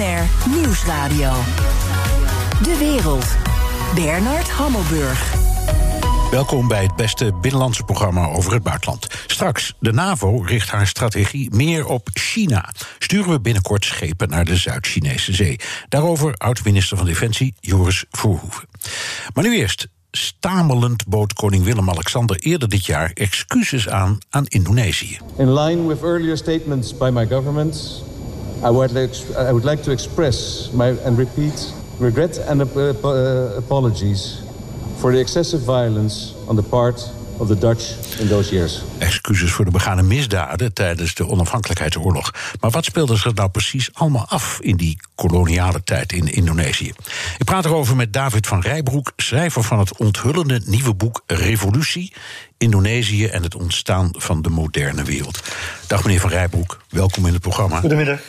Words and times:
BNR 0.00 0.50
Nieuwsradio. 0.56 1.32
De 2.62 2.76
wereld. 2.78 3.26
Bernard 3.94 4.50
Hammelburg. 4.50 5.34
Welkom 6.30 6.68
bij 6.68 6.82
het 6.82 6.96
beste 6.96 7.32
binnenlandse 7.40 7.82
programma 7.82 8.28
over 8.28 8.52
het 8.52 8.62
buitenland. 8.62 9.06
Straks, 9.26 9.74
de 9.78 9.92
NAVO 9.92 10.42
richt 10.42 10.70
haar 10.70 10.86
strategie 10.86 11.54
meer 11.54 11.86
op 11.86 12.08
China. 12.12 12.68
Sturen 12.98 13.30
we 13.30 13.40
binnenkort 13.40 13.84
schepen 13.84 14.28
naar 14.28 14.44
de 14.44 14.56
Zuid-Chinese 14.56 15.34
Zee. 15.34 15.58
Daarover 15.88 16.34
oud-minister 16.34 16.96
van 16.96 17.06
Defensie 17.06 17.54
Joris 17.60 18.04
Voorhoeven. 18.10 18.68
Maar 19.34 19.44
nu 19.44 19.56
eerst. 19.56 19.88
Stamelend 20.10 21.06
bood 21.06 21.32
koning 21.32 21.64
Willem-Alexander 21.64 22.36
eerder 22.36 22.68
dit 22.68 22.86
jaar 22.86 23.10
excuses 23.14 23.88
aan 23.88 24.18
aan 24.30 24.46
Indonesië. 24.46 25.18
In 25.36 25.52
line 25.52 25.86
with 25.86 26.02
earlier 26.02 26.36
statements 26.36 26.96
by 26.96 27.10
my 27.12 27.26
government, 27.26 28.02
I 28.62 28.70
would 28.70 28.92
like, 28.92 29.14
I 29.36 29.52
would 29.52 29.64
like 29.64 29.82
to 29.82 29.90
express 29.90 30.70
my, 30.72 30.94
and 31.04 31.18
repeat 31.18 31.72
regret 31.98 32.38
and 32.46 32.60
uh, 32.60 33.56
apologies 33.56 34.42
for 34.96 35.12
the 35.12 35.18
excessive 35.18 35.60
violence 35.64 36.34
on 36.46 36.56
the 36.56 36.62
part 36.62 37.10
of 37.38 37.48
the 37.48 37.58
Dutch 37.58 37.96
in 38.18 38.28
those 38.28 38.54
years. 38.54 38.82
Excuses 38.98 39.50
voor 39.50 39.64
de 39.64 39.70
begane 39.70 40.02
misdaden 40.02 40.72
tijdens 40.72 41.14
de 41.14 41.26
onafhankelijkheidsoorlog. 41.26 42.34
Maar 42.60 42.70
wat 42.70 42.84
speelde 42.84 43.16
zich 43.16 43.34
nou 43.34 43.48
precies 43.48 43.90
allemaal 43.92 44.26
af 44.28 44.58
in 44.60 44.76
die 44.76 44.98
koloniale 45.14 45.82
tijd 45.84 46.12
in 46.12 46.26
Indonesië? 46.26 46.92
Ik 47.38 47.44
praat 47.44 47.64
erover 47.64 47.96
met 47.96 48.12
David 48.12 48.46
van 48.46 48.60
Rijbroek, 48.60 49.12
schrijver 49.16 49.62
van 49.62 49.78
het 49.78 49.96
onthullende 49.96 50.60
nieuwe 50.64 50.94
boek 50.94 51.22
Revolutie. 51.26 52.12
Indonesië 52.58 53.26
en 53.26 53.42
het 53.42 53.54
ontstaan 53.54 54.10
van 54.12 54.42
de 54.42 54.50
moderne 54.50 55.02
wereld. 55.02 55.42
Dag 55.86 56.04
meneer 56.04 56.20
Van 56.20 56.30
Rijbroek, 56.30 56.80
welkom 56.88 57.26
in 57.26 57.32
het 57.32 57.42
programma. 57.42 57.80
Goedemiddag. 57.80 58.20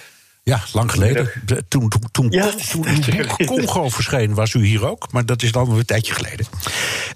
Ja, 0.44 0.64
lang 0.74 0.92
geleden. 0.92 1.32
toen 1.68 1.90
toen, 1.90 1.90
toen, 2.12 2.28
ja, 2.30 2.52
toen 2.68 3.46
Congo 3.46 3.90
verscheen, 3.90 4.34
was 4.34 4.54
u 4.54 4.66
hier 4.66 4.88
ook. 4.88 5.12
Maar 5.12 5.26
dat 5.26 5.42
is 5.42 5.52
dan 5.52 5.72
een 5.72 5.86
tijdje 5.86 6.14
geleden. 6.14 6.46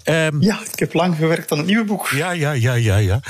Um, 0.04 0.42
ja, 0.42 0.60
ik 0.72 0.78
heb 0.78 0.92
lang 0.92 1.16
gewerkt 1.16 1.52
aan 1.52 1.58
het 1.58 1.66
nieuwe 1.66 1.84
boek. 1.84 2.08
Ja, 2.08 2.30
ja, 2.30 2.52
ja, 2.52 2.74
ja. 2.74 2.96
ja. 2.96 3.20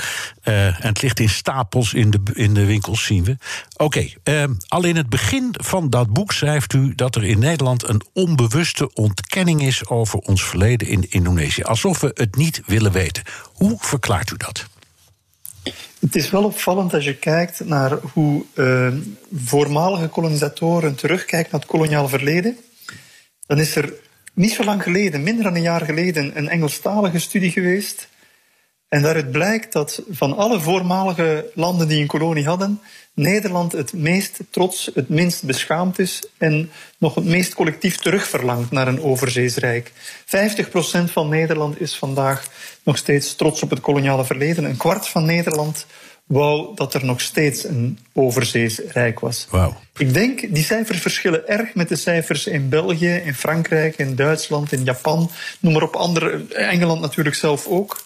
Uh, 0.43 0.65
en 0.65 0.87
het 0.87 1.01
ligt 1.01 1.19
in 1.19 1.29
stapels 1.29 1.93
in 1.93 2.09
de, 2.09 2.19
in 2.33 2.53
de 2.53 2.65
winkels, 2.65 3.05
zien 3.05 3.23
we. 3.23 3.37
Oké, 3.77 3.83
okay, 4.23 4.41
um, 4.41 4.57
al 4.67 4.83
in 4.83 4.95
het 4.95 5.09
begin 5.09 5.49
van 5.51 5.89
dat 5.89 6.09
boek 6.09 6.31
schrijft 6.31 6.73
u 6.73 6.95
dat 6.95 7.15
er 7.15 7.23
in 7.23 7.39
Nederland 7.39 7.89
een 7.89 8.01
onbewuste 8.13 8.93
ontkenning 8.93 9.61
is 9.61 9.87
over 9.87 10.19
ons 10.19 10.43
verleden 10.43 10.87
in 10.87 11.05
Indonesië. 11.09 11.63
Alsof 11.63 11.99
we 11.99 12.11
het 12.13 12.35
niet 12.35 12.61
willen 12.65 12.91
weten. 12.91 13.23
Hoe 13.53 13.77
verklaart 13.79 14.31
u 14.31 14.37
dat? 14.37 14.67
Het 15.99 16.15
is 16.15 16.29
wel 16.29 16.43
opvallend 16.43 16.93
als 16.93 17.03
je 17.03 17.15
kijkt 17.15 17.65
naar 17.65 17.97
hoe 18.13 18.43
uh, 18.53 18.93
voormalige 19.33 20.07
kolonisatoren 20.07 20.95
terugkijken 20.95 21.51
naar 21.51 21.61
het 21.61 21.69
koloniaal 21.69 22.07
verleden. 22.07 22.57
Dan 23.45 23.59
is 23.59 23.75
er 23.75 23.93
niet 24.33 24.51
zo 24.51 24.63
lang 24.63 24.83
geleden, 24.83 25.23
minder 25.23 25.43
dan 25.43 25.55
een 25.55 25.61
jaar 25.61 25.85
geleden, 25.85 26.37
een 26.37 26.49
Engelstalige 26.49 27.19
studie 27.19 27.51
geweest. 27.51 28.07
En 28.87 29.01
daaruit 29.01 29.31
blijkt 29.31 29.73
dat 29.73 30.01
van 30.09 30.37
alle 30.37 30.59
voormalige 30.59 31.51
landen 31.53 31.87
die 31.87 32.01
een 32.01 32.07
kolonie 32.07 32.45
hadden, 32.45 32.81
Nederland 33.17 33.71
het 33.71 33.93
meest 33.93 34.39
trots, 34.49 34.91
het 34.93 35.09
minst 35.09 35.43
beschaamd 35.43 35.99
is 35.99 36.23
en 36.37 36.71
nog 36.97 37.15
het 37.15 37.25
meest 37.25 37.53
collectief 37.53 37.97
terugverlangt 37.97 38.71
naar 38.71 38.87
een 38.87 39.01
overzeesrijk. 39.01 39.91
50% 39.91 39.91
van 41.03 41.29
Nederland 41.29 41.81
is 41.81 41.95
vandaag 41.95 42.47
nog 42.83 42.97
steeds 42.97 43.35
trots 43.35 43.61
op 43.63 43.69
het 43.69 43.79
koloniale 43.79 44.25
verleden. 44.25 44.63
Een 44.63 44.77
kwart 44.77 45.07
van 45.07 45.25
Nederland 45.25 45.85
wou 46.25 46.75
dat 46.75 46.93
er 46.93 47.05
nog 47.05 47.21
steeds 47.21 47.63
een 47.63 47.99
overzeesrijk 48.13 49.19
was. 49.19 49.47
Wow. 49.49 49.73
Ik 49.97 50.13
denk, 50.13 50.53
die 50.53 50.63
cijfers 50.63 50.99
verschillen 51.01 51.47
erg 51.47 51.75
met 51.75 51.89
de 51.89 51.95
cijfers 51.95 52.47
in 52.47 52.69
België, 52.69 53.21
in 53.25 53.35
Frankrijk, 53.35 53.97
in 53.97 54.15
Duitsland, 54.15 54.71
in 54.71 54.83
Japan, 54.83 55.31
noem 55.59 55.73
maar 55.73 55.83
op, 55.83 55.95
andere, 55.95 56.45
Engeland 56.53 57.01
natuurlijk 57.01 57.35
zelf 57.35 57.67
ook. 57.67 58.03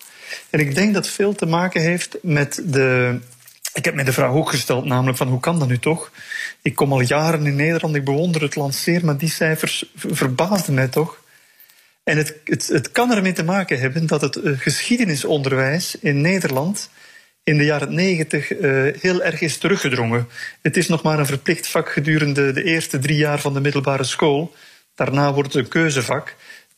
En 0.49 0.59
ik 0.59 0.75
denk 0.75 0.93
dat 0.93 1.07
veel 1.07 1.33
te 1.33 1.45
maken 1.45 1.81
heeft 1.81 2.17
met 2.21 2.61
de 2.65 3.19
ik 3.73 3.85
heb 3.85 3.95
mij 3.95 4.03
de 4.03 4.13
vraag 4.13 4.31
ook 4.31 4.49
gesteld, 4.49 4.85
namelijk 4.85 5.17
van 5.17 5.27
hoe 5.27 5.39
kan 5.39 5.59
dat 5.59 5.67
nu 5.67 5.79
toch? 5.79 6.11
Ik 6.61 6.75
kom 6.75 6.91
al 6.91 7.01
jaren 7.01 7.45
in 7.45 7.55
Nederland, 7.55 7.95
ik 7.95 8.03
bewonder 8.03 8.41
het 8.41 8.55
land 8.55 8.75
zeer, 8.75 9.05
maar 9.05 9.17
die 9.17 9.29
cijfers 9.29 9.85
verbaasden 9.95 10.73
mij 10.73 10.87
toch. 10.87 11.23
En 12.03 12.17
het, 12.17 12.35
het, 12.43 12.67
het 12.67 12.91
kan 12.91 13.11
ermee 13.11 13.33
te 13.33 13.43
maken 13.43 13.79
hebben 13.79 14.07
dat 14.07 14.21
het 14.21 14.35
uh, 14.35 14.59
geschiedenisonderwijs 14.59 15.95
in 15.99 16.21
Nederland 16.21 16.89
in 17.43 17.57
de 17.57 17.63
jaren 17.63 17.93
negentig 17.93 18.51
uh, 18.51 18.93
heel 18.99 19.23
erg 19.23 19.41
is 19.41 19.57
teruggedrongen. 19.57 20.27
Het 20.61 20.77
is 20.77 20.87
nog 20.87 21.03
maar 21.03 21.19
een 21.19 21.25
verplicht 21.25 21.67
vak 21.67 21.91
gedurende 21.91 22.51
de 22.51 22.63
eerste 22.63 22.99
drie 22.99 23.17
jaar 23.17 23.39
van 23.39 23.53
de 23.53 23.59
middelbare 23.61 24.03
school. 24.03 24.55
Daarna 24.95 25.33
wordt 25.33 25.53
het 25.53 25.63
een 25.63 25.69
keuzevak. 25.69 26.35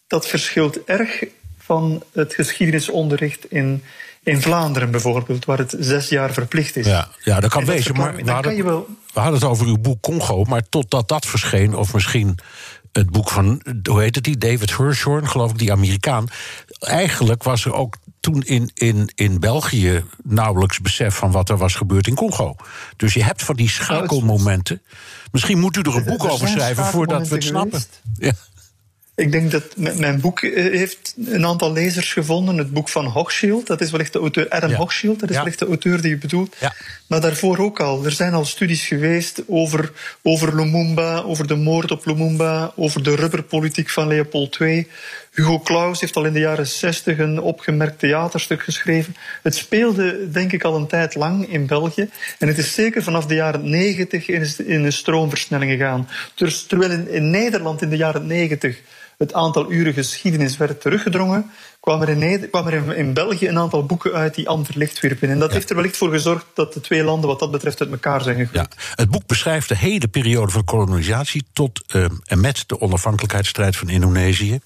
Dat 0.07 0.27
verschilt 0.27 0.83
erg 0.83 1.23
van 1.57 2.03
het 2.13 2.33
geschiedenisonderricht 2.33 3.51
in 3.51 3.83
in 4.23 4.41
Vlaanderen 4.41 4.91
bijvoorbeeld, 4.91 5.45
waar 5.45 5.57
het 5.57 5.75
zes 5.79 6.09
jaar 6.09 6.33
verplicht 6.33 6.75
is. 6.75 6.85
Ja, 6.85 7.07
ja 7.23 7.39
dat 7.39 7.51
kan 7.51 7.65
wezen. 7.65 7.95
Maar 7.95 8.15
we 8.15 8.31
hadden, 8.31 8.63
wel... 8.63 8.87
we 9.13 9.19
hadden 9.19 9.39
het 9.39 9.49
over 9.49 9.67
uw 9.67 9.77
boek 9.77 10.01
Congo, 10.01 10.43
maar 10.43 10.69
totdat 10.69 11.07
dat 11.07 11.25
verscheen, 11.25 11.75
of 11.75 11.93
misschien 11.93 12.37
het 12.91 13.09
boek 13.09 13.29
van, 13.29 13.61
hoe 13.83 14.01
heet 14.01 14.15
het 14.15 14.23
die, 14.23 14.37
David 14.37 14.77
Hirschhorn, 14.77 15.27
geloof 15.27 15.51
ik, 15.51 15.57
die 15.57 15.71
Amerikaan. 15.71 16.27
Eigenlijk 16.79 17.43
was 17.43 17.65
er 17.65 17.73
ook 17.73 17.95
toen 18.19 18.41
in, 18.41 18.71
in, 18.73 19.11
in 19.15 19.39
België 19.39 20.03
nauwelijks 20.23 20.79
besef 20.79 21.15
van 21.15 21.31
wat 21.31 21.49
er 21.49 21.57
was 21.57 21.75
gebeurd 21.75 22.07
in 22.07 22.15
Congo. 22.15 22.55
Dus 22.97 23.13
je 23.13 23.23
hebt 23.23 23.43
van 23.43 23.55
die 23.55 23.65
nou, 23.65 23.77
schakelmomenten. 23.83 24.81
Misschien 25.31 25.59
moet 25.59 25.77
u 25.77 25.81
er 25.81 25.95
een 25.95 26.03
boek 26.03 26.23
over 26.23 26.47
schrijven 26.47 26.85
voordat 26.85 27.27
we 27.27 27.35
het 27.35 27.43
snappen. 27.43 27.83
Ja. 28.17 28.31
Ik 29.15 29.31
denk 29.31 29.51
dat 29.51 29.63
mijn 29.77 30.21
boek 30.21 30.41
eh, 30.41 30.53
heeft 30.53 31.13
een 31.25 31.45
aantal 31.45 31.71
lezers 31.71 32.13
gevonden. 32.13 32.57
Het 32.57 32.71
boek 32.71 32.89
van 32.89 33.05
Hochschild, 33.05 33.67
dat 33.67 33.81
is 33.81 33.91
wellicht 33.91 34.13
de 34.13 34.19
auteur 34.19 34.49
Adam 34.49 34.69
ja. 34.69 34.75
Hochschild, 34.75 35.19
dat 35.19 35.29
is 35.29 35.35
wellicht 35.35 35.59
de 35.59 35.65
auteur 35.65 36.01
die 36.01 36.11
u 36.11 36.17
bedoelt. 36.17 36.55
Ja. 36.59 36.73
Maar 37.07 37.21
daarvoor 37.21 37.57
ook 37.57 37.79
al. 37.79 38.05
Er 38.05 38.11
zijn 38.11 38.33
al 38.33 38.45
studies 38.45 38.85
geweest 38.85 39.43
over, 39.47 39.91
over 40.21 40.55
Lumumba, 40.55 41.21
over 41.21 41.47
de 41.47 41.55
moord 41.55 41.91
op 41.91 42.05
Lumumba, 42.05 42.73
over 42.75 43.03
de 43.03 43.15
rubberpolitiek 43.15 43.89
van 43.89 44.07
Leopold 44.07 44.59
II. 44.59 44.87
Hugo 45.33 45.59
Claus 45.59 45.99
heeft 45.99 46.15
al 46.15 46.25
in 46.25 46.33
de 46.33 46.39
jaren 46.39 46.67
zestig 46.67 47.17
een 47.17 47.41
opgemerkt 47.41 47.99
theaterstuk 47.99 48.63
geschreven. 48.63 49.15
Het 49.41 49.55
speelde, 49.55 50.29
denk 50.31 50.51
ik, 50.51 50.63
al 50.63 50.75
een 50.75 50.87
tijd 50.87 51.15
lang 51.15 51.47
in 51.49 51.65
België. 51.65 52.09
En 52.39 52.47
het 52.47 52.57
is 52.57 52.73
zeker 52.73 53.03
vanaf 53.03 53.25
de 53.25 53.35
jaren 53.35 53.69
negentig 53.69 54.27
in 54.27 54.83
een 54.83 54.93
stroomversnelling 54.93 55.71
gegaan. 55.71 56.07
Dus 56.35 56.63
terwijl 56.63 56.91
in, 56.91 57.29
Nederland 57.29 57.81
in 57.81 57.89
de 57.89 57.97
jaren 57.97 58.27
negentig 58.27 58.81
het 59.17 59.33
aantal 59.33 59.71
uren 59.71 59.93
geschiedenis 59.93 60.57
werd 60.57 60.81
teruggedrongen, 60.81 61.51
kwam 61.79 62.01
er, 62.01 62.09
in, 62.09 62.49
kwam 62.49 62.67
er 62.67 62.97
in, 62.97 63.13
België 63.13 63.47
een 63.47 63.57
aantal 63.57 63.85
boeken 63.85 64.13
uit 64.13 64.35
die 64.35 64.49
ander 64.49 64.71
licht 64.77 64.99
wierpen. 64.99 65.29
En 65.29 65.39
dat 65.39 65.51
heeft 65.51 65.69
er 65.69 65.75
wellicht 65.75 65.97
voor 65.97 66.09
gezorgd 66.09 66.45
dat 66.53 66.73
de 66.73 66.81
twee 66.81 67.03
landen 67.03 67.29
wat 67.29 67.39
dat 67.39 67.51
betreft 67.51 67.81
uit 67.81 67.91
elkaar 67.91 68.21
zijn 68.21 68.35
gegroeid. 68.35 68.75
Ja. 68.77 68.93
Het 68.95 69.09
boek 69.09 69.27
beschrijft 69.27 69.69
de 69.69 69.77
hele 69.77 70.07
periode 70.07 70.51
van 70.51 70.63
kolonisatie 70.63 71.43
tot 71.53 71.81
uh, 71.95 72.05
en 72.25 72.41
met 72.41 72.63
de 72.67 72.81
onafhankelijkheidsstrijd 72.81 73.75
van 73.75 73.89
Indonesië. 73.89 74.59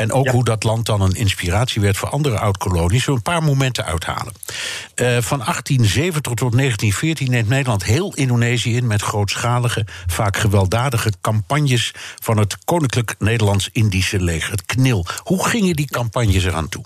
En 0.00 0.12
ook 0.12 0.28
hoe 0.28 0.44
dat 0.44 0.62
land 0.62 0.86
dan 0.86 1.00
een 1.00 1.14
inspiratie 1.14 1.80
werd 1.80 1.96
voor 1.96 2.08
andere 2.08 2.38
oud-kolonies. 2.38 3.04
Zo 3.04 3.14
een 3.14 3.22
paar 3.22 3.42
momenten 3.42 3.84
uithalen. 3.84 4.32
Uh, 4.32 5.06
van 5.06 5.38
1870 5.38 6.22
tot 6.22 6.52
1914 6.52 7.30
neemt 7.30 7.48
Nederland 7.48 7.84
heel 7.84 8.14
Indonesië 8.14 8.76
in 8.76 8.86
met 8.86 9.02
grootschalige, 9.02 9.86
vaak 10.06 10.36
gewelddadige 10.36 11.12
campagnes 11.20 11.94
van 12.22 12.38
het 12.38 12.64
Koninklijk 12.64 13.14
Nederlands-Indische 13.18 14.22
leger, 14.22 14.50
het 14.50 14.66
KNIL. 14.66 15.06
Hoe 15.22 15.46
gingen 15.46 15.76
die 15.76 15.86
campagnes 15.86 16.44
eraan 16.44 16.68
toe? 16.68 16.84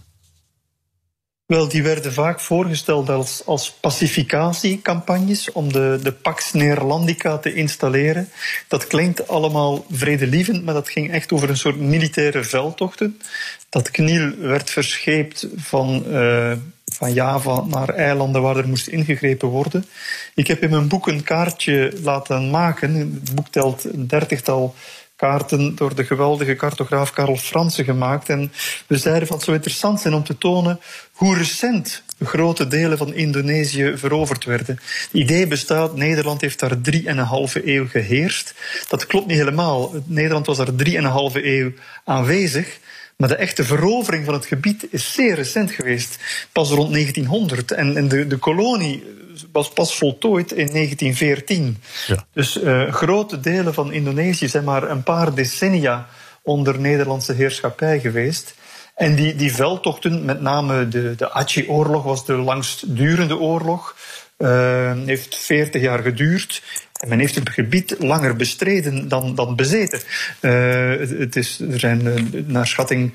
Wel, 1.46 1.68
die 1.68 1.82
werden 1.82 2.12
vaak 2.12 2.40
voorgesteld 2.40 3.08
als, 3.08 3.42
als 3.44 3.72
pacificatiecampagnes 3.72 5.52
om 5.52 5.72
de, 5.72 5.98
de 6.02 6.12
Pax 6.12 6.52
Neerlandica 6.52 7.38
te 7.38 7.54
installeren. 7.54 8.28
Dat 8.68 8.86
klinkt 8.86 9.28
allemaal 9.28 9.86
vredelievend, 9.90 10.64
maar 10.64 10.74
dat 10.74 10.88
ging 10.88 11.10
echt 11.10 11.32
over 11.32 11.50
een 11.50 11.56
soort 11.56 11.80
militaire 11.80 12.44
veldtochten. 12.44 13.20
Dat 13.68 13.90
kniel 13.90 14.30
werd 14.38 14.70
verscheept 14.70 15.46
van, 15.56 16.04
uh, 16.08 16.52
van 16.84 17.12
Java 17.12 17.60
naar 17.60 17.88
eilanden 17.88 18.42
waar 18.42 18.56
er 18.56 18.68
moest 18.68 18.86
ingegrepen 18.86 19.48
worden. 19.48 19.86
Ik 20.34 20.46
heb 20.46 20.62
in 20.62 20.70
mijn 20.70 20.88
boek 20.88 21.06
een 21.06 21.22
kaartje 21.22 21.92
laten 22.02 22.50
maken. 22.50 22.94
Het 22.94 23.34
boek 23.34 23.48
telt 23.48 23.84
een 23.84 24.06
dertigtal 24.06 24.74
kaarten 25.16 25.74
door 25.74 25.94
de 25.94 26.04
geweldige 26.04 26.56
cartograaf 26.56 27.12
Karel 27.12 27.36
Fransen 27.36 27.84
gemaakt. 27.84 28.28
En 28.28 28.52
we 28.86 28.96
zeiden 28.96 29.26
van 29.26 29.36
het 29.36 29.44
zou 29.44 29.56
interessant 29.56 30.00
zijn 30.00 30.14
om 30.14 30.24
te 30.24 30.38
tonen 30.38 30.80
hoe 31.14 31.36
recent 31.36 32.02
grote 32.20 32.66
delen 32.66 32.98
van 32.98 33.14
Indonesië 33.14 33.92
veroverd 33.96 34.44
werden. 34.44 34.80
Het 34.84 35.08
idee 35.12 35.46
bestaat, 35.46 35.96
Nederland 35.96 36.40
heeft 36.40 36.58
daar 36.58 36.80
drieënhalve 36.80 37.68
eeuw 37.74 37.88
geheerst. 37.88 38.54
Dat 38.88 39.06
klopt 39.06 39.26
niet 39.26 39.38
helemaal. 39.38 39.92
Nederland 40.06 40.46
was 40.46 40.56
daar 40.56 40.74
drieënhalve 40.74 41.46
eeuw 41.46 41.72
aanwezig. 42.04 42.78
Maar 43.16 43.28
de 43.28 43.36
echte 43.36 43.64
verovering 43.64 44.24
van 44.24 44.34
het 44.34 44.46
gebied 44.46 44.86
is 44.90 45.12
zeer 45.12 45.34
recent 45.34 45.70
geweest, 45.70 46.18
pas 46.52 46.70
rond 46.70 46.92
1900. 46.92 47.70
En, 47.70 47.96
en 47.96 48.08
de, 48.08 48.26
de 48.26 48.36
kolonie 48.36 49.04
was 49.52 49.68
pas 49.68 49.96
voltooid 49.96 50.50
in 50.50 50.66
1914. 50.66 51.82
Ja. 52.06 52.26
Dus 52.32 52.62
uh, 52.62 52.92
grote 52.92 53.40
delen 53.40 53.74
van 53.74 53.92
Indonesië 53.92 54.48
zijn 54.48 54.64
maar 54.64 54.90
een 54.90 55.02
paar 55.02 55.34
decennia 55.34 56.08
onder 56.42 56.80
Nederlandse 56.80 57.32
heerschappij 57.32 58.00
geweest. 58.00 58.54
En 58.94 59.14
die, 59.14 59.34
die 59.34 59.54
veldtochten, 59.54 60.24
met 60.24 60.40
name 60.40 60.88
de, 60.88 61.14
de 61.16 61.32
Aceh-oorlog, 61.32 62.02
was 62.02 62.26
de 62.26 62.32
langstdurende 62.32 63.38
oorlog. 63.38 63.96
Uh, 64.38 64.92
heeft 65.04 65.36
40 65.36 65.82
jaar 65.82 66.02
geduurd. 66.02 66.62
En 67.00 67.08
men 67.08 67.18
heeft 67.18 67.34
het 67.34 67.48
gebied 67.48 67.96
langer 67.98 68.36
bestreden 68.36 69.08
dan, 69.08 69.34
dan 69.34 69.56
bezeten. 69.56 70.00
Uh, 70.40 71.18
het 71.18 71.36
is, 71.36 71.60
er 71.60 71.78
zijn 71.78 72.06
uh, 72.06 72.42
naar 72.46 72.66
schatting 72.66 73.12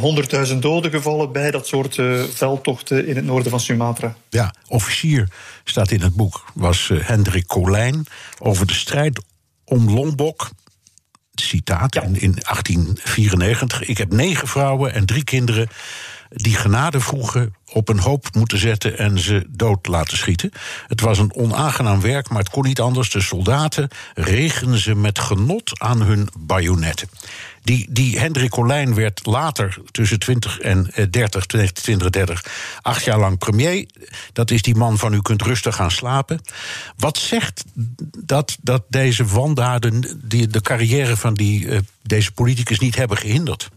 honderdduizend 0.00 0.64
uh, 0.64 0.70
doden 0.70 0.90
gevallen 0.90 1.32
bij 1.32 1.50
dat 1.50 1.66
soort 1.66 1.94
veldtochten 2.32 3.06
in 3.06 3.16
het 3.16 3.24
noorden 3.24 3.50
van 3.50 3.60
Sumatra. 3.60 4.16
Ja, 4.28 4.54
officier 4.68 5.28
staat 5.64 5.90
in 5.90 6.00
het 6.00 6.14
boek, 6.14 6.44
was 6.54 6.90
Hendrik 6.94 7.46
Colijn 7.46 8.06
over 8.38 8.66
de 8.66 8.74
strijd 8.74 9.20
om 9.64 9.90
Lombok 9.90 10.50
citaat 11.40 11.94
in, 11.94 12.20
in 12.20 12.32
1894. 12.32 13.82
Ik 13.84 13.98
heb 13.98 14.12
negen 14.12 14.48
vrouwen 14.48 14.92
en 14.92 15.06
drie 15.06 15.24
kinderen 15.24 15.68
die 16.28 16.54
genade 16.54 17.00
vroegen 17.00 17.54
op 17.72 17.88
een 17.88 17.98
hoop 17.98 18.34
moeten 18.34 18.58
zetten 18.58 18.98
en 18.98 19.18
ze 19.18 19.46
dood 19.48 19.86
laten 19.86 20.16
schieten. 20.16 20.50
Het 20.86 21.00
was 21.00 21.18
een 21.18 21.34
onaangenaam 21.34 22.00
werk, 22.00 22.28
maar 22.28 22.38
het 22.38 22.50
kon 22.50 22.64
niet 22.64 22.80
anders. 22.80 23.10
De 23.10 23.20
soldaten 23.20 23.88
regenen 24.14 24.78
ze 24.78 24.94
met 24.94 25.18
genot 25.18 25.80
aan 25.80 26.02
hun 26.02 26.28
bajonetten. 26.38 27.08
Die, 27.62 27.86
die 27.90 28.18
Hendrik 28.18 28.50
Colijn 28.50 28.94
werd 28.94 29.26
later 29.26 29.78
tussen 29.90 30.18
20 30.18 30.60
en 30.60 30.90
30, 31.10 31.46
20 31.46 32.10
30, 32.10 32.44
acht 32.82 33.04
jaar 33.04 33.18
lang 33.18 33.38
premier. 33.38 33.86
Dat 34.32 34.50
is 34.50 34.62
die 34.62 34.74
man 34.74 34.98
van 34.98 35.12
u 35.12 35.20
kunt 35.20 35.42
rustig 35.42 35.76
gaan 35.76 35.90
slapen. 35.90 36.40
Wat 36.96 37.18
zegt 37.18 37.64
dat, 38.24 38.56
dat 38.60 38.82
deze 38.88 39.24
wandaden 39.24 40.20
die, 40.24 40.46
de 40.46 40.60
carrière 40.60 41.16
van 41.16 41.34
die, 41.34 41.64
uh, 41.64 41.78
deze 42.02 42.32
politicus 42.32 42.78
niet 42.78 42.96
hebben 42.96 43.16
gehinderd? 43.16 43.70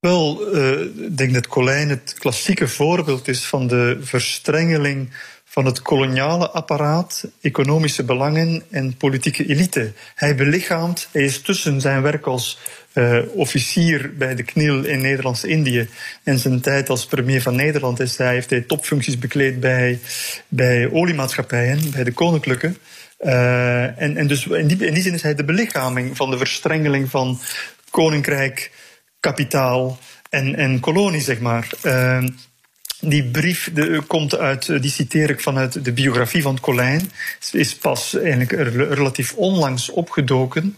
Wel, 0.00 0.56
uh, 0.56 0.80
ik 0.80 1.16
denk 1.16 1.34
dat 1.34 1.46
Colijn 1.46 1.88
het 1.88 2.14
klassieke 2.18 2.68
voorbeeld 2.68 3.28
is 3.28 3.44
van 3.44 3.66
de 3.66 3.98
verstrengeling 4.00 5.10
van 5.44 5.64
het 5.64 5.82
koloniale 5.82 6.50
apparaat, 6.50 7.28
economische 7.40 8.04
belangen 8.04 8.62
en 8.70 8.96
politieke 8.96 9.46
elite. 9.46 9.92
Hij 10.14 10.34
belichaamt, 10.34 11.08
hij 11.12 11.22
is 11.22 11.40
tussen 11.40 11.80
zijn 11.80 12.02
werk 12.02 12.26
als 12.26 12.58
uh, 12.94 13.18
officier 13.34 14.12
bij 14.16 14.34
de 14.34 14.42
KNIL 14.42 14.84
in 14.84 15.00
Nederlands-Indië 15.00 15.88
en 16.22 16.38
zijn 16.38 16.60
tijd 16.60 16.88
als 16.88 17.06
premier 17.06 17.42
van 17.42 17.56
Nederland 17.56 18.00
is 18.00 18.16
hij, 18.16 18.32
heeft 18.32 18.50
hij 18.50 18.60
topfuncties 18.60 19.18
bekleed 19.18 19.60
bij, 19.60 20.00
bij 20.48 20.90
oliemaatschappijen, 20.90 21.90
bij 21.90 22.04
de 22.04 22.12
koninklijke. 22.12 22.74
Uh, 23.20 24.00
en, 24.00 24.16
en 24.16 24.26
dus 24.26 24.46
in 24.46 24.66
die, 24.66 24.86
in 24.86 24.94
die 24.94 25.02
zin 25.02 25.14
is 25.14 25.22
hij 25.22 25.34
de 25.34 25.44
belichaming 25.44 26.16
van 26.16 26.30
de 26.30 26.38
verstrengeling 26.38 27.10
van 27.10 27.40
koninkrijk, 27.90 28.70
kapitaal 29.20 29.98
en, 30.30 30.56
en 30.56 30.80
kolonie, 30.80 31.20
zeg 31.20 31.40
maar. 31.40 31.68
Uh, 31.82 32.24
die 33.00 33.24
brief 33.24 33.70
de, 33.74 34.02
komt 34.06 34.36
uit, 34.36 34.68
eh, 34.68 34.80
die 34.80 34.90
citeer 34.90 35.30
ik 35.30 35.40
vanuit 35.40 35.84
de 35.84 35.92
biografie 35.92 36.42
van 36.42 36.60
Colijn. 36.60 37.10
Is 37.52 37.76
pas 37.76 38.14
eigenlijk 38.14 38.52
relatief 38.94 39.34
onlangs 39.34 39.90
opgedoken. 39.90 40.76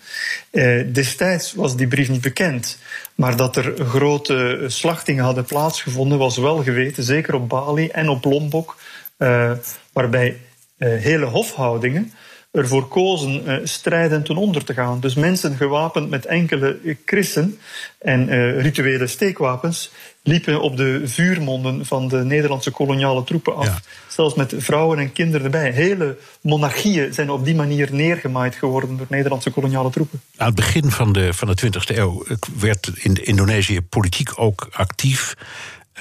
Eh, 0.50 0.80
destijds 0.92 1.52
was 1.52 1.76
die 1.76 1.86
brief 1.86 2.08
niet 2.08 2.20
bekend. 2.20 2.78
Maar 3.14 3.36
dat 3.36 3.56
er 3.56 3.84
grote 3.84 4.64
slachtingen 4.66 5.24
hadden 5.24 5.44
plaatsgevonden, 5.44 6.18
was 6.18 6.36
wel 6.36 6.62
geweten. 6.62 7.02
Zeker 7.02 7.34
op 7.34 7.48
Bali 7.48 7.88
en 7.88 8.08
op 8.08 8.24
Lombok. 8.24 8.76
Eh, 9.16 9.52
waarbij 9.92 10.36
eh, 10.76 10.88
hele 10.88 11.26
hofhoudingen 11.26 12.12
ervoor 12.52 12.88
kozen 12.88 13.42
uh, 13.46 13.56
strijdend 13.64 14.24
ten 14.24 14.36
onder 14.36 14.64
te 14.64 14.74
gaan. 14.74 15.00
Dus 15.00 15.14
mensen 15.14 15.56
gewapend 15.56 16.10
met 16.10 16.26
enkele 16.26 16.96
krissen 17.04 17.58
en 17.98 18.28
uh, 18.28 18.60
rituele 18.60 19.06
steekwapens 19.06 19.90
liepen 20.22 20.60
op 20.60 20.76
de 20.76 21.00
vuurmonden 21.04 21.86
van 21.86 22.08
de 22.08 22.24
Nederlandse 22.24 22.70
koloniale 22.70 23.24
troepen 23.24 23.56
af. 23.56 23.80
Zelfs 24.08 24.34
met 24.34 24.54
vrouwen 24.56 24.98
en 24.98 25.12
kinderen 25.12 25.44
erbij. 25.44 25.70
Hele 25.70 26.18
monarchieën 26.40 27.14
zijn 27.14 27.30
op 27.30 27.44
die 27.44 27.54
manier 27.54 27.88
neergemaaid 27.92 28.54
geworden 28.54 28.96
door 28.96 29.06
Nederlandse 29.08 29.50
koloniale 29.50 29.90
troepen. 29.90 30.20
Aan 30.36 30.46
het 30.46 30.54
begin 30.54 30.90
van 30.90 31.12
de, 31.12 31.34
van 31.34 31.48
de 31.48 31.56
20e 31.66 31.96
eeuw 31.96 32.24
werd 32.58 32.90
in 32.94 33.14
Indonesië 33.24 33.80
politiek 33.80 34.30
ook 34.34 34.68
actief. 34.72 35.34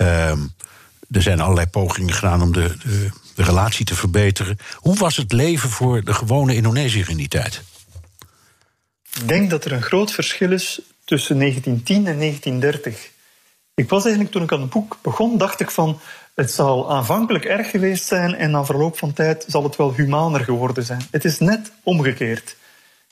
Uh, 0.02 0.32
er 1.12 1.22
zijn 1.22 1.40
allerlei 1.40 1.68
pogingen 1.68 2.14
gedaan 2.14 2.42
om 2.42 2.54
de, 2.54 2.76
de 2.84 3.10
de 3.36 3.44
relatie 3.44 3.86
te 3.86 3.96
verbeteren. 3.96 4.58
Hoe 4.76 4.96
was 4.96 5.18
het 5.18 5.32
leven 5.32 5.70
voor 5.70 6.04
de 6.04 6.14
gewone 6.14 6.56
Indonesiër 6.56 7.10
in 7.10 7.18
die 7.18 7.28
tijd? 7.28 7.62
Ik 9.14 9.28
denk 9.28 9.50
dat 9.50 9.66
er 9.66 9.72
een 9.72 9.82
groot 9.82 10.12
verschil 10.12 10.52
is 10.52 10.82
tussen 11.06 11.40
1910 11.40 12.08
en 12.08 12.20
1930. 12.20 13.10
Ik 13.74 13.90
was 13.90 14.04
eigenlijk 14.04 14.34
toen 14.34 14.44
ik 14.44 14.52
aan 14.52 14.62
het 14.62 14.70
boek 14.70 14.98
begon, 15.02 15.38
dacht 15.38 15.60
ik 15.60 15.72
van 15.72 16.00
het 16.36 16.52
zal 16.52 16.92
aanvankelijk 16.92 17.46
erg 17.46 17.70
geweest 17.70 18.06
zijn 18.06 18.36
en 18.36 18.52
na 18.52 18.66
verloop 18.66 18.98
van 18.98 19.14
tijd 19.14 19.46
zal 19.48 19.64
het 19.64 19.76
wel 19.76 19.94
humaner 19.94 20.40
geworden 20.40 20.84
zijn. 20.84 21.02
Het 21.12 21.26
is 21.26 21.40
net 21.40 21.72
omgekeerd. 21.84 22.56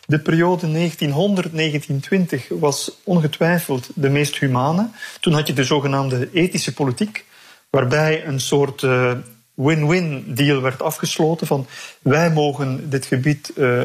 De 0.06 0.20
periode 0.20 0.92
1900-1920 0.92 2.48
was 2.50 2.92
ongetwijfeld 3.04 3.90
de 3.96 4.10
meest 4.10 4.38
humane. 4.38 4.90
Toen 5.20 5.34
had 5.34 5.48
je 5.48 5.54
de 5.54 5.64
zogenaamde 5.64 6.30
ethische 6.34 6.74
politiek, 6.74 7.26
waarbij 7.70 8.26
een 8.26 8.40
soort 8.40 8.82
uh, 8.82 9.12
win-win 9.60 10.24
deal 10.28 10.62
werd 10.62 10.82
afgesloten 10.82 11.48
van 11.48 11.68
wij 12.02 12.32
mogen 12.32 12.90
dit 12.90 13.06
gebied 13.06 13.52
uh, 13.56 13.84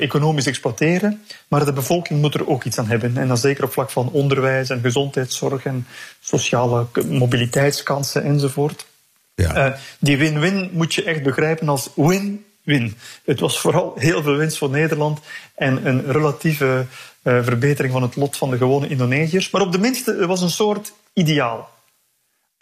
economisch 0.00 0.46
exploiteren, 0.46 1.22
maar 1.48 1.64
de 1.64 1.72
bevolking 1.72 2.20
moet 2.20 2.34
er 2.34 2.48
ook 2.48 2.64
iets 2.64 2.78
aan 2.78 2.86
hebben. 2.86 3.16
En 3.16 3.28
dan 3.28 3.36
zeker 3.36 3.64
op 3.64 3.72
vlak 3.72 3.90
van 3.90 4.10
onderwijs 4.10 4.70
en 4.70 4.80
gezondheidszorg 4.80 5.64
en 5.64 5.86
sociale 6.20 6.86
mobiliteitskansen 7.08 8.22
enzovoort. 8.22 8.86
Ja. 9.34 9.66
Uh, 9.66 9.74
die 9.98 10.16
win-win 10.16 10.70
moet 10.72 10.94
je 10.94 11.04
echt 11.04 11.22
begrijpen 11.22 11.68
als 11.68 11.90
win-win. 11.94 12.96
Het 13.24 13.40
was 13.40 13.60
vooral 13.60 13.92
heel 13.96 14.22
veel 14.22 14.36
winst 14.36 14.58
voor 14.58 14.70
Nederland 14.70 15.20
en 15.54 15.86
een 15.86 16.12
relatieve 16.12 16.86
uh, 17.22 17.42
verbetering 17.42 17.92
van 17.92 18.02
het 18.02 18.16
lot 18.16 18.36
van 18.36 18.50
de 18.50 18.56
gewone 18.56 18.88
Indonesiërs. 18.88 19.50
Maar 19.50 19.62
op 19.62 19.72
de 19.72 19.78
minste, 19.78 20.16
het 20.18 20.26
was 20.26 20.42
een 20.42 20.50
soort 20.50 20.92
ideaal. 21.12 21.70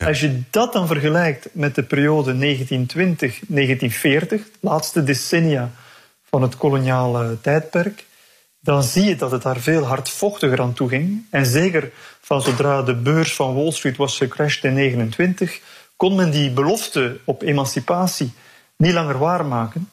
Als 0.06 0.20
je 0.20 0.42
dat 0.50 0.72
dan 0.72 0.86
vergelijkt 0.86 1.48
met 1.52 1.74
de 1.74 1.82
periode 1.82 2.56
1920-1940, 2.56 4.40
laatste 4.60 5.04
decennia 5.04 5.70
van 6.24 6.42
het 6.42 6.56
koloniale 6.56 7.40
tijdperk, 7.40 8.06
dan 8.60 8.82
zie 8.82 9.04
je 9.04 9.16
dat 9.16 9.30
het 9.30 9.42
daar 9.42 9.60
veel 9.60 9.82
hardvochtiger 9.82 10.60
aan 10.60 10.72
toe 10.72 10.88
ging. 10.88 11.26
En 11.30 11.46
zeker 11.46 11.90
van 12.20 12.42
zodra 12.42 12.82
de 12.82 12.94
beurs 12.94 13.34
van 13.34 13.54
Wall 13.54 13.70
Street 13.70 13.96
was 13.96 14.16
gecrashed 14.16 14.64
in 14.64 14.74
1929, 14.74 15.60
kon 15.96 16.14
men 16.14 16.30
die 16.30 16.50
belofte 16.50 17.18
op 17.24 17.42
emancipatie 17.42 18.32
niet 18.76 18.92
langer 18.92 19.18
waarmaken. 19.18 19.90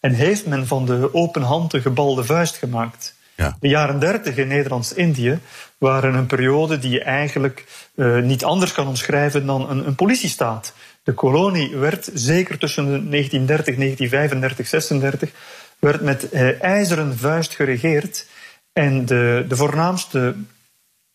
En 0.00 0.12
heeft 0.12 0.46
men 0.46 0.66
van 0.66 0.86
de 0.86 1.14
open 1.14 1.42
hand 1.42 1.70
de 1.70 1.80
gebalde 1.80 2.24
vuist 2.24 2.56
gemaakt. 2.56 3.14
De 3.60 3.68
jaren 3.68 3.98
30 3.98 4.36
in 4.36 4.48
Nederlands-Indië 4.48 5.38
waren 5.78 6.14
een 6.14 6.26
periode 6.26 6.78
die 6.78 6.90
je 6.90 7.02
eigenlijk 7.02 7.64
uh, 7.94 8.22
niet 8.22 8.44
anders 8.44 8.72
kan 8.72 8.86
omschrijven 8.86 9.46
dan 9.46 9.70
een, 9.70 9.86
een 9.86 9.94
politiestaat. 9.94 10.74
De 11.02 11.12
kolonie 11.12 11.76
werd 11.76 12.10
zeker 12.14 12.58
tussen 12.58 12.84
1930, 12.84 13.76
1935, 13.76 14.66
36 14.66 15.30
werd 15.78 16.00
met 16.00 16.32
uh, 16.32 16.62
ijzeren 16.62 17.18
vuist 17.18 17.54
geregeerd. 17.54 18.26
En 18.72 19.04
de, 19.06 19.44
de 19.48 19.56
voornaamste 19.56 20.34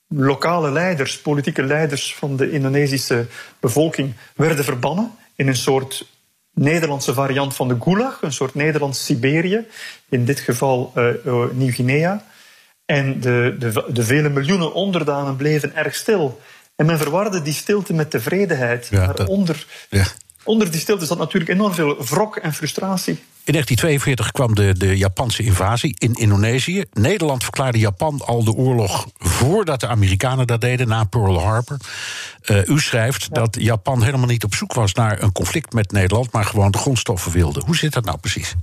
lokale 0.08 0.72
leiders, 0.72 1.22
politieke 1.22 1.63
leiders 1.63 2.15
van 2.15 2.36
de 2.36 2.51
Indonesische 2.51 3.25
bevolking 3.60 4.13
werden 4.36 4.65
verbannen 4.65 5.12
in 5.36 5.48
een 5.48 5.55
soort 5.55 6.08
Nederlandse 6.55 7.13
variant 7.13 7.55
van 7.55 7.67
de 7.67 7.77
Gulag, 7.79 8.21
een 8.21 8.33
soort 8.33 8.55
Nederlands 8.55 9.05
Siberië, 9.05 9.65
in 10.09 10.25
dit 10.25 10.39
geval 10.39 10.93
uh, 10.95 11.45
Nieuw-Guinea. 11.51 12.24
En 12.85 13.19
de, 13.19 13.55
de, 13.59 13.83
de, 13.88 14.03
vele 14.03 14.29
miljoenen 14.29 14.74
onderdanen 14.74 15.35
bleven 15.35 15.75
erg 15.75 15.95
stil. 15.95 16.41
En 16.75 16.85
men 16.85 16.97
verwarde 16.97 17.41
die 17.41 17.53
stilte 17.53 17.93
met 17.93 18.09
tevredenheid. 18.09 18.88
Ja, 18.91 19.05
maar 19.05 19.27
onder, 19.27 19.65
ja. 19.89 20.05
onder 20.43 20.71
die 20.71 20.79
stilte 20.79 21.05
zat 21.05 21.17
natuurlijk 21.17 21.51
enorm 21.51 21.74
veel 21.74 22.05
wrok 22.05 22.35
en 22.35 22.53
frustratie. 22.53 23.24
In 23.45 23.53
1942 23.53 24.31
kwam 24.31 24.55
de, 24.55 24.77
de 24.77 24.97
Japanse 24.97 25.43
invasie 25.43 25.95
in 25.97 26.13
Indonesië. 26.13 26.83
Nederland 26.93 27.43
verklaarde 27.43 27.77
Japan 27.77 28.21
al 28.25 28.43
de 28.43 28.53
oorlog 28.53 29.07
voordat 29.17 29.79
de 29.79 29.87
Amerikanen 29.87 30.47
dat 30.47 30.61
deden, 30.61 30.87
na 30.87 31.03
Pearl 31.03 31.39
Harbor. 31.39 31.77
Uh, 32.45 32.67
u 32.67 32.79
schrijft 32.79 33.33
dat 33.33 33.55
Japan 33.59 34.03
helemaal 34.03 34.27
niet 34.27 34.43
op 34.43 34.55
zoek 34.55 34.73
was 34.73 34.93
naar 34.93 35.21
een 35.21 35.31
conflict 35.31 35.73
met 35.73 35.91
Nederland, 35.91 36.31
maar 36.31 36.45
gewoon 36.45 36.71
de 36.71 36.77
grondstoffen 36.77 37.31
wilde. 37.31 37.61
Hoe 37.65 37.75
zit 37.75 37.93
dat 37.93 38.05
nou 38.05 38.17
precies? 38.17 38.55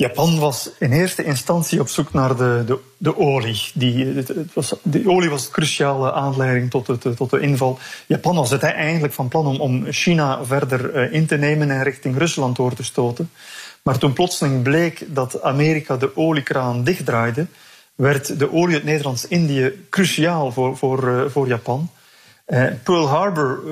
Japan 0.00 0.38
was 0.38 0.70
in 0.78 0.92
eerste 0.92 1.24
instantie 1.24 1.80
op 1.80 1.88
zoek 1.88 2.12
naar 2.12 2.36
de, 2.36 2.62
de, 2.66 2.78
de 2.96 3.18
olie. 3.18 3.70
Die, 3.74 4.06
het, 4.06 4.32
was, 4.54 4.74
de 4.82 5.08
olie 5.08 5.30
was 5.30 5.44
de 5.44 5.50
cruciale 5.50 6.12
aanleiding 6.12 6.70
tot, 6.70 6.86
het, 6.86 7.16
tot 7.16 7.30
de 7.30 7.40
inval. 7.40 7.78
Japan 8.06 8.34
was 8.34 8.50
het 8.50 8.62
eigenlijk 8.62 9.12
van 9.12 9.28
plan 9.28 9.46
om, 9.46 9.60
om 9.60 9.84
China 9.90 10.44
verder 10.44 10.94
uh, 10.94 11.12
in 11.12 11.26
te 11.26 11.36
nemen 11.36 11.70
en 11.70 11.82
richting 11.82 12.18
Rusland 12.18 12.56
door 12.56 12.74
te 12.74 12.84
stoten. 12.84 13.30
Maar 13.82 13.98
toen 13.98 14.12
plotseling 14.12 14.62
bleek 14.62 15.04
dat 15.08 15.42
Amerika 15.42 15.96
de 15.96 16.16
oliekraan 16.16 16.84
dichtdraaide, 16.84 17.46
werd 17.94 18.38
de 18.38 18.52
olie 18.52 18.74
uit 18.74 18.84
Nederlands-Indië 18.84 19.86
cruciaal 19.90 20.52
voor, 20.52 20.76
voor, 20.76 21.08
uh, 21.08 21.22
voor 21.28 21.46
Japan. 21.46 21.90
Uh, 22.46 22.66
Pearl 22.82 23.08
Harbor 23.08 23.62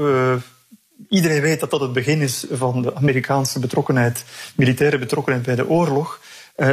iedereen 1.09 1.41
weet 1.41 1.61
dat 1.61 1.71
dat 1.71 1.81
het 1.81 1.93
begin 1.93 2.21
is 2.21 2.47
van 2.51 2.83
de 2.83 2.95
Amerikaanse 2.95 3.59
betrokkenheid, 3.59 4.25
militaire 4.57 4.99
betrokkenheid 4.99 5.45
bij 5.47 5.55
de 5.55 5.69
oorlog. 5.69 6.21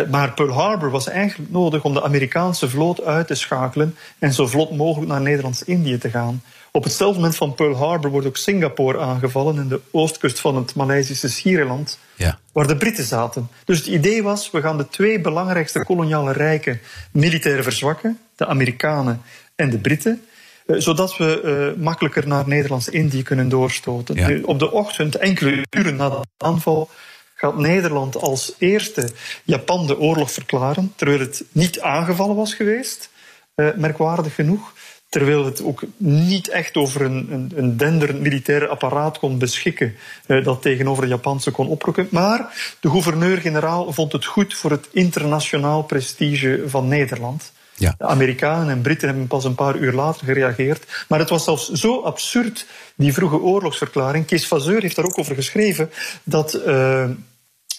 Maar 0.10 0.34
Pearl 0.34 0.52
Harbor 0.52 0.90
was 0.90 1.08
eigenlijk 1.08 1.52
nodig 1.52 1.84
om 1.84 1.94
de 1.94 2.04
Amerikaanse 2.04 2.70
vloot 2.70 3.02
uit 3.02 3.28
te 3.28 3.36
schakelen 3.36 3.96
en 4.20 4.34
zo 4.34 4.48
vlot 4.48 4.76
mogelijk 4.76 5.12
naar 5.12 5.22
Nederlands-Indië 5.22 5.98
te 5.98 6.10
gaan. 6.10 6.44
Op 6.72 6.84
hetzelfde 6.84 7.20
moment 7.20 7.36
van 7.36 7.56
Pearl 7.56 7.76
Harbor 7.76 8.12
wordt 8.12 8.28
ook 8.28 8.38
Singapore 8.38 9.00
aangevallen 9.00 9.56
in 9.56 9.68
de 9.68 9.82
oostkust 9.92 10.40
van 10.40 10.56
het 10.56 10.76
Maleisische 10.76 11.30
Schiereiland, 11.30 12.00
ja. 12.16 12.40
waar 12.52 12.68
de 12.68 12.78
Britten 12.78 13.04
zaten. 13.04 13.50
Dus 13.66 13.78
het 13.78 13.88
idee 13.88 14.24
was, 14.24 14.52
we 14.52 14.62
gaan 14.62 14.78
de 14.78 14.88
twee 14.88 15.22
belangrijkste 15.22 15.84
koloniale 15.84 16.32
rijken 16.32 16.80
militair 17.12 17.64
verzwakken, 17.64 18.20
de 18.36 18.46
Amerikanen 18.46 19.22
en 19.56 19.70
de 19.70 19.78
Britten. 19.78 20.22
Eh, 20.66 20.76
zodat 20.80 21.18
we 21.18 21.74
uh, 21.78 21.84
makkelijker 21.84 22.28
naar 22.28 22.48
Nederlands-Indië 22.48 23.24
kunnen 23.24 23.50
doorstoten. 23.50 24.16
Ja. 24.16 24.28
Nu, 24.28 24.42
op 24.42 24.60
de 24.60 24.72
ochtend, 24.72 25.16
enkele 25.16 25.66
uren 25.70 25.96
na 25.96 26.10
de 26.10 26.20
aanval, 26.38 26.90
gaat 27.36 27.58
Nederland 27.58 28.16
als 28.16 28.56
eerste 28.58 29.10
Japan 29.44 29.88
de 29.88 30.00
oorlog 30.00 30.32
verklaren, 30.32 30.94
terwijl 30.96 31.20
het 31.20 31.44
niet 31.52 31.82
aangevallen 31.82 32.36
was 32.36 32.54
geweest, 32.54 33.10
uh, 33.56 33.76
merkwaardig 33.76 34.36
genoeg. 34.36 34.74
Terwijl 35.10 35.46
het 35.46 35.64
ook 35.64 35.84
niet 35.98 36.48
echt 36.48 36.76
over 36.76 37.02
een, 37.02 37.28
een, 37.32 37.52
een 37.56 37.78
denderend 37.78 38.22
militair 38.22 38.68
apparaat 38.68 39.20
kon 39.20 39.38
beschikken 39.38 39.96
dat 40.44 40.62
tegenover 40.62 41.04
de 41.04 41.10
Japanse 41.10 41.52
kon 41.52 41.68
oprukken. 41.68 42.08
Maar 42.12 42.76
de 42.80 42.90
gouverneur-generaal 42.90 43.94
vond 43.94 44.12
het 44.12 44.26
goed 44.26 44.54
voor 44.54 44.72
het 44.72 44.88
internationaal 44.92 45.84
prestige 45.84 46.64
van 46.66 46.88
Nederland. 46.88 47.52
Ja. 47.76 47.96
De 47.98 48.06
Amerikanen 48.06 48.70
en 48.70 48.82
Britten 48.82 49.08
hebben 49.08 49.28
pas 49.28 49.44
een 49.44 49.56
paar 49.56 49.78
uur 49.78 49.94
later 49.94 50.26
gereageerd. 50.26 51.06
Maar 51.08 51.20
het 51.20 51.30
was 51.30 51.44
zelfs 51.44 51.72
zo 51.72 52.02
absurd, 52.02 52.66
die 52.96 53.14
vroege 53.14 53.40
oorlogsverklaring. 53.40 54.26
Kees 54.26 54.48
Vazeur 54.48 54.82
heeft 54.82 54.96
daar 54.96 55.06
ook 55.06 55.20
over 55.20 55.36
geschreven 55.36 55.90
dat. 56.24 56.62
Uh, 56.66 57.10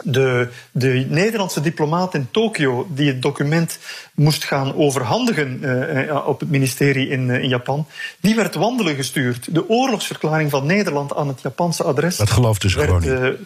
de, 0.04 0.48
de, 0.72 1.06
Nederlandse 1.08 1.60
diplomaat 1.60 2.14
in 2.14 2.28
Tokio, 2.30 2.86
die 2.90 3.08
het 3.08 3.22
document 3.22 3.78
moest 4.14 4.44
gaan 4.44 4.74
overhandigen 4.74 5.60
uh, 5.62 6.26
op 6.26 6.40
het 6.40 6.50
ministerie 6.50 7.08
in, 7.08 7.28
uh, 7.28 7.42
in, 7.42 7.48
Japan, 7.48 7.86
die 8.20 8.34
werd 8.34 8.54
wandelen 8.54 8.94
gestuurd. 8.94 9.54
De 9.54 9.68
oorlogsverklaring 9.68 10.50
van 10.50 10.66
Nederland 10.66 11.14
aan 11.14 11.28
het 11.28 11.40
Japanse 11.40 11.84
adres. 11.84 12.16
Dat 12.16 12.30
gelooft 12.30 12.62
dus 12.62 12.74
werd, 12.74 12.88
gewoon 12.88 13.28
niet. 13.28 13.38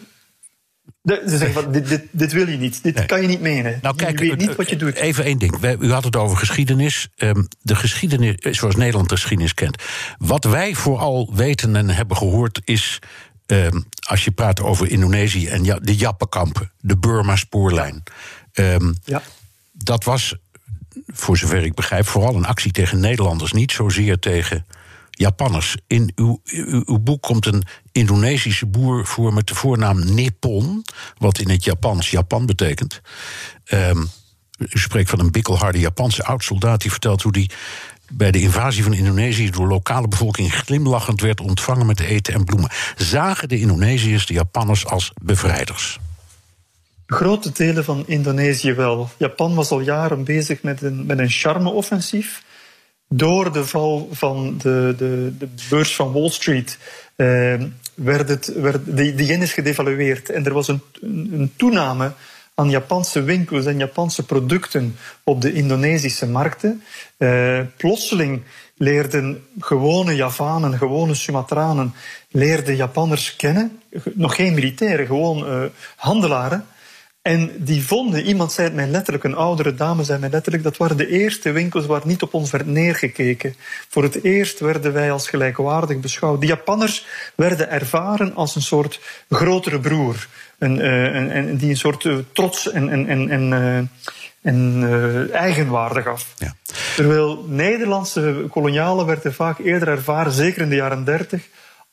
De, 1.03 1.23
ze 1.27 1.37
zeggen 1.37 1.63
van, 1.63 1.71
dit, 1.71 1.87
dit, 1.87 2.03
dit, 2.11 2.31
wil 2.31 2.47
je 2.47 2.57
niet. 2.57 2.83
Dit 2.83 3.05
kan 3.05 3.21
je 3.21 3.27
niet 3.27 3.41
menen. 3.41 3.79
Nou, 3.81 3.95
kijk, 3.95 4.19
je 4.19 4.29
weet 4.29 4.37
niet 4.37 4.55
wat 4.55 4.69
je 4.69 4.75
doet. 4.75 4.95
Even 4.95 5.23
één 5.23 5.37
ding. 5.37 5.77
U 5.79 5.91
had 5.91 6.03
het 6.03 6.15
over 6.15 6.37
geschiedenis. 6.37 7.07
Ehm, 7.15 7.43
de 7.61 7.75
geschiedenis, 7.75 8.35
eh, 8.35 8.53
zoals 8.53 8.75
Nederland 8.75 9.09
de 9.09 9.15
geschiedenis 9.15 9.53
kent. 9.53 9.83
Wat 10.17 10.43
wij 10.43 10.75
vooral 10.75 11.31
weten 11.33 11.75
en 11.75 11.89
hebben 11.89 12.17
gehoord 12.17 12.61
is... 12.63 12.99
Um, 13.51 13.85
als 14.07 14.23
je 14.23 14.31
praat 14.31 14.61
over 14.61 14.91
Indonesië 14.91 15.47
en 15.47 15.63
de 15.63 15.95
Jappenkampen, 15.95 16.71
de 16.79 16.97
Burma-spoorlijn. 16.97 18.03
Um, 18.53 18.95
ja. 19.03 19.21
Dat 19.71 20.03
was, 20.03 20.35
voor 21.07 21.37
zover 21.37 21.63
ik 21.63 21.73
begrijp, 21.73 22.07
vooral 22.07 22.35
een 22.35 22.45
actie 22.45 22.71
tegen 22.71 22.99
Nederlanders, 22.99 23.51
niet 23.51 23.71
zozeer 23.71 24.19
tegen 24.19 24.65
Japanners. 25.09 25.77
In 25.87 26.11
uw, 26.15 26.41
uw, 26.43 26.83
uw, 26.85 26.99
boek 26.99 27.21
komt 27.21 27.45
een 27.45 27.63
Indonesische 27.91 28.65
boer 28.65 29.05
voor 29.05 29.33
met 29.33 29.47
de 29.47 29.55
voornaam 29.55 30.13
Nippon, 30.13 30.85
wat 31.17 31.39
in 31.39 31.49
het 31.49 31.63
Japans 31.63 32.09
Japan 32.09 32.45
betekent. 32.45 33.01
Um, 33.73 34.09
u 34.57 34.79
spreekt 34.79 35.09
van 35.09 35.19
een 35.19 35.31
bikkelharde 35.31 35.79
Japanse 35.79 36.23
oud-soldaat 36.23 36.81
die 36.81 36.91
vertelt 36.91 37.21
hoe 37.21 37.31
die 37.31 37.51
bij 38.13 38.31
de 38.31 38.41
invasie 38.41 38.83
van 38.83 38.93
Indonesië 38.93 39.49
door 39.49 39.67
lokale 39.67 40.07
bevolking 40.07 40.53
glimlachend 40.53 41.21
werd 41.21 41.41
ontvangen 41.41 41.85
met 41.85 41.99
eten 41.99 42.33
en 42.33 42.43
bloemen. 42.43 42.69
Zagen 42.95 43.49
de 43.49 43.59
Indonesiërs 43.59 44.25
de 44.25 44.33
Japanners 44.33 44.85
als 44.85 45.11
bevrijders? 45.21 45.99
Grote 47.05 47.51
delen 47.51 47.83
van 47.83 48.03
Indonesië 48.07 48.73
wel. 48.73 49.09
Japan 49.17 49.55
was 49.55 49.71
al 49.71 49.79
jaren 49.79 50.23
bezig 50.23 50.63
met 50.63 50.81
een, 50.81 51.05
met 51.05 51.19
een 51.19 51.29
charme-offensief 51.29 52.43
door 53.13 53.51
de 53.51 53.65
val 53.65 54.09
van 54.11 54.57
de, 54.57 54.95
de, 54.97 55.33
de 55.37 55.47
beurs 55.69 55.95
van 55.95 56.11
Wall 56.11 56.29
Street 56.29 56.77
eh, 57.15 57.25
werd 57.93 58.29
het, 58.29 58.53
werd, 58.55 58.85
de, 58.85 59.15
de 59.15 59.25
yen 59.25 59.41
is 59.41 59.53
gedevalueerd. 59.53 60.29
En 60.29 60.45
er 60.45 60.53
was 60.53 60.67
een, 60.67 60.81
een 61.01 61.51
toename 61.55 62.11
aan 62.61 62.69
Japanse 62.69 63.23
winkels 63.23 63.65
en 63.65 63.77
Japanse 63.77 64.25
producten 64.25 64.95
op 65.23 65.41
de 65.41 65.53
Indonesische 65.53 66.27
markten. 66.27 66.83
Uh, 67.17 67.59
plotseling 67.77 68.41
leerden 68.77 69.45
gewone 69.59 70.15
Javanen, 70.15 70.77
gewone 70.77 71.13
Sumatranen, 71.13 71.93
leerden 72.31 72.75
Japanners 72.75 73.35
kennen. 73.35 73.79
Nog 74.13 74.35
geen 74.35 74.53
militairen, 74.53 75.05
gewoon 75.05 75.47
uh, 75.47 75.63
handelaren. 75.95 76.65
En 77.21 77.51
die 77.57 77.83
vonden, 77.85 78.25
iemand 78.25 78.51
zei 78.51 78.67
het 78.67 78.75
mij 78.75 78.87
letterlijk, 78.87 79.23
een 79.23 79.35
oudere 79.35 79.75
dame 79.75 80.03
zei 80.03 80.19
mij 80.19 80.29
letterlijk, 80.29 80.63
dat 80.63 80.77
waren 80.77 80.97
de 80.97 81.07
eerste 81.07 81.51
winkels 81.51 81.85
waar 81.85 82.01
niet 82.03 82.21
op 82.21 82.33
ons 82.33 82.51
werd 82.51 82.65
neergekeken. 82.65 83.55
Voor 83.89 84.03
het 84.03 84.23
eerst 84.23 84.59
werden 84.59 84.93
wij 84.93 85.11
als 85.11 85.29
gelijkwaardig 85.29 85.99
beschouwd. 85.99 86.41
De 86.41 86.47
Japanners 86.47 87.05
werden 87.35 87.69
ervaren 87.69 88.35
als 88.35 88.55
een 88.55 88.61
soort 88.61 88.99
grotere 89.29 89.79
broer. 89.79 90.27
Een, 90.57 90.77
uh, 90.77 91.35
een, 91.35 91.57
die 91.57 91.69
een 91.69 91.77
soort 91.77 92.03
uh, 92.03 92.17
trots 92.33 92.71
en, 92.71 92.89
en, 92.89 93.07
en, 93.07 93.29
en, 93.29 93.51
uh, 93.51 93.77
en 94.41 95.33
eigenwaarde 95.33 96.01
gaf. 96.01 96.33
Ja. 96.37 96.55
Terwijl 96.95 97.45
Nederlandse 97.47 98.45
kolonialen 98.49 99.05
werden 99.05 99.33
vaak 99.33 99.59
eerder 99.59 99.87
ervaren, 99.87 100.31
zeker 100.31 100.61
in 100.61 100.69
de 100.69 100.75
jaren 100.75 101.03
dertig, 101.03 101.47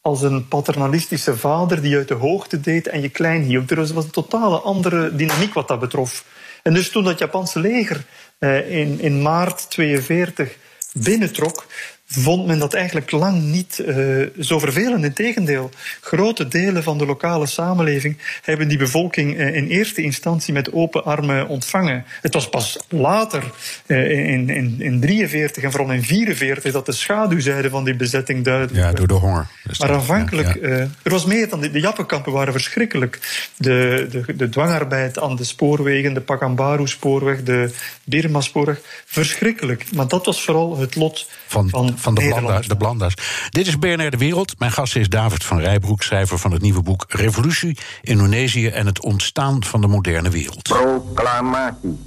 als 0.09 0.23
een 0.23 0.49
paternalistische 0.49 1.37
vader 1.37 1.83
die 1.83 1.97
uit 1.97 2.09
de 2.09 2.15
hoogte 2.15 2.61
deed 2.61 2.87
en 2.87 3.01
je 3.01 3.09
klein 3.09 3.43
hield. 3.43 3.71
Er 3.71 3.93
was 3.93 4.05
een 4.05 4.11
totale 4.11 4.59
andere 4.59 5.17
dynamiek 5.17 5.55
wat 5.55 5.69
dat 5.69 5.81
betrof. 5.81 6.25
En 6.63 6.75
dus 6.75 6.91
toen 6.91 7.05
dat 7.05 7.19
Japanse 7.19 7.61
leger 7.61 8.05
eh, 8.39 8.71
in, 8.71 9.01
in 9.01 9.23
maart 9.23 9.71
42 9.71 10.57
binnentrok, 10.93 11.67
vond 12.11 12.47
men 12.47 12.59
dat 12.59 12.75
eigenlijk 12.75 13.11
lang 13.11 13.43
niet 13.43 13.83
uh, 13.87 14.27
zo 14.41 14.59
vervelend. 14.59 15.05
Integendeel, 15.05 15.71
grote 16.01 16.49
delen 16.49 16.83
van 16.83 16.99
de 16.99 17.07
lokale 17.07 17.47
samenleving 17.47 18.17
hebben 18.43 18.69
die 18.69 18.79
bevolking 18.79 19.39
uh, 19.39 19.57
in 19.57 19.67
eerste 19.67 20.03
instantie 20.03 20.53
met 20.53 20.73
open 20.73 21.05
armen 21.05 21.49
ontvangen. 21.49 22.05
Het 22.21 22.35
was 22.35 22.49
pas 22.49 22.79
later, 22.89 23.43
uh, 23.87 24.31
in, 24.33 24.49
in, 24.49 24.81
in 24.81 25.01
43 25.01 25.63
en 25.63 25.71
vooral 25.71 25.93
in 25.93 26.03
44, 26.03 26.73
dat 26.73 26.87
de 26.87 26.93
schaduwzijde 26.93 27.71
van 27.71 27.85
die 27.85 27.97
bezetting 27.97 28.45
duidelijk 28.45 28.77
Ja, 28.77 28.93
door 28.93 29.07
de 29.07 29.15
honger. 29.15 29.47
Maar 29.79 29.91
aanvankelijk, 29.91 30.55
ja, 30.55 30.69
er 31.03 31.11
was 31.11 31.25
meer 31.25 31.49
dan... 31.49 31.61
De, 31.61 31.71
de 31.71 31.81
Jappenkampen 31.81 32.33
waren 32.33 32.53
verschrikkelijk. 32.53 33.47
De, 33.57 34.07
de, 34.11 34.37
de 34.37 34.49
dwangarbeid 34.49 35.19
aan 35.19 35.37
de 35.37 35.45
spoorwegen, 35.45 36.15
de 36.15 36.21
Pakambaru-spoorweg, 36.21 37.43
de 37.43 37.71
Birma-spoorweg, 38.05 38.81
verschrikkelijk. 39.05 39.93
Maar 39.93 40.09
dat 40.09 40.27
was 40.27 40.43
vooral 40.43 40.79
het 40.79 40.95
lot 40.95 41.29
van, 41.47 41.69
van 41.69 41.98
van 41.99 42.15
de, 42.15 42.27
blanda, 42.29 42.61
de 42.61 42.77
Blanda's. 42.77 43.15
Dit 43.51 43.67
is 43.67 43.79
BNR 43.79 44.11
De 44.11 44.17
Wereld. 44.17 44.59
Mijn 44.59 44.73
gast 44.73 44.97
is 44.97 45.09
David 45.09 45.45
van 45.45 45.61
Rijbroek, 45.61 46.03
schrijver 46.03 46.39
van 46.39 46.53
het 46.53 46.63
nieuwe 46.63 46.83
boek 46.83 47.05
Revolutie, 47.09 47.79
Indonesië 48.03 48.69
en 48.69 48.87
het 48.87 49.01
ontstaan 49.01 49.65
van 49.65 49.81
de 49.81 49.87
moderne 49.87 50.31
wereld. 50.31 50.63
Proclamatie. 50.63 51.99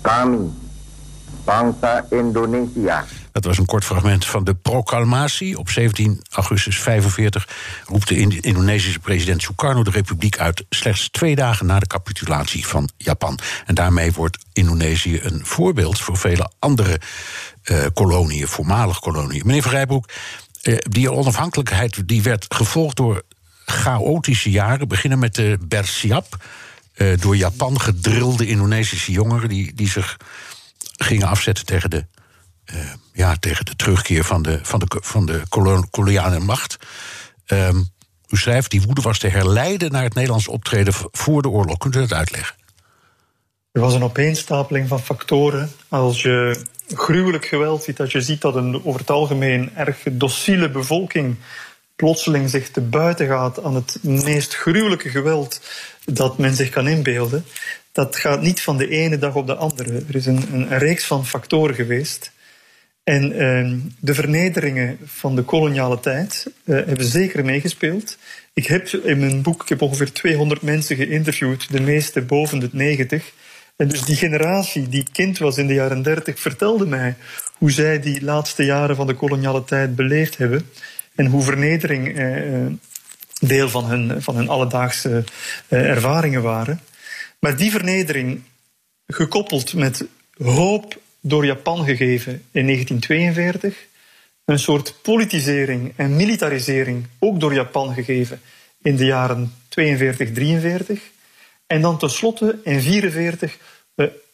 Kami. 0.00 0.50
Bangsa 1.44 2.06
Indonesia. 2.10 3.04
Dat 3.32 3.44
was 3.44 3.58
een 3.58 3.66
kort 3.66 3.84
fragment 3.84 4.24
van 4.24 4.44
de 4.44 4.54
proclamatie. 4.54 5.58
Op 5.58 5.70
17 5.70 6.22
augustus 6.30 6.78
45 6.78 7.48
roept 7.86 8.08
de 8.08 8.40
Indonesische 8.40 8.98
president 8.98 9.42
Sukarno 9.42 9.82
de 9.82 9.90
republiek 9.90 10.38
uit 10.38 10.64
slechts 10.68 11.08
twee 11.08 11.34
dagen 11.34 11.66
na 11.66 11.78
de 11.78 11.86
capitulatie 11.86 12.66
van 12.66 12.88
Japan. 12.96 13.38
En 13.66 13.74
daarmee 13.74 14.12
wordt 14.12 14.38
Indonesië 14.52 15.20
een 15.22 15.40
voorbeeld 15.44 16.00
voor 16.00 16.16
vele 16.16 16.50
andere 16.58 17.00
uh, 17.64 17.86
koloniën, 17.94 18.48
voormalig 18.48 18.98
koloniën. 18.98 19.42
Meneer 19.44 19.62
Van 19.62 20.04
uh, 20.62 20.76
die 20.78 21.12
onafhankelijkheid 21.12 22.08
die 22.08 22.22
werd 22.22 22.46
gevolgd 22.48 22.96
door 22.96 23.22
chaotische 23.66 24.50
jaren. 24.50 24.88
Beginnen 24.88 25.18
met 25.18 25.34
de 25.34 25.58
Bersiap, 25.68 26.44
uh, 26.96 27.18
door 27.18 27.36
Japan 27.36 27.80
gedrilde 27.80 28.46
Indonesische 28.46 29.12
jongeren 29.12 29.48
die, 29.48 29.74
die 29.74 29.88
zich 29.88 30.16
gingen 30.96 31.28
afzetten 31.28 31.64
tegen 31.64 31.90
de, 31.90 32.06
ja, 33.12 33.36
tegen 33.36 33.64
de 33.64 33.76
terugkeer 33.76 34.24
van 34.24 34.42
de, 34.42 34.58
van 34.62 34.78
de, 34.78 34.86
van 35.00 35.26
de 35.26 35.42
koloniale 35.90 36.38
macht. 36.38 36.76
Um, 37.46 37.90
u 38.28 38.36
schrijft, 38.36 38.70
die 38.70 38.82
woede 38.82 39.00
was 39.00 39.18
te 39.18 39.28
herleiden 39.28 39.92
naar 39.92 40.02
het 40.02 40.14
Nederlands 40.14 40.48
optreden 40.48 40.94
voor 41.12 41.42
de 41.42 41.48
oorlog. 41.48 41.78
Kunt 41.78 41.96
u 41.96 41.98
dat 41.98 42.12
uitleggen? 42.12 42.56
Er 43.72 43.80
was 43.80 43.94
een 43.94 44.02
opeenstapeling 44.02 44.88
van 44.88 45.00
factoren. 45.00 45.70
Als 45.88 46.22
je 46.22 46.56
gruwelijk 46.88 47.46
geweld 47.46 47.82
ziet, 47.82 48.00
als 48.00 48.12
je 48.12 48.20
ziet 48.20 48.40
dat 48.40 48.54
een 48.54 48.84
over 48.84 49.00
het 49.00 49.10
algemeen 49.10 49.70
erg 49.76 49.98
docile 50.10 50.70
bevolking 50.70 51.36
plotseling 51.96 52.50
zich 52.50 52.70
te 52.70 52.80
buiten 52.80 53.26
gaat 53.26 53.62
aan 53.62 53.74
het 53.74 53.98
meest 54.02 54.54
gruwelijke 54.54 55.08
geweld 55.08 55.60
dat 56.04 56.38
men 56.38 56.54
zich 56.54 56.68
kan 56.68 56.88
inbeelden, 56.88 57.44
dat 57.92 58.16
gaat 58.16 58.42
niet 58.42 58.62
van 58.62 58.76
de 58.76 58.88
ene 58.88 59.18
dag 59.18 59.34
op 59.34 59.46
de 59.46 59.54
andere. 59.54 60.02
Er 60.08 60.14
is 60.14 60.26
een, 60.26 60.48
een 60.52 60.78
reeks 60.78 61.04
van 61.04 61.26
factoren 61.26 61.74
geweest. 61.74 62.32
En 63.04 63.32
uh, 63.32 63.74
de 64.00 64.14
vernederingen 64.14 64.98
van 65.04 65.36
de 65.36 65.42
koloniale 65.42 66.00
tijd 66.00 66.46
uh, 66.64 66.76
hebben 66.86 67.06
zeker 67.06 67.44
meegespeeld. 67.44 68.18
Ik 68.52 68.66
heb 68.66 68.88
in 68.88 69.18
mijn 69.18 69.42
boek 69.42 69.62
ik 69.62 69.68
heb 69.68 69.82
ongeveer 69.82 70.12
200 70.12 70.62
mensen 70.62 70.96
geïnterviewd, 70.96 71.72
de 71.72 71.80
meeste 71.80 72.20
boven 72.20 72.58
de 72.58 72.68
90. 72.72 73.32
En 73.76 73.88
dus 73.88 74.04
die 74.04 74.16
generatie 74.16 74.88
die 74.88 75.06
kind 75.12 75.38
was 75.38 75.58
in 75.58 75.66
de 75.66 75.74
jaren 75.74 76.02
30 76.02 76.40
vertelde 76.40 76.86
mij 76.86 77.16
hoe 77.58 77.70
zij 77.70 78.00
die 78.00 78.24
laatste 78.24 78.64
jaren 78.64 78.96
van 78.96 79.06
de 79.06 79.14
koloniale 79.14 79.64
tijd 79.64 79.96
beleefd 79.96 80.36
hebben. 80.36 80.70
En 81.14 81.26
hoe 81.26 81.42
vernedering 81.42 82.18
uh, 82.18 82.66
deel 83.40 83.68
van 83.68 83.84
hun, 83.84 84.22
van 84.22 84.36
hun 84.36 84.48
alledaagse 84.48 85.24
ervaringen 85.68 86.42
waren. 86.42 86.80
Maar 87.38 87.56
die 87.56 87.70
vernedering, 87.70 88.42
gekoppeld 89.06 89.74
met 89.74 90.04
hoop 90.36 91.00
door 91.20 91.46
Japan 91.46 91.84
gegeven 91.84 92.32
in 92.32 92.66
1942, 92.66 93.86
een 94.44 94.58
soort 94.58 94.94
politisering 95.02 95.92
en 95.96 96.16
militarisering 96.16 97.06
ook 97.18 97.40
door 97.40 97.54
Japan 97.54 97.94
gegeven 97.94 98.40
in 98.82 98.96
de 98.96 99.04
jaren 99.04 99.54
42, 99.68 100.32
43, 100.32 101.10
en 101.72 101.80
dan 101.80 101.98
tenslotte 101.98 102.44
in 102.44 102.80
1944 102.80 103.58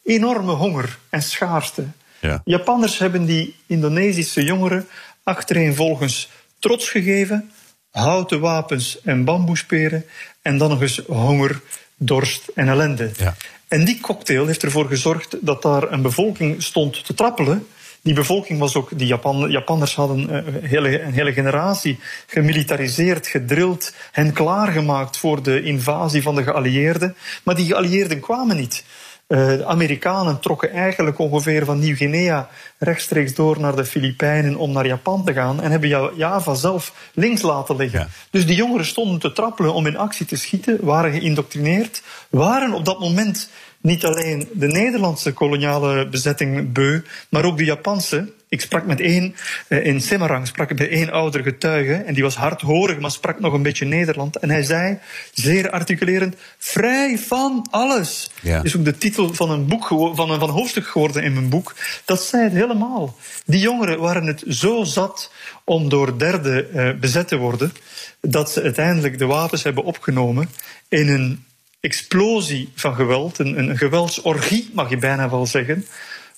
enorme 0.03 0.51
honger 0.51 0.97
en 1.09 1.21
schaarste. 1.21 1.83
Ja. 2.21 2.41
Japanners 2.45 2.97
hebben 2.97 3.25
die 3.25 3.55
Indonesische 3.67 4.43
jongeren 4.43 4.87
achtereenvolgens 5.23 6.29
trots 6.59 6.89
gegeven, 6.89 7.51
houten 7.89 8.39
wapens 8.39 9.01
en 9.01 9.23
bamboesperen, 9.23 10.05
en 10.41 10.57
dan 10.57 10.69
nog 10.69 10.81
eens 10.81 11.01
honger 11.07 11.61
dorst 11.95 12.47
en 12.55 12.67
ellende. 12.67 13.11
Ja. 13.17 13.35
En 13.67 13.85
die 13.85 13.99
cocktail 13.99 14.45
heeft 14.45 14.63
ervoor 14.63 14.87
gezorgd 14.87 15.37
dat 15.41 15.61
daar 15.61 15.91
een 15.91 16.01
bevolking 16.01 16.63
stond 16.63 17.05
te 17.05 17.13
trappelen. 17.13 17.67
Die 18.01 18.13
bevolking 18.13 18.59
was 18.59 18.75
ook, 18.75 18.89
die 18.97 19.07
Japan, 19.07 19.51
Japanners 19.51 19.95
hadden 19.95 20.35
een 20.35 20.63
hele, 20.63 21.01
een 21.01 21.13
hele 21.13 21.33
generatie 21.33 21.99
gemilitariseerd, 22.27 23.27
gedrild, 23.27 23.93
hen 24.11 24.33
klaargemaakt 24.33 25.17
voor 25.17 25.43
de 25.43 25.63
invasie 25.63 26.21
van 26.21 26.35
de 26.35 26.43
geallieerden. 26.43 27.15
Maar 27.43 27.55
die 27.55 27.65
geallieerden 27.65 28.19
kwamen 28.19 28.55
niet. 28.55 28.83
Uh, 29.27 29.47
de 29.47 29.65
Amerikanen 29.65 30.39
trokken 30.39 30.71
eigenlijk 30.71 31.19
ongeveer 31.19 31.65
van 31.65 31.79
Nieuw-Guinea 31.79 32.49
rechtstreeks 32.77 33.33
door 33.35 33.59
naar 33.59 33.75
de 33.75 33.85
Filipijnen 33.85 34.55
om 34.55 34.71
naar 34.71 34.85
Japan 34.85 35.25
te 35.25 35.33
gaan 35.33 35.61
en 35.61 35.71
hebben 35.71 36.15
Java 36.15 36.53
zelf 36.53 36.93
links 37.13 37.41
laten 37.41 37.75
liggen. 37.75 38.09
Dus 38.29 38.45
die 38.45 38.55
jongeren 38.55 38.85
stonden 38.85 39.19
te 39.19 39.31
trappelen 39.31 39.73
om 39.73 39.87
in 39.87 39.97
actie 39.97 40.25
te 40.25 40.35
schieten, 40.35 40.77
waren 40.81 41.11
geïndoctrineerd, 41.11 42.01
waren 42.29 42.73
op 42.73 42.85
dat 42.85 42.99
moment 42.99 43.49
niet 43.81 44.05
alleen 44.05 44.47
de 44.51 44.67
Nederlandse 44.67 45.33
koloniale 45.33 46.07
bezetting 46.07 46.71
beu, 46.71 47.01
maar 47.29 47.45
ook 47.45 47.57
de 47.57 47.63
Japanse. 47.63 48.31
Ik 48.49 48.61
sprak 48.61 48.85
met 48.85 48.99
één, 48.99 49.35
eh, 49.67 49.85
in 49.85 50.01
Semarang 50.01 50.47
sprak 50.47 50.71
ik 50.71 50.79
met 50.79 50.89
één 50.89 51.11
ouder 51.11 51.43
getuige, 51.43 51.93
en 51.93 52.13
die 52.13 52.23
was 52.23 52.35
hardhorig, 52.35 52.99
maar 52.99 53.11
sprak 53.11 53.39
nog 53.39 53.53
een 53.53 53.61
beetje 53.61 53.85
Nederland. 53.85 54.35
En 54.35 54.49
hij 54.49 54.63
zei, 54.63 54.97
zeer 55.33 55.69
articulerend, 55.69 56.35
vrij 56.57 57.17
van 57.17 57.67
alles. 57.69 58.31
Ja. 58.41 58.63
is 58.63 58.77
ook 58.77 58.85
de 58.85 58.97
titel 58.97 59.33
van 59.33 59.51
een, 59.51 59.67
boek, 59.67 59.87
van 60.13 60.31
een, 60.31 60.39
van 60.39 60.49
hoofdstuk 60.49 60.87
geworden 60.87 61.23
in 61.23 61.33
mijn 61.33 61.49
boek. 61.49 61.75
Dat 62.05 62.23
zei 62.23 62.43
het 62.43 62.53
helemaal. 62.53 63.17
Die 63.45 63.59
jongeren 63.59 63.99
waren 63.99 64.25
het 64.25 64.43
zo 64.47 64.83
zat 64.83 65.31
om 65.63 65.89
door 65.89 66.17
derden 66.17 66.67
uh, 66.73 66.99
bezet 66.99 67.27
te 67.27 67.37
worden, 67.37 67.73
dat 68.21 68.51
ze 68.51 68.61
uiteindelijk 68.61 69.17
de 69.17 69.25
wapens 69.25 69.63
hebben 69.63 69.83
opgenomen 69.83 70.49
in 70.87 71.09
een 71.09 71.43
explosie 71.79 72.71
van 72.75 72.95
geweld, 72.95 73.39
een, 73.39 73.59
een 73.59 73.77
geweldsorgie 73.77 74.69
mag 74.73 74.89
je 74.89 74.97
bijna 74.97 75.29
wel 75.29 75.45
zeggen. 75.45 75.85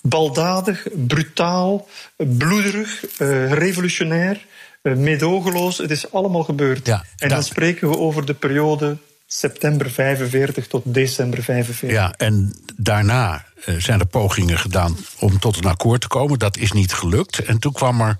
Baldadig, 0.01 0.87
brutaal, 1.07 1.87
bloederig, 2.15 3.19
uh, 3.19 3.51
revolutionair, 3.51 4.45
uh, 4.83 4.95
medogeloos. 4.95 5.77
Het 5.77 5.91
is 5.91 6.11
allemaal 6.11 6.43
gebeurd. 6.43 6.85
Ja, 6.85 7.05
en 7.17 7.29
dan 7.29 7.43
spreken 7.43 7.89
we 7.89 7.97
over 7.97 8.25
de 8.25 8.33
periode 8.33 8.97
september 9.27 9.91
45 9.91 10.67
tot 10.67 10.81
december 10.85 11.43
45. 11.43 11.97
Ja, 11.97 12.13
en 12.17 12.55
daarna 12.75 13.45
uh, 13.65 13.75
zijn 13.75 13.99
er 13.99 14.05
pogingen 14.05 14.57
gedaan 14.57 14.97
om 15.19 15.39
tot 15.39 15.57
een 15.57 15.69
akkoord 15.71 16.01
te 16.01 16.07
komen. 16.07 16.39
Dat 16.39 16.57
is 16.57 16.71
niet 16.71 16.93
gelukt. 16.93 17.39
En 17.39 17.59
toen 17.59 17.73
kwam 17.73 18.01
er 18.01 18.17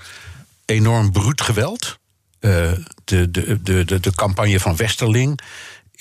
enorm 0.65 1.11
bruut 1.11 1.41
geweld. 1.41 1.99
de, 2.39 2.83
de, 3.05 3.31
de, 3.31 3.83
de, 3.85 3.99
de 3.99 4.15
campagne 4.15 4.59
van 4.59 4.75
Westerling 4.75 5.41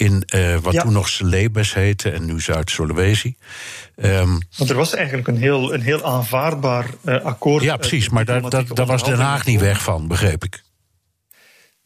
in 0.00 0.22
uh, 0.34 0.56
wat 0.56 0.80
toen 0.80 0.92
nog 0.92 1.08
Celebes 1.08 1.74
heette 1.74 2.10
en 2.10 2.24
nu 2.24 2.40
Zuid-Sulawesi. 2.40 3.36
Um, 3.96 4.38
Want 4.56 4.70
er 4.70 4.76
was 4.76 4.94
eigenlijk 4.94 5.28
een 5.28 5.36
heel, 5.36 5.74
een 5.74 5.82
heel 5.82 6.04
aanvaardbaar 6.04 6.86
uh, 7.04 7.24
akkoord. 7.24 7.62
Ja, 7.62 7.76
precies, 7.76 8.08
maar 8.08 8.24
daar, 8.24 8.50
daar, 8.50 8.64
daar 8.74 8.86
was 8.86 9.04
Den 9.04 9.18
Haag 9.18 9.46
niet 9.46 9.60
weg 9.60 9.82
van, 9.82 10.08
begreep 10.08 10.44
ik. 10.44 10.62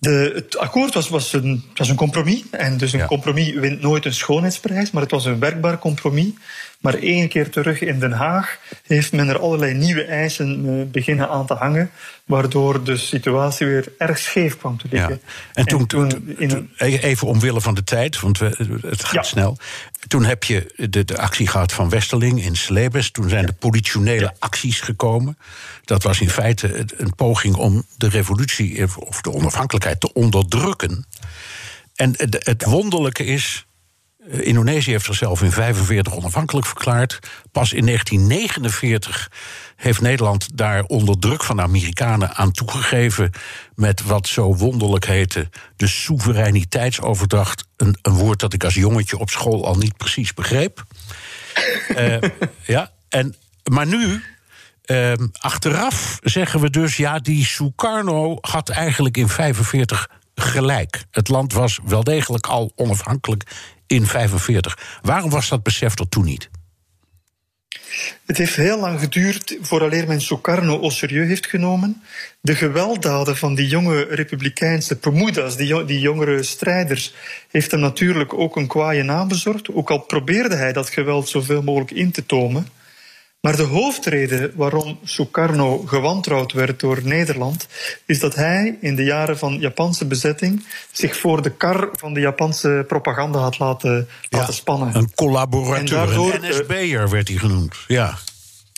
De, 0.05 0.33
het 0.35 0.59
akkoord 0.59 0.95
was, 0.95 1.09
was, 1.09 1.33
een, 1.33 1.65
was 1.75 1.89
een 1.89 1.97
compromis. 1.97 2.43
En 2.51 2.77
dus 2.77 2.93
een 2.93 3.07
compromis 3.07 3.53
wint 3.53 3.81
nooit 3.81 4.05
een 4.05 4.15
schoonheidsprijs, 4.15 4.91
maar 4.91 5.03
het 5.03 5.11
was 5.11 5.25
een 5.25 5.39
werkbaar 5.39 5.79
compromis. 5.79 6.33
Maar 6.85 6.95
één 6.95 7.29
keer 7.29 7.51
terug 7.51 7.81
in 7.81 7.99
Den 7.99 8.13
Haag 8.13 8.59
heeft 8.87 9.13
men 9.13 9.29
er 9.29 9.39
allerlei 9.39 9.75
nieuwe 9.75 10.05
eisen 10.05 10.65
eh, 10.67 10.93
beginnen 10.93 11.29
aan 11.29 11.47
te 11.47 11.55
hangen, 11.55 11.91
waardoor 12.25 12.85
de 12.85 12.97
situatie 12.97 13.67
weer 13.67 13.93
erg 13.99 14.19
scheef 14.19 14.59
kwam 14.59 14.79
te 14.79 14.87
liggen. 14.91 15.21
Ja. 15.25 15.33
En, 15.53 15.65
toen, 15.65 15.87
toen, 15.87 16.35
in 16.39 16.71
even 16.79 17.27
omwille 17.27 17.61
van 17.61 17.75
de 17.75 17.85
tijd, 17.85 18.21
want 18.21 18.39
we, 18.39 18.79
het 18.87 19.05
gaat 19.05 19.27
snel. 19.27 19.59
Toen 20.07 20.25
heb 20.25 20.45
je 20.45 20.87
de, 20.91 21.05
de, 21.05 21.19
actie 21.19 21.47
gehad 21.47 21.73
van 21.73 21.89
Westerling 21.89 22.43
in 22.43 22.57
Slebes. 22.57 23.11
Toen 23.11 23.29
zijn 23.29 23.47
de 23.47 23.53
politionele 23.53 24.35
acties 24.39 24.81
gekomen. 24.81 25.39
Dat 25.85 26.03
was 26.03 26.21
in 26.21 26.31
feite 26.31 26.87
een 26.97 27.15
poging 27.15 27.55
om 27.55 27.85
de 27.97 28.09
revolutie 28.09 28.85
of 28.99 29.21
de 29.21 29.33
onafhankelijkheid 29.33 30.01
te 30.01 30.13
onderdrukken. 30.13 31.07
En 31.95 32.15
het, 32.17 32.47
het 32.47 32.65
wonderlijke 32.65 33.25
is 33.25 33.67
Indonesië 34.27 34.91
heeft 34.91 35.05
zichzelf 35.05 35.43
in 35.43 35.51
1945 35.51 36.15
onafhankelijk 36.15 36.67
verklaard. 36.67 37.19
Pas 37.53 37.73
in 37.73 37.87
1949 37.87 39.31
heeft 39.77 40.01
Nederland 40.01 40.57
daar 40.57 40.85
onder 40.85 41.19
druk 41.19 41.45
van 41.45 41.57
de 41.57 41.63
Amerikanen 41.63 42.35
aan 42.35 42.53
toegegeven. 42.53 43.31
met 43.75 44.03
wat 44.03 44.27
zo 44.27 44.57
wonderlijk 44.57 45.07
heette 45.07 45.49
de 45.77 45.87
soevereiniteitsoverdracht. 45.87 47.65
Een, 47.77 47.99
een 48.03 48.13
woord 48.13 48.41
dat 48.41 48.53
ik 48.53 48.65
als 48.65 48.75
jongetje 48.75 49.19
op 49.19 49.31
school 49.31 49.67
al 49.67 49.77
niet 49.77 49.97
precies 49.97 50.35
begreep. 50.35 50.85
uh, 51.89 52.17
ja, 52.67 52.93
en, 53.09 53.35
maar 53.65 53.87
nu. 53.87 54.23
Uh, 54.87 55.13
achteraf 55.39 56.19
zeggen 56.23 56.61
we 56.61 56.71
dus, 56.71 56.97
ja, 56.97 57.19
die 57.19 57.45
Sukarno 57.45 58.39
had 58.41 58.69
eigenlijk 58.69 59.17
in 59.17 59.29
1945 59.37 60.09
gelijk. 60.35 61.05
Het 61.11 61.29
land 61.29 61.53
was 61.53 61.79
wel 61.85 62.05
degelijk 62.05 62.47
al 62.47 62.73
onafhankelijk 62.77 63.45
in 63.87 64.07
45. 64.07 64.99
Waarom 65.03 65.31
was 65.31 65.49
dat 65.49 65.63
besef 65.63 65.99
er 65.99 66.09
toen 66.09 66.25
niet? 66.25 66.51
Het 68.27 68.39
heeft 68.39 68.57
heel 68.57 68.81
lang 68.81 69.01
geduurd 69.01 69.57
vooraleer 69.61 70.07
men 70.07 70.21
Sukarno 70.21 70.81
au 70.81 70.91
serieus 70.91 71.29
heeft 71.29 71.47
genomen. 71.47 72.03
De 72.41 72.55
gewelddaden 72.55 73.37
van 73.37 73.55
die 73.55 73.67
jonge 73.67 74.03
republikeinse 74.03 74.97
Pemudas, 74.97 75.57
die, 75.57 75.85
die 75.85 76.01
jongere 76.01 76.43
strijders, 76.43 77.15
heeft 77.51 77.71
hem 77.71 77.81
natuurlijk 77.81 78.35
ook 78.35 78.57
een 78.57 78.67
kwaaie 78.67 79.03
naam 79.03 79.29
bezorgd. 79.29 79.75
Ook 79.75 79.91
al 79.91 79.99
probeerde 79.99 80.55
hij 80.55 80.73
dat 80.73 80.89
geweld 80.89 81.29
zoveel 81.29 81.63
mogelijk 81.63 81.91
in 81.91 82.13
te 82.13 82.27
tomen. 82.27 82.69
Maar 83.45 83.57
de 83.57 83.63
hoofdreden 83.63 84.53
waarom 84.55 84.99
Sukarno 85.05 85.79
gewantrouwd 85.79 86.53
werd 86.53 86.81
door 86.81 87.01
Nederland, 87.03 87.67
is 88.07 88.21
dat 88.21 88.35
hij 88.35 88.79
in 88.81 88.97
de 88.97 89.05
jaren 89.05 89.39
van 89.39 89.59
Japanse 89.59 90.05
bezetting 90.05 90.65
zich 90.93 91.17
voor 91.17 91.43
de 91.43 91.51
kar 91.51 91.89
van 91.93 92.15
de 92.15 92.21
Japanse 92.21 92.85
propaganda 92.89 93.39
had 93.39 93.59
laten, 93.59 94.09
laten 94.29 94.55
spannen. 94.55 94.97
Een 94.97 95.15
collaborateur, 95.15 95.97
daardoor, 95.97 96.35
een 96.35 96.41
NSB'er 96.51 97.11
werd 97.11 97.29
hij 97.29 97.37
genoemd. 97.37 97.77
Ja. 97.87 98.19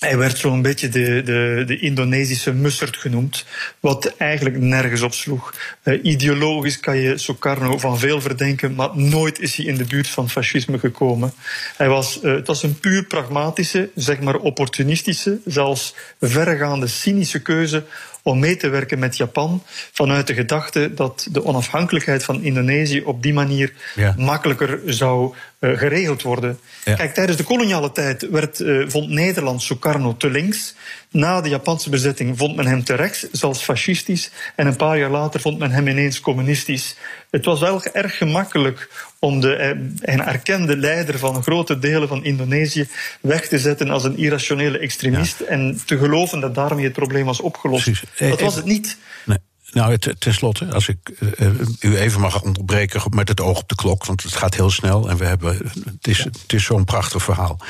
Hij 0.06 0.16
werd 0.16 0.38
zo'n 0.38 0.62
beetje 0.62 0.88
de, 0.88 1.22
de, 1.24 1.62
de 1.66 1.78
Indonesische 1.78 2.52
Mussert 2.52 2.96
genoemd, 2.96 3.44
wat 3.80 4.14
eigenlijk 4.16 4.58
nergens 4.58 5.02
op 5.02 5.14
sloeg. 5.14 5.54
Uh, 5.84 6.04
ideologisch 6.04 6.80
kan 6.80 6.96
je 6.96 7.18
Sukarno 7.18 7.78
van 7.78 7.98
veel 7.98 8.20
verdenken, 8.20 8.74
maar 8.74 8.90
nooit 8.94 9.40
is 9.40 9.56
hij 9.56 9.66
in 9.66 9.76
de 9.76 9.84
buurt 9.84 10.08
van 10.08 10.30
fascisme 10.30 10.78
gekomen. 10.78 11.32
Hij 11.76 11.88
was, 11.88 12.20
uh, 12.22 12.34
het 12.34 12.46
was 12.46 12.62
een 12.62 12.80
puur 12.80 13.04
pragmatische, 13.04 13.90
zeg 13.94 14.20
maar 14.20 14.36
opportunistische, 14.36 15.38
zelfs 15.44 15.94
verregaande 16.20 16.86
cynische 16.86 17.42
keuze 17.42 17.84
om 18.26 18.38
mee 18.38 18.56
te 18.56 18.68
werken 18.68 18.98
met 18.98 19.16
Japan 19.16 19.62
vanuit 19.92 20.26
de 20.26 20.34
gedachte 20.34 20.94
dat 20.94 21.28
de 21.30 21.44
onafhankelijkheid 21.44 22.24
van 22.24 22.42
Indonesië 22.42 23.00
op 23.00 23.22
die 23.22 23.32
manier 23.32 23.72
Ja. 23.94 24.14
makkelijker 24.16 24.80
zou 24.86 25.34
eh, 25.58 25.78
geregeld 25.78 26.22
worden. 26.22 26.58
Ja. 26.84 26.94
Kijk, 26.94 27.14
tijdens 27.14 27.36
de 27.36 27.44
koloniale 27.44 27.92
tijd 27.92 28.28
werd, 28.30 28.60
eh, 28.60 28.84
vond 28.86 29.08
Nederland 29.10 29.62
Sukarno 29.62 30.16
te 30.16 30.30
links. 30.30 30.74
Na 31.10 31.40
de 31.40 31.48
Japanse 31.48 31.90
bezetting 31.90 32.38
vond 32.38 32.56
men 32.56 32.66
hem 32.66 32.84
te 32.84 32.94
rechts, 32.94 33.26
zelfs 33.30 33.62
fascistisch. 33.62 34.30
En 34.56 34.66
een 34.66 34.76
paar 34.76 34.98
jaar 34.98 35.10
later 35.10 35.40
vond 35.40 35.58
men 35.58 35.70
hem 35.70 35.88
ineens 35.88 36.20
communistisch. 36.20 36.96
Het 37.30 37.44
was 37.44 37.60
wel 37.60 37.84
erg 37.92 38.16
gemakkelijk 38.16 38.88
om 39.26 39.40
de 39.40 39.54
eh, 39.54 39.68
een 40.00 40.22
erkende 40.22 40.76
leider 40.76 41.18
van 41.18 41.42
grote 41.42 41.78
delen 41.78 42.08
van 42.08 42.24
Indonesië 42.24 42.88
weg 43.20 43.48
te 43.48 43.58
zetten 43.58 43.90
als 43.90 44.04
een 44.04 44.16
irrationele 44.18 44.78
extremist. 44.78 45.40
En 45.40 45.80
te 45.86 45.98
geloven 45.98 46.40
dat 46.40 46.54
daarmee 46.54 46.84
het 46.84 46.92
probleem 46.92 47.24
was 47.24 47.40
opgelost. 47.40 47.84
Precies. 47.84 48.02
Eh, 48.16 48.30
Dat 48.30 48.40
was 48.40 48.48
even- 48.56 48.62
het 48.62 48.72
niet. 48.72 48.98
Nee. 49.24 49.38
Nou, 49.72 49.92
het- 49.92 50.14
tenslotte, 50.18 50.64
als 50.66 50.88
ik 50.88 50.98
eh, 51.36 51.48
u 51.80 51.96
even 51.96 52.20
mag 52.20 52.42
onderbreken 52.42 53.00
met 53.14 53.28
het 53.28 53.40
oog 53.40 53.58
op 53.58 53.68
de 53.68 53.74
klok, 53.74 54.04
want 54.04 54.22
het 54.22 54.32
gaat 54.36 54.54
heel 54.54 54.70
snel 54.70 55.08
en 55.10 55.16
we 55.16 55.24
hebben, 55.24 55.56
het 55.84 56.06
is, 56.06 56.18
het 56.18 56.52
is 56.52 56.64
zo'n 56.64 56.84
prachtig 56.84 57.22
verhaal. 57.22 57.60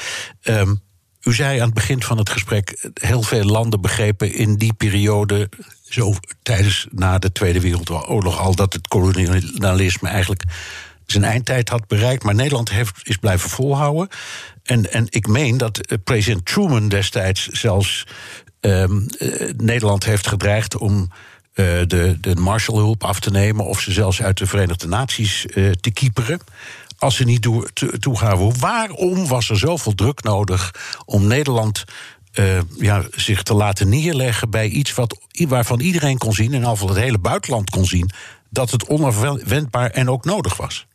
Ehm, 0.42 0.74
u 1.22 1.34
zei 1.34 1.58
aan 1.58 1.64
het 1.64 1.74
begin 1.74 2.02
van 2.02 2.18
het 2.18 2.30
gesprek, 2.30 2.88
heel 2.94 3.22
veel 3.22 3.44
landen 3.44 3.80
begrepen 3.80 4.34
in 4.34 4.56
die 4.56 4.72
periode, 4.72 5.48
zo 5.88 6.14
tijdens 6.42 6.86
na 6.90 7.18
de 7.18 7.32
Tweede 7.32 7.60
Wereldoorlog 7.60 8.40
al, 8.40 8.54
dat 8.54 8.72
het 8.72 8.88
kolonialisme 8.88 10.08
eigenlijk 10.08 10.42
zijn 11.06 11.24
eindtijd 11.24 11.68
had 11.68 11.86
bereikt. 11.86 12.22
Maar 12.22 12.34
Nederland 12.34 12.70
heeft, 12.70 13.00
is 13.02 13.16
blijven 13.16 13.50
volhouden. 13.50 14.08
En, 14.62 14.92
en 14.92 15.06
ik 15.08 15.26
meen 15.26 15.56
dat 15.58 15.78
eh, 15.78 15.98
president 16.04 16.44
Truman 16.46 16.88
destijds 16.88 17.48
zelfs 17.48 18.06
ehm, 18.60 19.00
eh, 19.18 19.52
Nederland 19.56 20.04
heeft 20.04 20.26
gedreigd 20.26 20.76
om 20.76 21.10
eh, 21.52 21.64
de, 21.86 22.18
de 22.20 22.34
Marshallhulp 22.34 23.04
af 23.04 23.20
te 23.20 23.30
nemen. 23.30 23.64
of 23.64 23.80
ze 23.80 23.92
zelfs 23.92 24.22
uit 24.22 24.38
de 24.38 24.46
Verenigde 24.46 24.88
Naties 24.88 25.46
te 25.80 25.90
kieperen. 25.92 26.40
Als 26.98 27.16
ze 27.16 27.24
niet 27.24 27.42
toe- 27.42 27.68
toe- 27.72 27.98
toegaven. 27.98 28.58
Waarom 28.58 29.26
was 29.26 29.50
er 29.50 29.58
zoveel 29.58 29.94
druk 29.94 30.22
nodig 30.22 30.74
om 31.04 31.26
Nederland 31.26 31.84
ja, 32.78 33.04
zich 33.10 33.42
te 33.42 33.54
laten 33.54 33.88
neerleggen 33.88 34.50
bij 34.50 34.68
iets 34.68 34.94
wat, 34.94 35.18
waarvan 35.48 35.80
iedereen 35.80 36.18
kon 36.18 36.32
zien, 36.32 36.54
en 36.54 36.64
al 36.64 36.76
van 36.76 36.88
het 36.88 36.96
hele 36.96 37.18
buitenland 37.18 37.70
kon 37.70 37.84
zien, 37.84 38.10
dat 38.50 38.70
het 38.70 38.86
onafwendbaar 38.86 39.90
en 39.90 40.10
ook 40.10 40.24
nodig 40.24 40.56
was? 40.56 40.86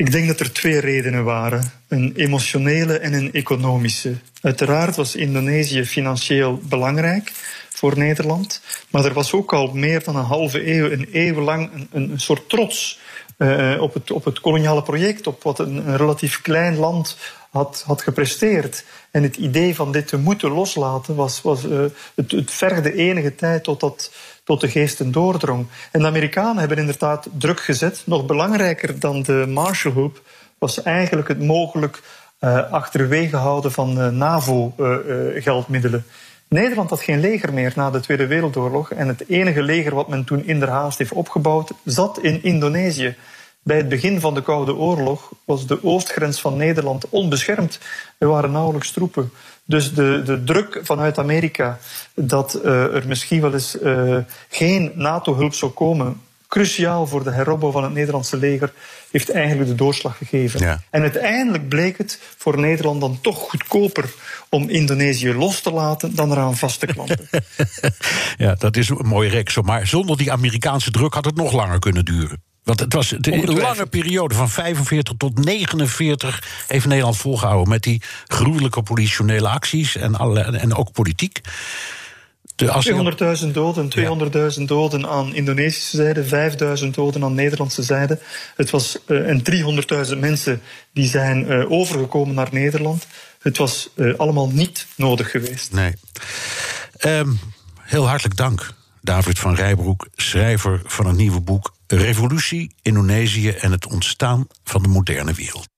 Ik 0.00 0.12
denk 0.12 0.26
dat 0.26 0.40
er 0.40 0.52
twee 0.52 0.80
redenen 0.80 1.24
waren: 1.24 1.72
een 1.88 2.12
emotionele 2.16 2.98
en 2.98 3.12
een 3.12 3.32
economische. 3.32 4.14
Uiteraard 4.40 4.96
was 4.96 5.16
Indonesië 5.16 5.84
financieel 5.84 6.60
belangrijk 6.62 7.32
voor 7.68 7.98
Nederland, 7.98 8.62
maar 8.90 9.04
er 9.04 9.12
was 9.12 9.32
ook 9.32 9.52
al 9.52 9.70
meer 9.72 10.04
dan 10.04 10.16
een 10.16 10.24
halve 10.24 10.72
eeuw, 10.74 10.90
een 10.90 11.08
eeuw 11.12 11.40
lang, 11.40 11.70
een, 11.92 12.20
soort 12.20 12.48
trots 12.48 12.98
eh, 13.36 13.76
op, 13.80 13.94
het, 13.94 14.10
op 14.10 14.24
het 14.24 14.40
koloniale 14.40 14.82
project, 14.82 15.26
op 15.26 15.42
wat 15.42 15.58
een, 15.58 15.96
relatief 15.96 16.40
klein 16.42 16.76
land 16.76 17.16
had, 17.50 17.82
had 17.86 18.02
gepresteerd. 18.02 18.84
En 19.10 19.22
het 19.22 19.36
idee 19.36 19.74
van 19.74 19.92
dit 19.92 20.06
te 20.06 20.18
moeten 20.18 20.50
loslaten 20.50 21.14
was, 21.14 21.42
was 21.42 21.68
eh, 21.68 21.84
het, 22.14 22.30
het 22.30 22.84
enige 22.84 23.34
tijd 23.34 23.64
tot 23.64 23.80
dat 23.80 24.12
tot 24.44 24.60
de 24.60 24.68
geesten 24.68 25.12
doordrong. 25.12 25.66
En 25.92 26.00
de 26.00 26.06
Amerikanen 26.06 26.58
hebben 26.58 26.78
inderdaad 26.78 27.28
druk 27.38 27.60
gezet. 27.60 28.02
Nog 28.06 28.26
belangrijker 28.26 29.00
dan 29.00 29.22
de 29.22 29.46
Marshallhulp 29.48 30.22
was 30.58 30.82
eigenlijk 30.82 31.28
het 31.28 31.42
mogelijk 31.42 32.02
eh, 32.38 32.72
achterwege 32.72 33.36
houden 33.36 33.72
van 33.72 34.00
eh, 34.00 34.08
NAVO-geldmiddelen. 34.08 36.04
Nederland 36.48 36.90
had 36.90 37.02
geen 37.02 37.20
leger 37.20 37.52
meer 37.52 37.72
na 37.76 37.90
de 37.90 38.00
Tweede 38.00 38.26
Wereldoorlog. 38.26 38.92
En 38.92 39.08
het 39.08 39.28
enige 39.28 39.62
leger 39.62 39.94
wat 39.94 40.08
men 40.08 40.24
toen 40.24 40.46
inderhaast 40.46 40.98
heeft 40.98 41.12
opgebouwd, 41.12 41.70
zat 41.84 42.18
in 42.18 42.42
Indonesië. 42.42 43.16
Bij 43.62 43.76
het 43.76 43.88
begin 43.88 44.20
van 44.20 44.34
de 44.34 44.42
Koude 44.42 44.74
Oorlog 44.74 45.32
was 45.44 45.66
de 45.66 45.84
oostgrens 45.84 46.40
van 46.40 46.56
Nederland 46.56 47.08
onbeschermd. 47.08 47.78
Er 48.18 48.28
waren 48.28 48.50
nauwelijks 48.50 48.90
troepen. 48.90 49.32
Dus 49.70 49.94
de, 49.94 50.22
de 50.24 50.44
druk 50.44 50.80
vanuit 50.82 51.18
Amerika 51.18 51.78
dat 52.14 52.54
eh, 52.54 52.94
er 52.94 53.06
misschien 53.06 53.40
wel 53.40 53.52
eens 53.52 53.78
eh, 53.78 54.16
geen 54.48 54.92
NATO-hulp 54.94 55.54
zou 55.54 55.72
komen, 55.72 56.20
cruciaal 56.48 57.06
voor 57.06 57.24
de 57.24 57.30
heropbouw 57.30 57.70
van 57.70 57.82
het 57.82 57.92
Nederlandse 57.92 58.36
leger, 58.36 58.72
heeft 59.10 59.30
eigenlijk 59.30 59.70
de 59.70 59.76
doorslag 59.76 60.16
gegeven. 60.16 60.60
Ja. 60.60 60.80
En 60.90 61.02
uiteindelijk 61.02 61.68
bleek 61.68 61.98
het 61.98 62.20
voor 62.36 62.58
Nederland 62.58 63.00
dan 63.00 63.18
toch 63.20 63.38
goedkoper 63.38 64.10
om 64.48 64.68
Indonesië 64.68 65.34
los 65.34 65.60
te 65.60 65.72
laten 65.72 66.14
dan 66.14 66.32
eraan 66.32 66.56
vast 66.56 66.80
te 66.80 66.86
klampen. 66.86 67.28
Ja, 68.36 68.54
dat 68.54 68.76
is 68.76 68.88
een 68.88 69.06
mooie 69.06 69.28
reeks. 69.28 69.60
Maar 69.60 69.86
zonder 69.86 70.16
die 70.16 70.32
Amerikaanse 70.32 70.90
druk 70.90 71.14
had 71.14 71.24
het 71.24 71.36
nog 71.36 71.52
langer 71.52 71.78
kunnen 71.78 72.04
duren. 72.04 72.42
Want 72.62 72.80
het 72.80 72.92
was 72.92 73.14
een 73.20 73.44
lange 73.44 73.86
periode 73.86 74.34
van 74.34 74.50
45 74.50 75.14
tot 75.16 75.44
49 75.44 76.64
heeft 76.66 76.86
Nederland 76.86 77.16
volgehouden 77.16 77.68
met 77.68 77.82
die 77.82 78.02
gruwelijke 78.26 78.82
politionele 78.82 79.48
acties 79.48 79.96
en, 79.96 80.14
alle, 80.14 80.40
en 80.40 80.74
ook 80.74 80.92
politiek. 80.92 81.40
De, 82.56 82.70
als 82.70 82.90
200.000 83.44 83.50
doden, 83.52 83.90
200.000 84.58 84.62
doden 84.62 85.08
aan 85.08 85.34
Indonesische 85.34 85.96
zijde, 85.96 86.84
5.000 86.84 86.88
doden 86.90 87.24
aan 87.24 87.34
Nederlandse 87.34 87.82
zijde. 87.82 88.18
Het 88.56 88.70
was, 88.70 88.98
eh, 89.06 89.28
en 89.28 89.42
300.000 89.42 90.18
mensen 90.18 90.62
die 90.92 91.08
zijn 91.08 91.48
eh, 91.48 91.70
overgekomen 91.70 92.34
naar 92.34 92.48
Nederland. 92.50 93.06
Het 93.40 93.56
was 93.56 93.88
eh, 93.96 94.14
allemaal 94.18 94.50
niet 94.50 94.86
nodig 94.96 95.30
geweest. 95.30 95.72
Nee. 95.72 95.92
Ehm, 96.96 97.32
heel 97.80 98.08
hartelijk 98.08 98.36
dank, 98.36 98.70
David 99.00 99.38
van 99.38 99.54
Rijbroek, 99.54 100.08
schrijver 100.14 100.82
van 100.84 101.06
het 101.06 101.16
nieuwe 101.16 101.40
boek 101.40 101.72
Revolutie, 101.92 102.74
Indonesië 102.82 103.48
en 103.48 103.72
het 103.72 103.86
ontstaan 103.86 104.46
van 104.64 104.82
de 104.82 104.88
moderne 104.88 105.32
wereld. 105.32 105.68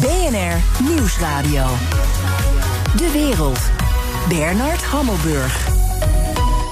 BNR 0.00 0.84
Nieuwsradio. 0.88 1.66
De 2.96 3.10
wereld. 3.12 3.60
Bernard 4.28 4.82
Hammelburg. 4.82 5.68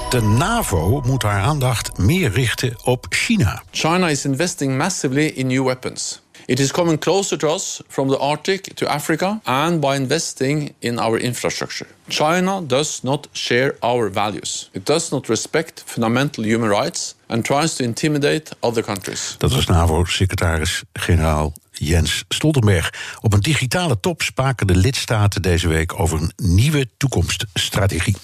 De 0.09 0.21
NAVO 0.21 1.01
moet 1.05 1.23
haar 1.23 1.41
aandacht 1.41 1.97
meer 1.97 2.31
richten 2.31 2.77
op 2.83 3.05
China. 3.09 3.63
China 3.71 4.09
is 4.09 4.25
investing 4.25 4.77
massively 4.77 5.25
in 5.25 5.47
new 5.47 5.65
weapons. 5.65 6.22
It 6.47 6.59
is 6.59 6.71
coming 6.71 6.97
closer 6.97 7.37
to 7.37 7.49
us 7.49 7.81
from 7.87 8.07
the 8.09 8.17
Arctic 8.17 8.75
to 8.75 8.85
Africa 8.91 9.41
and 9.45 9.79
by 9.79 9.95
investing 9.95 10.73
in 10.81 10.99
our 10.99 11.17
infrastructure. 11.17 11.87
China 12.09 12.61
does 12.61 13.01
not 13.03 13.27
share 13.33 13.75
our 13.81 14.09
values. 14.09 14.69
It 14.73 14.85
does 14.85 15.11
not 15.11 15.29
respect 15.29 15.83
fundamental 15.85 16.43
human 16.43 16.69
rights 16.69 17.15
and 17.27 17.43
tries 17.45 17.75
to 17.75 17.83
intimidate 17.83 18.51
other 18.61 18.83
countries. 18.83 19.35
Dat 19.37 19.51
was 19.53 19.65
NAVO-secretaris-generaal 19.65 21.53
Jens 21.73 22.23
Stoltenberg. 22.29 22.93
Op 23.21 23.33
een 23.33 23.39
digitale 23.39 23.99
top 23.99 24.21
spraken 24.21 24.67
de 24.67 24.75
lidstaten 24.75 25.41
deze 25.41 25.67
week 25.67 25.99
over 25.99 26.21
een 26.21 26.31
nieuwe 26.35 26.89
toekomststrategie. 26.97 28.15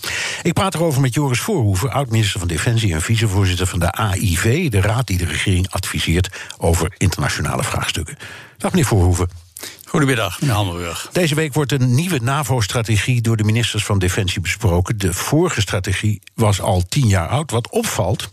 Ik 0.43 0.53
praat 0.53 0.73
erover 0.73 1.01
met 1.01 1.13
Joris 1.13 1.39
Voorhoeven, 1.39 1.91
oud-minister 1.91 2.39
van 2.39 2.47
Defensie 2.47 2.93
en 2.93 3.01
vicevoorzitter 3.01 3.67
van 3.67 3.79
de 3.79 3.91
AIV, 3.91 4.69
de 4.69 4.81
raad 4.81 5.07
die 5.07 5.17
de 5.17 5.25
regering 5.25 5.69
adviseert 5.69 6.29
over 6.57 6.93
internationale 6.97 7.63
vraagstukken. 7.63 8.17
Dag 8.57 8.71
meneer 8.71 8.87
Voorhoeven. 8.87 9.48
Goedemiddag, 9.89 10.39
meneer 10.39 10.55
Hammelburg. 10.55 11.09
Deze 11.11 11.35
week 11.35 11.53
wordt 11.53 11.71
een 11.71 11.95
nieuwe 11.95 12.19
NAVO-strategie 12.21 13.21
door 13.21 13.37
de 13.37 13.43
ministers 13.43 13.83
van 13.83 13.99
Defensie 13.99 14.41
besproken. 14.41 14.97
De 14.97 15.13
vorige 15.13 15.61
strategie 15.61 16.21
was 16.33 16.61
al 16.61 16.83
tien 16.89 17.07
jaar 17.07 17.27
oud. 17.27 17.51
Wat 17.51 17.69
opvalt, 17.69 18.29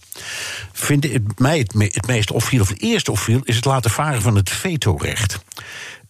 vind 0.72 1.04
ik 1.04 1.38
mij 1.38 1.58
het, 1.58 1.74
me- 1.74 1.90
het 1.92 2.06
meest 2.06 2.30
opviel, 2.30 2.60
of 2.60 2.68
het 2.68 2.80
eerste 2.80 3.10
opviel, 3.10 3.40
is 3.44 3.56
het 3.56 3.64
laten 3.64 3.90
varen 3.90 4.22
van 4.22 4.36
het 4.36 4.50
vetorecht. 4.50 5.38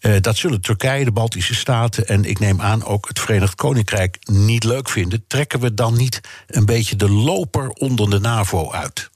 Eh, 0.01 0.13
dat 0.21 0.37
zullen 0.37 0.61
Turkije, 0.61 1.05
de 1.05 1.13
Baltische 1.13 1.55
Staten 1.55 2.09
en 2.09 2.25
ik 2.25 2.39
neem 2.39 2.61
aan 2.61 2.85
ook 2.85 3.09
het 3.09 3.21
Verenigd 3.21 3.55
Koninkrijk 3.55 4.19
niet 4.25 4.65
leuk 4.65 4.89
vinden. 4.89 5.25
Trekken 5.27 5.61
we 5.61 5.75
dan 5.75 5.97
niet 5.97 6.21
een 6.47 6.67
beetje 6.67 6.97
de 6.97 7.11
loper 7.11 7.69
onder 7.69 8.11
de 8.11 8.19
NAVO 8.21 8.73
uit? 8.73 9.11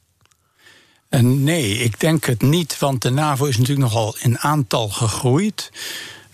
En 1.09 1.45
nee, 1.45 1.79
ik 1.79 2.01
denk 2.01 2.25
het 2.25 2.43
niet, 2.43 2.79
want 2.79 3.03
de 3.03 3.11
NAVO 3.11 3.45
is 3.45 3.59
natuurlijk 3.59 3.88
nogal 3.93 4.16
in 4.21 4.38
aantal 4.38 4.88
gegroeid. 4.88 5.71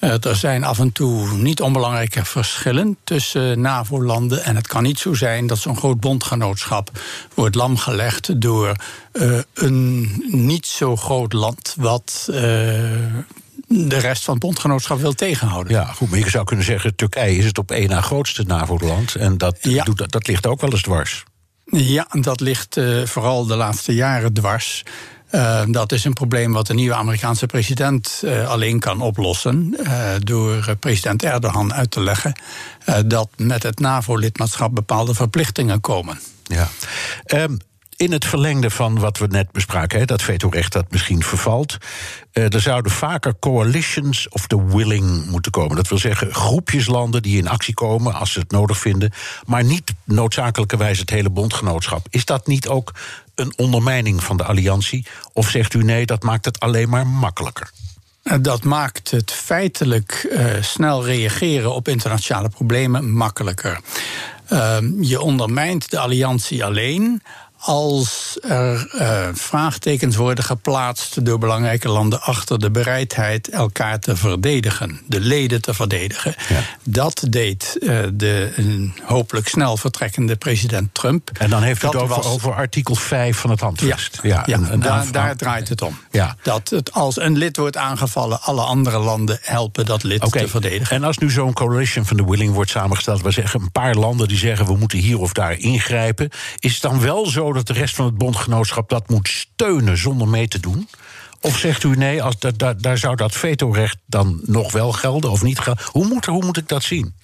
Eh, 0.07 0.25
er 0.25 0.37
zijn 0.37 0.65
af 0.65 0.79
en 0.79 0.93
toe 0.93 1.33
niet 1.33 1.61
onbelangrijke 1.61 2.25
verschillen 2.25 2.97
tussen 3.05 3.61
NAVO-landen. 3.61 4.45
En 4.45 4.57
het 4.57 4.67
kan 4.67 4.83
niet 4.83 4.99
zo 4.99 5.15
zijn 5.15 5.47
dat 5.47 5.59
zo'n 5.59 5.77
groot 5.77 6.01
bondgenootschap 6.01 6.91
wordt 7.35 7.55
lamgelegd 7.55 8.41
door 8.41 8.73
eh, 9.13 9.39
een 9.55 10.13
niet 10.27 10.67
zo 10.67 10.97
groot 10.97 11.33
land 11.33 11.75
wat. 11.77 12.27
eh, 12.31 12.37
de 13.69 13.99
rest 13.99 14.25
van 14.25 14.35
het 14.35 14.43
bondgenootschap 14.43 15.01
wil 15.01 15.13
tegenhouden. 15.13 15.73
Ja, 15.73 15.85
goed, 15.85 16.11
maar 16.11 16.19
je 16.19 16.31
zou 16.31 16.45
kunnen 16.45 16.65
zeggen: 16.65 16.95
Turkije 16.95 17.37
is 17.37 17.45
het 17.45 17.59
op 17.59 17.71
één 17.71 17.89
na 17.89 18.01
grootste 18.01 18.43
NAVO-land. 18.43 19.15
En 19.15 19.39
dat, 19.39 19.59
Ja. 19.61 19.85
doet, 19.85 20.13
dat, 20.13 20.27
ligt 20.27 20.47
ook 20.47 20.61
wel 20.61 20.71
eens 20.71 20.83
dwars. 20.83 21.25
Ja, 21.65 22.07
dat 22.11 22.41
ligt 22.41 22.81
vooral 23.05 23.47
de 23.47 23.57
laatste 23.57 23.95
jaren 23.95 24.33
dwars. 24.33 24.83
Uh, 25.37 25.63
dat 25.67 25.93
is 25.93 26.05
een 26.05 26.13
probleem 26.13 26.53
wat 26.53 26.67
de 26.67 26.75
nieuwe 26.75 26.95
Amerikaanse 26.95 27.47
president 27.47 28.21
uh, 28.25 28.49
alleen 28.49 28.79
kan 28.79 29.01
oplossen. 29.01 29.77
Uh, 29.81 30.15
door 30.19 30.77
president 30.81 31.23
Erdogan 31.23 31.75
uit 31.75 31.91
te 31.91 32.01
leggen 32.01 32.41
dat 33.07 33.29
met 33.37 33.63
het 33.63 33.79
NAVO-lidmaatschap 33.79 34.75
bepaalde 34.75 35.15
verplichtingen 35.15 35.81
komen. 35.81 36.19
Ja. 36.43 36.69
Um, 37.27 37.59
in 37.97 38.13
het 38.13 38.25
verlengde 38.25 38.71
van 38.71 38.99
wat 38.99 39.19
we 39.19 39.27
net 39.27 39.53
bespraken, 39.53 39.99
hè, 39.99 40.05
dat 40.05 40.23
vetorecht 40.23 40.73
dat 40.73 40.91
misschien 40.91 41.23
vervalt. 41.23 41.77
Uh, 42.33 42.55
er 42.55 42.61
zouden 42.61 42.93
vaker 42.93 43.39
coalitions 43.39 44.29
of 44.29 44.47
the 44.47 44.67
willing 44.67 45.27
moeten 45.27 45.53
komen. 45.53 45.77
Dat 45.77 45.89
wil 45.89 45.99
zeggen 45.99 46.35
groepjes 46.35 46.87
landen 46.87 47.23
die 47.23 47.39
in 47.39 47.49
actie 47.49 47.75
komen 47.75 48.15
als 48.15 48.33
ze 48.33 48.39
het 48.39 48.51
nodig 48.51 48.79
vinden, 48.79 49.13
maar 49.47 49.65
niet 49.65 49.95
noodzakelijkerwijs 50.05 50.99
het 50.99 51.11
hele 51.11 51.31
bondgenootschap. 51.31 52.07
Is 52.11 52.25
dat 52.25 52.47
niet 52.47 52.69
ook 52.69 52.95
een 53.35 53.53
ondermijning 53.57 54.25
van 54.25 54.37
de 54.37 54.45
alliantie? 54.45 55.07
Of 55.33 55.51
zegt 55.51 55.75
u 55.75 55.83
nee, 55.83 56.07
dat 56.07 56.23
maakt 56.23 56.45
het 56.45 56.61
alleen 56.61 56.89
maar 56.89 57.07
makkelijker? 57.07 57.71
Dat 58.41 58.65
maakt 58.65 59.11
het 59.11 59.33
feitelijk 59.33 60.29
uh, 60.31 60.63
snel 60.63 61.05
reageren 61.05 61.75
op 61.75 61.89
internationale 61.89 62.49
problemen 62.49 63.11
makkelijker. 63.11 63.81
Uh, 64.53 64.77
je 65.01 65.21
ondermijnt 65.21 65.91
de 65.91 65.99
alliantie 65.99 66.65
alleen 66.65 67.23
als 67.67 68.39
er 68.41 68.89
uh, 68.95 69.29
vraagtekens 69.33 70.17
worden 70.17 70.45
geplaatst 70.45 71.25
door 71.25 71.39
belangrijke 71.39 71.89
landen 71.89 72.23
achter 72.23 72.59
de 72.59 72.71
bereidheid 72.71 73.49
elkaar 73.49 74.01
te 74.01 74.17
verdedigen, 74.17 75.01
de 75.07 75.21
leden 75.21 75.63
te 75.63 75.75
verdedigen. 75.75 76.35
Ja. 76.49 76.61
Dat 76.83 77.27
deed 77.31 77.77
uh, 77.81 77.99
de 78.13 78.53
uh, 78.57 78.91
hopelijk 79.03 79.49
snel 79.49 79.77
vertrekkende 79.77 80.37
president 80.37 80.95
Trump. 80.95 81.31
En 81.39 81.51
dan 81.51 81.63
heeft 81.63 81.83
het 81.83 81.97
over, 81.97 82.17
was... 82.17 82.27
over, 82.27 82.55
artikel 82.55 82.95
5 82.95 83.37
van 83.37 83.51
het 83.51 83.61
handvest. 83.61 84.19
Ja, 84.23 84.43
ja, 84.47 84.57
een, 84.57 84.73
een 84.73 84.81
daar, 84.81 85.13
daar, 85.13 85.37
draait 85.37 85.69
het 85.69 85.83
om. 85.83 85.99
Ja. 86.11 86.37
Dat 86.43 86.69
het, 86.69 86.93
als 86.93 87.21
een 87.21 87.39
lid 87.39 87.57
wordt 87.57 87.77
aangevallen, 87.77 88.43
alle 88.43 88.63
andere 88.63 88.99
landen 88.99 89.39
helpen 89.41 89.87
dat 89.87 90.03
lid 90.03 90.25
okay. 90.25 90.43
te 90.43 90.49
verdedigen. 90.49 90.97
En 90.97 91.05
als 91.05 91.19
nu 91.19 91.31
zo'n 91.31 91.53
coalition 91.53 92.05
van 92.05 92.17
de 92.17 92.25
willing 92.25 92.55
wordt 92.55 92.71
samengesteld, 92.71 93.23
we 93.23 93.31
zeggen 93.31 93.61
een 93.61 93.73
paar 93.73 93.95
landen 93.95 94.29
die 94.29 94.39
zeggen 94.39 94.67
we 94.67 94.77
moeten 94.77 94.99
hier 94.99 95.19
of 95.19 95.33
daar 95.33 95.59
ingrijpen, 95.59 96.31
is 96.59 96.73
het 96.73 96.83
dan 96.83 97.01
wel 97.01 97.27
zo 97.27 97.55
dat 97.57 97.67
de 97.67 97.73
rest 97.73 97.95
van 97.95 98.05
het 98.05 98.19
bondgenootschap 98.19 98.89
dat 98.89 99.09
moet 99.09 99.29
steunen 99.29 99.99
zonder 99.99 100.29
mee 100.29 100.49
te 100.49 100.61
doen? 100.61 100.89
Of 101.41 101.59
zegt 101.59 101.83
u 101.83 101.97
nee, 101.97 102.23
als 102.23 102.39
dat, 102.39 102.77
daar 102.79 102.99
zou 102.99 103.17
dat 103.17 103.33
vetorecht 103.33 103.97
dan 104.07 104.41
nog 104.43 104.73
wel 104.73 104.93
gelden 104.93 105.31
of 105.31 105.43
niet 105.43 105.59
gelden? 105.59 105.85
Hoe 105.91 106.07
moet, 106.07 106.25
hoe 106.25 106.45
moet 106.45 106.57
ik 106.57 106.69
dat 106.69 106.83
zien? 106.83 107.15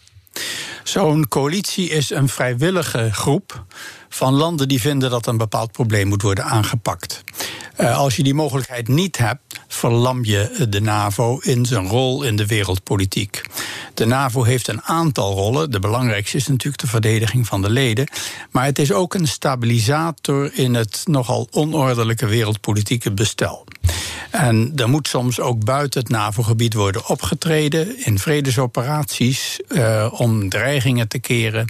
Zo'n 0.84 1.28
coalitie 1.28 1.88
is 1.88 2.10
een 2.10 2.28
vrijwillige 2.28 3.12
groep 3.12 3.64
van 4.08 4.34
landen 4.34 4.68
die 4.68 4.80
vinden 4.80 5.10
dat 5.10 5.26
een 5.26 5.36
bepaald 5.36 5.72
probleem 5.72 6.08
moet 6.08 6.22
worden 6.22 6.44
aangepakt. 6.44 7.24
Uh, 7.78 7.98
als 7.98 8.16
je 8.16 8.22
die 8.22 8.34
mogelijkheid 8.34 8.88
niet 8.88 9.16
hebt, 9.16 9.51
verlam 9.82 10.24
je 10.24 10.66
de 10.68 10.80
NAVO 10.80 11.38
in 11.38 11.66
zijn 11.66 11.86
rol 11.86 12.22
in 12.22 12.36
de 12.36 12.46
wereldpolitiek. 12.46 13.42
De 13.94 14.04
NAVO 14.04 14.42
heeft 14.42 14.68
een 14.68 14.82
aantal 14.82 15.34
rollen. 15.34 15.70
De 15.70 15.78
belangrijkste 15.78 16.36
is 16.36 16.46
natuurlijk 16.46 16.82
de 16.82 16.88
verdediging 16.88 17.46
van 17.46 17.62
de 17.62 17.70
leden. 17.70 18.08
Maar 18.50 18.64
het 18.64 18.78
is 18.78 18.92
ook 18.92 19.14
een 19.14 19.28
stabilisator 19.28 20.50
in 20.54 20.74
het 20.74 21.02
nogal 21.04 21.48
onordelijke 21.50 22.26
wereldpolitieke 22.26 23.12
bestel. 23.12 23.64
En 24.30 24.72
er 24.76 24.88
moet 24.88 25.08
soms 25.08 25.40
ook 25.40 25.64
buiten 25.64 26.00
het 26.00 26.08
NAVO-gebied 26.08 26.74
worden 26.74 27.08
opgetreden 27.08 28.04
in 28.04 28.18
vredesoperaties 28.18 29.60
uh, 29.68 30.12
om 30.12 30.48
dreigingen 30.48 31.08
te 31.08 31.18
keren. 31.18 31.66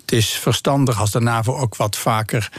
Het 0.00 0.12
is 0.12 0.28
verstandig 0.28 1.00
als 1.00 1.10
de 1.10 1.20
NAVO 1.20 1.56
ook 1.56 1.76
wat 1.76 1.96
vaker 1.96 2.50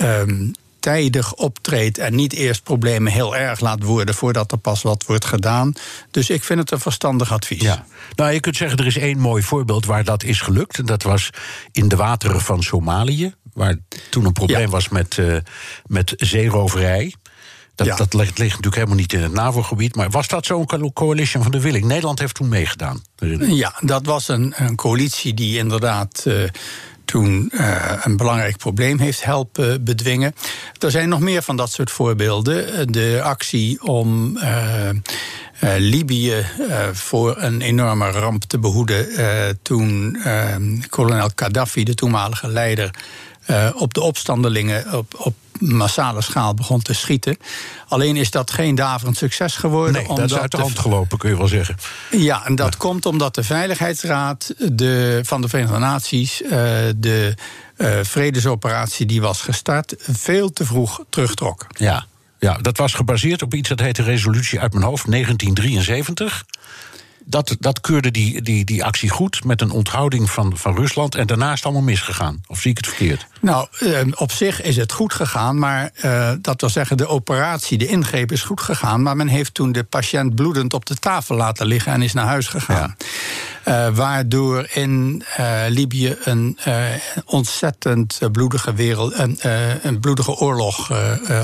um, 0.00 0.52
tijdig 0.86 1.34
optreedt 1.34 1.98
en 1.98 2.14
niet 2.14 2.32
eerst 2.32 2.62
problemen 2.62 3.12
heel 3.12 3.36
erg 3.36 3.60
laat 3.60 3.82
worden 3.82 4.14
voordat 4.14 4.52
er 4.52 4.58
pas 4.58 4.82
wat 4.82 5.04
wordt 5.06 5.24
gedaan. 5.24 5.72
Dus 6.10 6.30
ik 6.30 6.44
vind 6.44 6.58
het 6.58 6.70
een 6.70 6.80
verstandig 6.80 7.32
advies. 7.32 7.62
Ja. 7.62 7.84
Nou, 8.14 8.32
je 8.32 8.40
kunt 8.40 8.56
zeggen, 8.56 8.78
er 8.78 8.86
is 8.86 8.96
één 8.96 9.18
mooi 9.18 9.42
voorbeeld 9.42 9.86
waar 9.86 10.04
dat 10.04 10.22
is 10.22 10.40
gelukt. 10.40 10.78
En 10.78 10.86
dat 10.86 11.02
was 11.02 11.30
in 11.72 11.88
de 11.88 11.96
wateren 11.96 12.40
van 12.40 12.62
Somalië, 12.62 13.34
waar 13.52 13.76
toen 14.10 14.24
een 14.24 14.32
probleem 14.32 14.60
ja. 14.60 14.68
was 14.68 14.88
met, 14.88 15.16
uh, 15.16 15.36
met 15.86 16.12
zeeroverij. 16.16 17.14
Dat, 17.74 17.86
ja. 17.86 17.96
dat 17.96 18.14
ligt, 18.14 18.38
ligt, 18.38 18.50
natuurlijk 18.50 18.74
helemaal 18.74 18.96
niet 18.96 19.12
in 19.12 19.22
het 19.22 19.32
NAVO-gebied. 19.32 19.96
Maar 19.96 20.10
was 20.10 20.28
dat 20.28 20.46
zo'n 20.46 20.92
coalition 20.92 21.42
van 21.42 21.52
de 21.52 21.60
Willing? 21.60 21.84
Nederland 21.84 22.18
heeft 22.18 22.34
toen 22.34 22.48
meegedaan. 22.48 23.02
Ja, 23.38 23.74
dat 23.80 24.06
was 24.06 24.28
een, 24.28 24.52
een 24.56 24.76
coalitie 24.76 25.34
die 25.34 25.58
inderdaad. 25.58 26.24
Uh, 26.26 26.48
toen 27.06 27.50
uh, 27.54 27.92
een 28.02 28.16
belangrijk 28.16 28.56
probleem 28.56 28.98
heeft 28.98 29.24
helpen 29.24 29.84
bedwingen. 29.84 30.34
Er 30.78 30.90
zijn 30.90 31.08
nog 31.08 31.20
meer 31.20 31.42
van 31.42 31.56
dat 31.56 31.72
soort 31.72 31.90
voorbeelden. 31.90 32.92
De 32.92 33.20
actie 33.22 33.82
om. 33.82 34.36
Uh, 34.36 34.88
Libië 35.78 36.46
voor 36.92 37.34
een 37.38 37.60
enorme 37.60 38.10
ramp 38.10 38.42
te 38.44 38.58
behoeden. 38.58 39.08
Toen 39.62 40.16
kolonel 40.88 41.30
Gaddafi, 41.34 41.84
de 41.84 41.94
toenmalige 41.94 42.48
leider, 42.48 42.90
op 43.74 43.94
de 43.94 44.00
opstandelingen 44.00 44.92
op, 44.92 45.14
op 45.18 45.34
massale 45.60 46.22
schaal 46.22 46.54
begon 46.54 46.82
te 46.82 46.94
schieten. 46.94 47.36
Alleen 47.88 48.16
is 48.16 48.30
dat 48.30 48.50
geen 48.50 48.74
daverend 48.74 49.16
succes 49.16 49.56
geworden. 49.56 49.92
Nee, 49.92 50.08
omdat 50.08 50.28
dat 50.28 50.36
is 50.36 50.42
uit 50.42 50.50
de 50.50 50.56
hand 50.56 50.78
gelopen, 50.78 51.18
kun 51.18 51.30
je 51.30 51.36
wel 51.36 51.48
zeggen. 51.48 51.76
Ja, 52.10 52.46
en 52.46 52.54
dat 52.54 52.72
ja. 52.72 52.78
komt 52.78 53.06
omdat 53.06 53.34
de 53.34 53.42
Veiligheidsraad 53.42 54.54
de, 54.72 55.20
van 55.22 55.40
de 55.40 55.48
Verenigde 55.48 55.78
Naties... 55.78 56.42
Uh, 56.42 56.50
de 56.96 57.34
uh, 57.76 57.98
vredesoperatie 58.02 59.06
die 59.06 59.20
was 59.20 59.40
gestart... 59.40 59.94
veel 59.98 60.52
te 60.52 60.64
vroeg 60.64 61.04
terugtrok. 61.10 61.66
Ja, 61.68 62.06
ja, 62.38 62.58
dat 62.58 62.76
was 62.76 62.94
gebaseerd 62.94 63.42
op 63.42 63.54
iets 63.54 63.68
dat 63.68 63.80
heette 63.80 64.02
resolutie 64.02 64.60
uit 64.60 64.72
mijn 64.72 64.84
hoofd 64.84 65.10
1973 65.10 66.44
dat, 67.28 67.56
dat 67.60 67.80
keurde 67.80 68.10
die, 68.10 68.42
die, 68.42 68.64
die 68.64 68.84
actie 68.84 69.08
goed 69.08 69.44
met 69.44 69.60
een 69.60 69.70
onthouding 69.70 70.30
van, 70.30 70.56
van 70.56 70.74
Rusland. 70.74 71.14
En 71.14 71.26
daarna 71.26 71.48
is 71.48 71.56
het 71.56 71.64
allemaal 71.64 71.82
misgegaan. 71.82 72.40
Of 72.46 72.60
zie 72.60 72.70
ik 72.70 72.76
het 72.76 72.86
verkeerd? 72.86 73.26
Nou, 73.46 73.66
uh, 73.80 74.00
op 74.14 74.32
zich 74.32 74.62
is 74.62 74.76
het 74.76 74.92
goed 74.92 75.14
gegaan. 75.14 75.58
Maar 75.58 75.90
uh, 76.04 76.30
dat 76.40 76.60
wil 76.60 76.70
zeggen, 76.70 76.96
de 76.96 77.06
operatie, 77.06 77.78
de 77.78 77.86
ingreep 77.86 78.32
is 78.32 78.42
goed 78.42 78.60
gegaan. 78.60 79.02
Maar 79.02 79.16
men 79.16 79.28
heeft 79.28 79.54
toen 79.54 79.72
de 79.72 79.84
patiënt 79.84 80.34
bloedend 80.34 80.74
op 80.74 80.86
de 80.86 80.94
tafel 80.94 81.36
laten 81.36 81.66
liggen 81.66 81.92
en 81.92 82.02
is 82.02 82.12
naar 82.12 82.26
huis 82.26 82.48
gegaan. 82.48 82.96
Ja. 82.98 83.86
Uh, 83.88 83.96
waardoor 83.96 84.66
in 84.72 85.24
uh, 85.40 85.62
Libië 85.68 86.16
een 86.24 86.58
ontzettend 87.24 88.18
bloedige, 88.32 88.74
wereld, 88.74 89.18
een, 89.18 89.38
een 89.82 90.00
bloedige 90.00 90.32
oorlog 90.32 90.92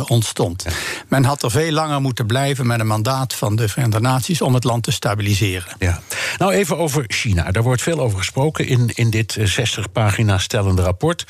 ontstond. 0.06 0.62
Ja. 0.66 0.70
Men 1.08 1.24
had 1.24 1.42
er 1.42 1.50
veel 1.50 1.72
langer 1.72 2.00
moeten 2.00 2.26
blijven 2.26 2.66
met 2.66 2.80
een 2.80 2.86
mandaat 2.86 3.34
van 3.34 3.56
de 3.56 3.68
Verenigde 3.68 4.00
Naties 4.00 4.40
om 4.40 4.54
het 4.54 4.64
land 4.64 4.82
te 4.82 4.92
stabiliseren. 4.92 5.72
Ja. 5.78 6.00
Nou, 6.38 6.52
even 6.52 6.78
over 6.78 7.04
China. 7.06 7.50
Daar 7.50 7.62
wordt 7.62 7.82
veel 7.82 8.00
over 8.00 8.18
gesproken 8.18 8.66
in, 8.66 8.90
in 8.94 9.10
dit 9.10 9.36
60 9.42 9.92
pagina 9.92 10.38
stellende 10.38 10.82
rapport. 10.82 11.24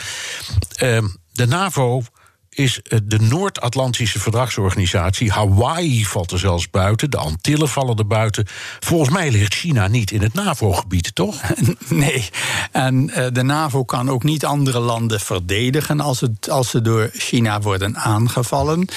Ehm, 0.76 1.06
de 1.32 1.46
NAVO 1.46 2.02
is 2.54 2.80
de 3.04 3.18
Noord-Atlantische 3.20 4.20
Verdragsorganisatie. 4.20 5.30
Hawaii 5.30 6.06
valt 6.06 6.30
er 6.30 6.38
zelfs 6.38 6.70
buiten, 6.70 7.10
de 7.10 7.16
Antillen 7.16 7.68
vallen 7.68 7.96
er 7.96 8.06
buiten. 8.06 8.46
Volgens 8.80 9.10
mij 9.10 9.30
ligt 9.30 9.54
China 9.54 9.86
niet 9.86 10.10
in 10.10 10.22
het 10.22 10.34
NAVO-gebied, 10.34 11.14
toch? 11.14 11.40
Nee, 11.88 12.28
en 12.72 13.10
uh, 13.10 13.26
de 13.32 13.42
NAVO 13.42 13.84
kan 13.84 14.10
ook 14.10 14.22
niet 14.22 14.44
andere 14.44 14.78
landen 14.78 15.20
verdedigen 15.20 16.00
als, 16.00 16.20
het, 16.20 16.50
als 16.50 16.70
ze 16.70 16.80
door 16.80 17.10
China 17.12 17.60
worden 17.60 17.96
aangevallen. 17.96 18.88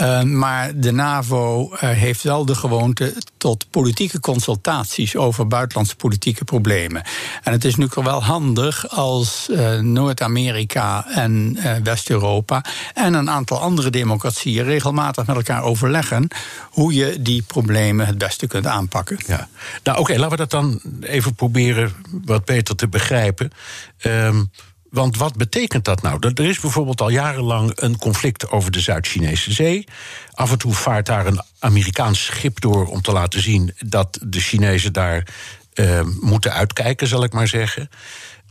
Uh, 0.00 0.22
maar 0.22 0.80
de 0.80 0.92
NAVO 0.92 1.70
uh, 1.72 1.78
heeft 1.80 2.22
wel 2.22 2.44
de 2.44 2.54
gewoonte 2.54 3.14
tot 3.36 3.70
politieke 3.70 4.20
consultaties 4.20 5.16
over 5.16 5.46
buitenlandse 5.46 5.96
politieke 5.96 6.44
problemen. 6.44 7.02
En 7.42 7.52
het 7.52 7.64
is 7.64 7.76
nu 7.76 7.88
wel 7.94 8.22
handig 8.24 8.88
als 8.90 9.48
uh, 9.50 9.78
Noord-Amerika 9.78 11.06
en 11.08 11.58
West-Europa 11.82 12.64
en 12.94 13.14
een 13.14 13.30
aantal 13.30 13.60
andere 13.60 13.90
democratieën 13.90 14.64
regelmatig 14.64 15.26
met 15.26 15.36
elkaar 15.36 15.62
overleggen 15.62 16.28
hoe 16.70 16.94
je 16.94 17.22
die 17.22 17.42
problemen 17.42 18.06
het 18.06 18.18
beste 18.18 18.46
kunt 18.46 18.66
aanpakken. 18.66 19.18
Ja. 19.26 19.48
Nou, 19.82 19.98
oké, 19.98 20.12
laten 20.12 20.30
we 20.30 20.36
dat 20.36 20.50
dan 20.50 20.80
even 21.00 21.34
proberen 21.34 21.92
wat 22.24 22.44
beter 22.44 22.76
te 22.76 22.88
begrijpen. 22.88 23.50
Um, 24.02 24.50
want 24.94 25.16
wat 25.16 25.36
betekent 25.36 25.84
dat 25.84 26.02
nou? 26.02 26.32
Er 26.34 26.44
is 26.44 26.60
bijvoorbeeld 26.60 27.00
al 27.00 27.08
jarenlang 27.08 27.72
een 27.74 27.98
conflict 27.98 28.50
over 28.50 28.70
de 28.70 28.80
Zuid-Chinese 28.80 29.52
Zee. 29.52 29.84
Af 30.32 30.50
en 30.50 30.58
toe 30.58 30.72
vaart 30.72 31.06
daar 31.06 31.26
een 31.26 31.42
Amerikaans 31.58 32.24
schip 32.24 32.60
door 32.60 32.86
om 32.86 33.02
te 33.02 33.12
laten 33.12 33.42
zien 33.42 33.74
dat 33.86 34.18
de 34.26 34.40
Chinezen 34.40 34.92
daar 34.92 35.26
uh, 35.74 36.00
moeten 36.20 36.52
uitkijken, 36.52 37.06
zal 37.06 37.24
ik 37.24 37.32
maar 37.32 37.48
zeggen. 37.48 37.88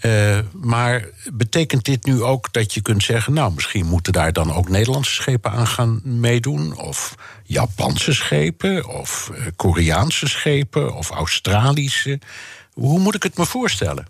Uh, 0.01 0.39
maar 0.53 1.09
betekent 1.33 1.85
dit 1.85 2.05
nu 2.05 2.23
ook 2.23 2.53
dat 2.53 2.73
je 2.73 2.81
kunt 2.81 3.03
zeggen, 3.03 3.33
nou, 3.33 3.53
misschien 3.53 3.85
moeten 3.85 4.13
daar 4.13 4.33
dan 4.33 4.53
ook 4.53 4.69
Nederlandse 4.69 5.13
schepen 5.13 5.51
aan 5.51 5.67
gaan 5.67 6.01
meedoen? 6.03 6.77
Of 6.77 7.15
Japanse 7.43 8.13
schepen, 8.13 8.87
of 8.87 9.31
Koreaanse 9.55 10.27
schepen, 10.27 10.95
of 10.95 11.09
Australische? 11.09 12.19
Hoe 12.73 12.99
moet 12.99 13.15
ik 13.15 13.23
het 13.23 13.37
me 13.37 13.45
voorstellen? 13.45 14.07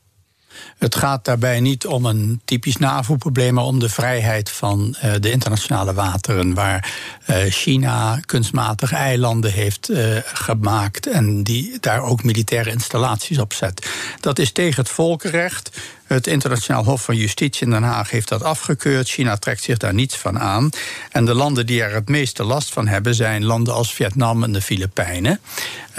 Het 0.84 0.96
gaat 0.96 1.26
daarbij 1.26 1.60
niet 1.60 1.86
om 1.86 2.06
een 2.06 2.42
typisch 2.46 2.78
NAVO-probleem, 2.78 3.54
maar 3.54 3.64
om 3.64 3.80
de 3.80 3.90
vrijheid 3.90 4.50
van 4.52 4.96
uh, 5.04 5.14
de 5.20 5.32
internationale 5.32 5.94
wateren, 5.94 6.54
waar 6.54 6.94
uh, 7.30 7.38
China 7.50 8.20
kunstmatig 8.26 8.92
eilanden 8.92 9.52
heeft 9.52 9.90
uh, 9.90 10.18
gemaakt 10.24 11.08
en 11.08 11.44
die 11.44 11.78
daar 11.80 12.02
ook 12.02 12.24
militaire 12.24 12.70
installaties 12.70 13.38
op 13.38 13.54
zet. 13.54 13.90
Dat 14.20 14.40
is 14.40 14.52
tegen 14.52 14.84
het 14.84 14.92
volkenrecht. 14.92 15.82
Het 16.14 16.28
Internationaal 16.28 16.84
Hof 16.84 17.04
van 17.04 17.16
Justitie 17.16 17.66
in 17.66 17.72
Den 17.72 17.84
Haag 17.84 18.10
heeft 18.10 18.28
dat 18.28 18.44
afgekeurd. 18.44 19.10
China 19.10 19.38
trekt 19.38 19.64
zich 19.64 19.78
daar 19.78 19.94
niets 19.94 20.18
van 20.18 20.40
aan. 20.40 20.70
En 21.12 21.26
de 21.26 21.34
landen 21.34 21.66
die 21.66 21.84
er 21.84 21.94
het 21.94 22.10
meeste 22.10 22.44
last 22.44 22.74
van 22.74 22.88
hebben 22.88 23.16
zijn 23.16 23.46
landen 23.46 23.74
als 23.74 23.94
Vietnam 23.94 24.44
en 24.44 24.54
de 24.54 24.62
Filipijnen, 24.62 25.40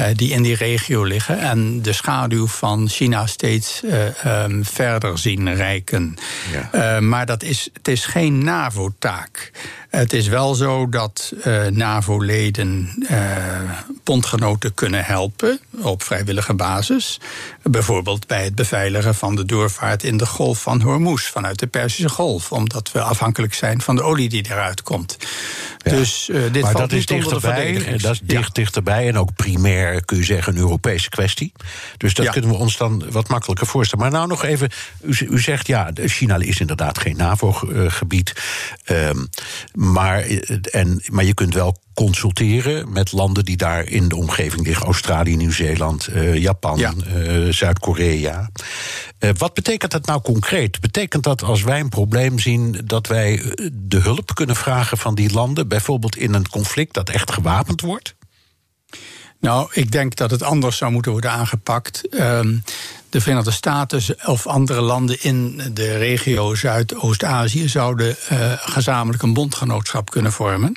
uh, 0.00 0.06
die 0.14 0.30
in 0.30 0.42
die 0.42 0.56
regio 0.56 1.04
liggen 1.04 1.38
en 1.38 1.82
de 1.82 1.92
schaduw 1.92 2.46
van 2.46 2.88
China 2.88 3.26
steeds 3.26 3.80
uh, 3.84 4.44
um, 4.44 4.64
verder 4.64 5.18
zien 5.18 5.54
rijken. 5.54 6.16
Ja. 6.52 6.96
Uh, 6.96 7.08
maar 7.08 7.26
dat 7.26 7.42
is, 7.42 7.68
het 7.72 7.88
is 7.88 8.04
geen 8.04 8.44
NAVO-taak. 8.44 9.50
Het 9.94 10.12
is 10.12 10.28
wel 10.28 10.54
zo 10.54 10.88
dat 10.88 11.32
uh, 11.46 11.66
NAVO-leden 11.66 12.94
uh, 13.10 13.18
bondgenoten 14.04 14.74
kunnen 14.74 15.04
helpen 15.04 15.60
op 15.82 16.02
vrijwillige 16.02 16.54
basis. 16.54 17.20
Bijvoorbeeld 17.62 18.26
bij 18.26 18.44
het 18.44 18.54
beveiligen 18.54 19.14
van 19.14 19.36
de 19.36 19.44
doorvaart 19.44 20.02
in 20.02 20.16
de 20.16 20.26
golf 20.26 20.62
van 20.62 20.80
Hormuz 20.80 21.22
vanuit 21.22 21.58
de 21.58 21.66
Perzische 21.66 22.08
Golf, 22.08 22.52
omdat 22.52 22.92
we 22.92 23.00
afhankelijk 23.00 23.54
zijn 23.54 23.80
van 23.80 23.96
de 23.96 24.02
olie 24.02 24.28
die 24.28 24.44
eruit 24.50 24.82
komt. 24.82 25.16
Ja. 25.78 25.90
Dus 25.90 26.28
uh, 26.28 26.42
dit 26.52 26.62
maar 26.62 26.72
valt 26.72 26.90
dat 26.90 26.98
is 26.98 27.06
dichterbij. 27.06 27.72
Dat 27.72 28.12
is 28.12 28.20
dicht, 28.22 28.46
ja. 28.46 28.52
dichterbij 28.52 29.08
en 29.08 29.18
ook 29.18 29.34
primair 29.34 30.04
kun 30.04 30.16
je 30.16 30.24
zeggen 30.24 30.52
een 30.52 30.58
Europese 30.58 31.08
kwestie. 31.08 31.52
Dus 31.96 32.14
dat 32.14 32.26
ja. 32.26 32.32
kunnen 32.32 32.50
we 32.50 32.56
ons 32.56 32.76
dan 32.76 33.04
wat 33.10 33.28
makkelijker 33.28 33.66
voorstellen. 33.66 34.04
Maar 34.04 34.14
nou 34.14 34.28
nog 34.28 34.44
even, 34.44 34.70
u, 35.02 35.16
u 35.30 35.40
zegt 35.40 35.66
ja, 35.66 35.90
China 35.94 36.36
is 36.36 36.60
inderdaad 36.60 36.98
geen 36.98 37.16
NAVO-gebied. 37.16 38.32
Um, 38.90 39.28
maar, 39.92 40.20
en, 40.70 41.02
maar 41.10 41.24
je 41.24 41.34
kunt 41.34 41.54
wel 41.54 41.76
consulteren 41.94 42.92
met 42.92 43.12
landen 43.12 43.44
die 43.44 43.56
daar 43.56 43.88
in 43.88 44.08
de 44.08 44.16
omgeving 44.16 44.66
liggen: 44.66 44.86
Australië, 44.86 45.36
Nieuw-Zeeland, 45.36 46.08
uh, 46.08 46.36
Japan, 46.36 46.78
ja. 46.78 46.92
uh, 47.16 47.52
Zuid-Korea. 47.52 48.50
Uh, 49.20 49.30
wat 49.36 49.54
betekent 49.54 49.92
dat 49.92 50.06
nou 50.06 50.20
concreet? 50.20 50.80
Betekent 50.80 51.22
dat 51.22 51.42
als 51.42 51.62
wij 51.62 51.80
een 51.80 51.88
probleem 51.88 52.38
zien 52.38 52.80
dat 52.84 53.06
wij 53.06 53.54
de 53.72 53.98
hulp 53.98 54.34
kunnen 54.34 54.56
vragen 54.56 54.98
van 54.98 55.14
die 55.14 55.32
landen, 55.32 55.68
bijvoorbeeld 55.68 56.16
in 56.16 56.34
een 56.34 56.48
conflict 56.48 56.94
dat 56.94 57.10
echt 57.10 57.32
gewapend 57.32 57.80
wordt? 57.80 58.14
Nou, 59.40 59.68
ik 59.72 59.92
denk 59.92 60.16
dat 60.16 60.30
het 60.30 60.42
anders 60.42 60.76
zou 60.76 60.92
moeten 60.92 61.12
worden 61.12 61.30
aangepakt. 61.30 62.14
Um, 62.20 62.62
de 63.14 63.20
Verenigde 63.20 63.50
Staten 63.50 64.02
of 64.24 64.46
andere 64.46 64.80
landen 64.80 65.22
in 65.22 65.62
de 65.72 65.96
regio 65.96 66.54
Zuidoost-Azië 66.54 67.68
zouden 67.68 68.16
uh, 68.32 68.52
gezamenlijk 68.56 69.22
een 69.22 69.32
bondgenootschap 69.32 70.10
kunnen 70.10 70.32
vormen 70.32 70.76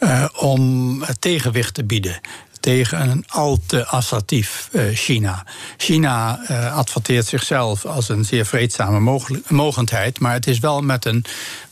uh, 0.00 0.24
om 0.36 1.04
tegenwicht 1.18 1.74
te 1.74 1.84
bieden 1.84 2.20
tegen 2.60 3.10
een 3.10 3.24
al 3.28 3.58
te 3.66 3.86
assertief 3.86 4.68
uh, 4.72 4.82
China. 4.94 5.44
China 5.76 6.40
adverteert 6.74 7.26
zichzelf 7.26 7.84
als 7.84 8.08
een 8.08 8.24
zeer 8.24 8.46
vreedzame 8.46 9.20
mogendheid, 9.48 10.20
maar 10.20 10.32
het 10.32 10.46
is 10.46 10.58
wel 10.58 10.80
met 10.80 11.04
een 11.04 11.24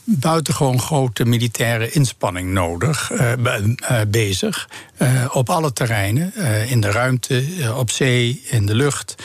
buitengewoon 0.03 0.79
grote 0.79 1.25
militaire 1.25 1.91
inspanning 1.91 2.51
nodig, 2.51 3.11
bezig. 4.07 4.69
op 5.31 5.49
alle 5.49 5.73
terreinen, 5.73 6.33
in 6.67 6.81
de 6.81 6.91
ruimte, 6.91 7.43
op 7.75 7.91
zee, 7.91 8.41
in 8.49 8.65
de 8.65 8.75
lucht. 8.75 9.15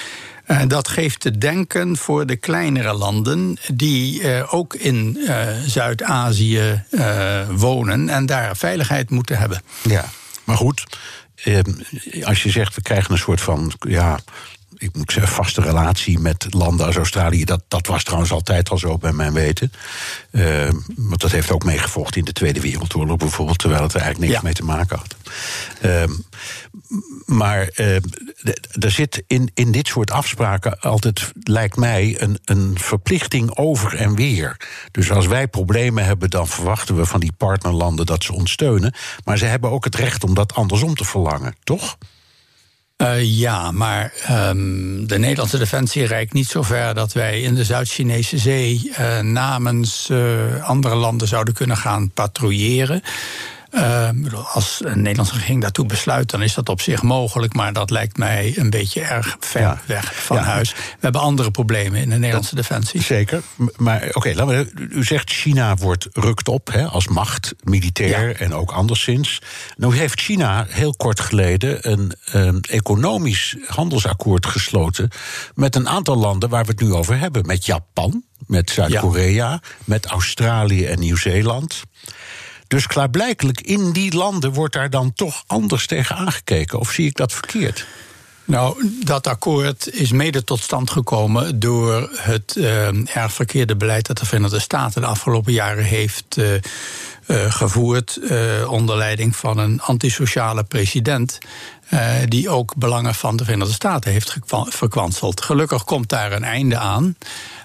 Uh, 0.50 0.60
dat 0.66 0.88
geeft 0.88 1.20
te 1.20 1.38
denken 1.38 1.96
voor 1.96 2.26
de 2.26 2.36
kleinere 2.36 2.92
landen 2.92 3.58
die 3.72 4.22
uh, 4.22 4.54
ook 4.54 4.74
in 4.74 5.16
uh, 5.18 5.46
Zuid-Azië 5.66 6.84
wonen 7.50 8.08
en 8.08 8.26
daar 8.26 8.56
veiligheid 8.56 9.10
moeten 9.10 9.38
hebben. 9.38 9.62
Ja, 9.82 10.04
maar 10.44 10.56
goed, 10.56 10.86
als 12.22 12.42
je 12.42 12.50
zegt 12.50 12.74
we 12.74 12.82
krijgen 12.82 13.12
een 13.12 13.18
soort 13.18 13.40
van 13.40 13.72
ja, 13.88 14.18
ik 14.80 14.96
moet 14.96 15.12
zeggen, 15.12 15.32
vaste 15.32 15.60
relatie 15.60 16.18
met 16.18 16.46
landen 16.50 16.86
als 16.86 16.96
Australië. 16.96 17.44
Dat, 17.44 17.62
dat 17.68 17.86
was 17.86 18.02
trouwens 18.04 18.32
altijd 18.32 18.70
al 18.70 18.78
zo 18.78 18.98
bij 18.98 19.12
mijn 19.12 19.32
weten. 19.32 19.72
Uh, 20.30 20.68
want 20.96 21.20
dat 21.20 21.30
heeft 21.30 21.50
ook 21.50 21.64
meegevolgd 21.64 22.16
in 22.16 22.24
de 22.24 22.32
Tweede 22.32 22.60
Wereldoorlog 22.60 23.16
bijvoorbeeld, 23.16 23.58
terwijl 23.58 23.82
het 23.82 23.94
er 23.94 24.00
eigenlijk 24.00 24.30
niks 24.30 24.42
ja. 24.42 24.46
mee 24.46 24.56
te 24.56 24.64
maken 24.64 24.98
had. 24.98 25.16
Uh, 25.82 26.16
maar 27.26 27.70
uh, 27.76 27.94
er 28.78 28.90
zit 28.90 29.22
in, 29.26 29.50
in 29.54 29.72
dit 29.72 29.86
soort 29.86 30.10
afspraken 30.10 30.80
altijd, 30.80 31.32
lijkt 31.42 31.76
mij, 31.76 32.16
een, 32.18 32.38
een 32.44 32.78
verplichting 32.78 33.56
over 33.56 33.96
en 33.96 34.14
weer. 34.14 34.56
Dus 34.90 35.10
als 35.10 35.26
wij 35.26 35.48
problemen 35.48 36.04
hebben, 36.04 36.30
dan 36.30 36.48
verwachten 36.48 36.96
we 36.96 37.06
van 37.06 37.20
die 37.20 37.32
partnerlanden 37.36 38.06
dat 38.06 38.24
ze 38.24 38.32
ons 38.32 38.50
steunen. 38.50 38.94
Maar 39.24 39.38
ze 39.38 39.44
hebben 39.44 39.70
ook 39.70 39.84
het 39.84 39.94
recht 39.94 40.24
om 40.24 40.34
dat 40.34 40.54
andersom 40.54 40.94
te 40.94 41.04
verlangen, 41.04 41.54
toch? 41.64 41.98
Uh, 43.00 43.22
ja, 43.22 43.70
maar 43.70 44.12
um, 44.30 45.06
de 45.06 45.18
Nederlandse 45.18 45.58
defensie 45.58 46.06
reikt 46.06 46.32
niet 46.32 46.48
zo 46.48 46.62
ver 46.62 46.94
dat 46.94 47.12
wij 47.12 47.40
in 47.40 47.54
de 47.54 47.64
Zuid-Chinese 47.64 48.38
zee 48.38 48.90
uh, 49.00 49.20
namens 49.20 50.08
uh, 50.10 50.68
andere 50.68 50.94
landen 50.94 51.28
zouden 51.28 51.54
kunnen 51.54 51.76
gaan 51.76 52.10
patrouilleren. 52.10 53.02
Uh, 53.70 54.08
als 54.52 54.80
een 54.84 55.02
Nederlandse 55.02 55.34
regering 55.34 55.60
daartoe 55.60 55.86
besluit, 55.86 56.30
dan 56.30 56.42
is 56.42 56.54
dat 56.54 56.68
op 56.68 56.80
zich 56.80 57.02
mogelijk. 57.02 57.54
Maar 57.54 57.72
dat 57.72 57.90
lijkt 57.90 58.16
mij 58.16 58.52
een 58.56 58.70
beetje 58.70 59.00
erg 59.00 59.36
ver 59.40 59.60
ja. 59.60 59.80
weg 59.86 60.24
van 60.24 60.36
ja. 60.36 60.42
huis. 60.42 60.72
We 60.72 60.98
hebben 61.00 61.20
andere 61.20 61.50
problemen 61.50 62.00
in 62.00 62.08
de 62.08 62.16
Nederlandse 62.16 62.54
dat, 62.54 62.68
defensie. 62.68 63.02
Zeker. 63.02 63.42
Maar 63.76 64.08
oké, 64.12 64.30
okay, 64.30 64.66
u 64.90 65.04
zegt 65.04 65.30
China 65.30 65.76
wordt 65.76 66.08
rukt 66.12 66.48
op 66.48 66.72
hè, 66.72 66.84
als 66.84 67.08
macht, 67.08 67.54
militair 67.62 68.28
ja. 68.28 68.34
en 68.34 68.54
ook 68.54 68.70
anderszins. 68.70 69.38
Nou 69.76 69.96
heeft 69.96 70.20
China 70.20 70.66
heel 70.68 70.94
kort 70.94 71.20
geleden 71.20 71.90
een 71.90 72.12
um, 72.34 72.60
economisch 72.60 73.56
handelsakkoord 73.66 74.46
gesloten 74.46 75.08
met 75.54 75.76
een 75.76 75.88
aantal 75.88 76.16
landen 76.16 76.48
waar 76.48 76.64
we 76.64 76.70
het 76.70 76.80
nu 76.80 76.92
over 76.92 77.18
hebben. 77.18 77.46
Met 77.46 77.66
Japan, 77.66 78.24
met 78.46 78.70
Zuid-Korea, 78.70 79.60
met 79.84 80.06
Australië 80.06 80.86
en 80.86 80.98
Nieuw-Zeeland. 80.98 81.82
Dus 82.70 82.86
klaarblijkelijk 82.86 83.60
in 83.60 83.92
die 83.92 84.16
landen 84.16 84.52
wordt 84.52 84.74
daar 84.74 84.90
dan 84.90 85.12
toch 85.12 85.44
anders 85.46 85.86
tegen 85.86 86.16
aangekeken. 86.16 86.78
Of 86.78 86.90
zie 86.90 87.06
ik 87.06 87.16
dat 87.16 87.32
verkeerd? 87.32 87.86
Nou, 88.44 88.90
dat 89.04 89.26
akkoord 89.26 89.92
is 89.92 90.10
mede 90.10 90.44
tot 90.44 90.60
stand 90.60 90.90
gekomen 90.90 91.60
door 91.60 92.10
het 92.16 92.54
uh, 92.58 93.16
erg 93.16 93.32
verkeerde 93.32 93.76
beleid 93.76 94.06
dat 94.06 94.18
de 94.18 94.26
Verenigde 94.26 94.60
Staten 94.60 95.00
de 95.00 95.06
afgelopen 95.06 95.52
jaren 95.52 95.84
heeft 95.84 96.36
uh, 96.36 96.52
uh, 96.54 96.60
gevoerd. 97.52 98.20
Onder 98.66 98.96
leiding 98.96 99.36
van 99.36 99.58
een 99.58 99.80
antisociale 99.80 100.64
president. 100.64 101.38
die 102.28 102.48
ook 102.48 102.74
belangen 102.76 103.14
van 103.14 103.36
de 103.36 103.44
Verenigde 103.44 103.74
Staten 103.74 104.12
heeft 104.12 104.36
verkwanseld. 104.68 105.42
Gelukkig 105.42 105.84
komt 105.84 106.08
daar 106.08 106.32
een 106.32 106.44
einde 106.44 106.78
aan. 106.78 107.16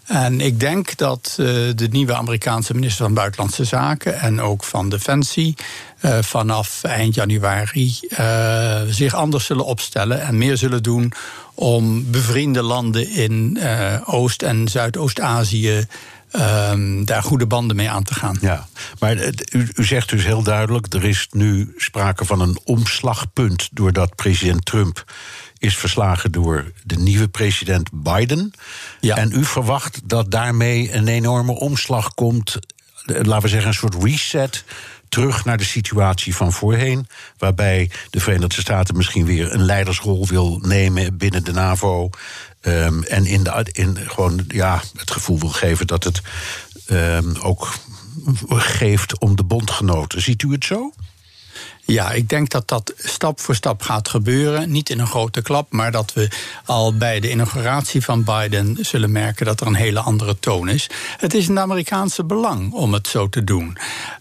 En 0.05 0.41
ik 0.41 0.59
denk 0.59 0.97
dat 0.97 1.35
uh, 1.39 1.47
de 1.75 1.87
nieuwe 1.91 2.15
Amerikaanse 2.15 2.73
minister 2.73 3.05
van 3.05 3.13
Buitenlandse 3.13 3.63
Zaken 3.63 4.19
en 4.19 4.41
ook 4.41 4.63
van 4.63 4.89
Defensie 4.89 5.55
uh, 6.01 6.17
vanaf 6.21 6.83
eind 6.83 7.15
januari 7.15 7.99
uh, 8.19 8.81
zich 8.87 9.13
anders 9.13 9.45
zullen 9.45 9.65
opstellen 9.65 10.21
en 10.21 10.37
meer 10.37 10.57
zullen 10.57 10.83
doen 10.83 11.13
om 11.53 12.11
bevriende 12.11 12.61
landen 12.61 13.09
in 13.09 13.59
Oost- 14.05 14.41
en 14.41 14.67
Zuidoost-Azië 14.67 15.87
Um, 16.71 17.05
daar 17.05 17.23
goede 17.23 17.45
banden 17.45 17.75
mee 17.75 17.89
aan 17.89 18.03
te 18.03 18.13
gaan. 18.13 18.37
Ja, 18.41 18.67
maar 18.99 19.17
u, 19.51 19.69
u, 19.75 19.85
zegt 19.85 20.09
dus 20.09 20.23
heel 20.25 20.43
duidelijk: 20.43 20.93
er 20.93 21.03
is 21.03 21.27
nu 21.31 21.73
sprake 21.77 22.25
van 22.25 22.41
een 22.41 22.59
omslagpunt 22.63 23.69
doordat 23.71 24.15
president 24.15 24.65
Trump 24.65 25.03
is 25.57 25.77
verslagen 25.77 26.31
door 26.31 26.71
de 26.83 26.97
nieuwe 26.97 27.27
president 27.27 27.89
Biden. 27.93 28.53
Ja. 28.99 29.15
En 29.15 29.31
u 29.31 29.45
verwacht 29.45 29.99
dat 30.03 30.31
daarmee 30.31 30.93
een 30.93 31.07
enorme 31.07 31.51
omslag 31.51 32.13
komt, 32.13 32.59
laten 33.05 33.41
we 33.41 33.47
zeggen, 33.47 33.67
een 33.67 33.73
soort 33.73 34.03
reset 34.03 34.63
terug 35.09 35.45
naar 35.45 35.57
de 35.57 35.63
situatie 35.63 36.35
van 36.35 36.53
voorheen. 36.53 37.07
Waarbij 37.37 37.91
de 38.09 38.19
Verenigde 38.19 38.61
Staten 38.61 38.97
misschien 38.97 39.25
weer 39.25 39.53
een 39.53 39.65
leidersrol 39.65 40.27
wil 40.27 40.59
nemen 40.61 41.17
binnen 41.17 41.43
de 41.43 41.51
NAVO. 41.51 42.09
Um, 42.61 43.03
en 43.03 43.25
in 43.25 43.43
de, 43.43 43.67
in 43.71 43.97
gewoon 43.97 44.45
ja, 44.47 44.81
het 44.95 45.11
gevoel 45.11 45.39
wil 45.39 45.49
geven 45.49 45.87
dat 45.87 46.03
het 46.03 46.21
um, 46.91 47.35
ook 47.39 47.73
geeft 48.49 49.19
om 49.19 49.35
de 49.35 49.43
bondgenoten. 49.43 50.21
Ziet 50.21 50.41
u 50.41 50.51
het 50.51 50.65
zo? 50.65 50.93
Ja, 51.85 52.11
ik 52.11 52.29
denk 52.29 52.49
dat 52.49 52.67
dat 52.67 52.93
stap 52.97 53.39
voor 53.39 53.55
stap 53.55 53.81
gaat 53.81 54.09
gebeuren. 54.09 54.71
Niet 54.71 54.89
in 54.89 54.99
een 54.99 55.07
grote 55.07 55.41
klap, 55.41 55.71
maar 55.71 55.91
dat 55.91 56.13
we 56.13 56.29
al 56.65 56.97
bij 56.97 57.19
de 57.19 57.29
inauguratie 57.29 58.03
van 58.03 58.23
Biden 58.23 58.77
zullen 58.81 59.11
merken 59.11 59.45
dat 59.45 59.61
er 59.61 59.67
een 59.67 59.75
hele 59.75 59.99
andere 59.99 60.39
toon 60.39 60.69
is. 60.69 60.89
Het 61.17 61.33
is 61.33 61.47
het 61.47 61.57
Amerikaanse 61.57 62.23
belang 62.23 62.73
om 62.73 62.93
het 62.93 63.07
zo 63.07 63.29
te 63.29 63.43
doen. 63.43 63.77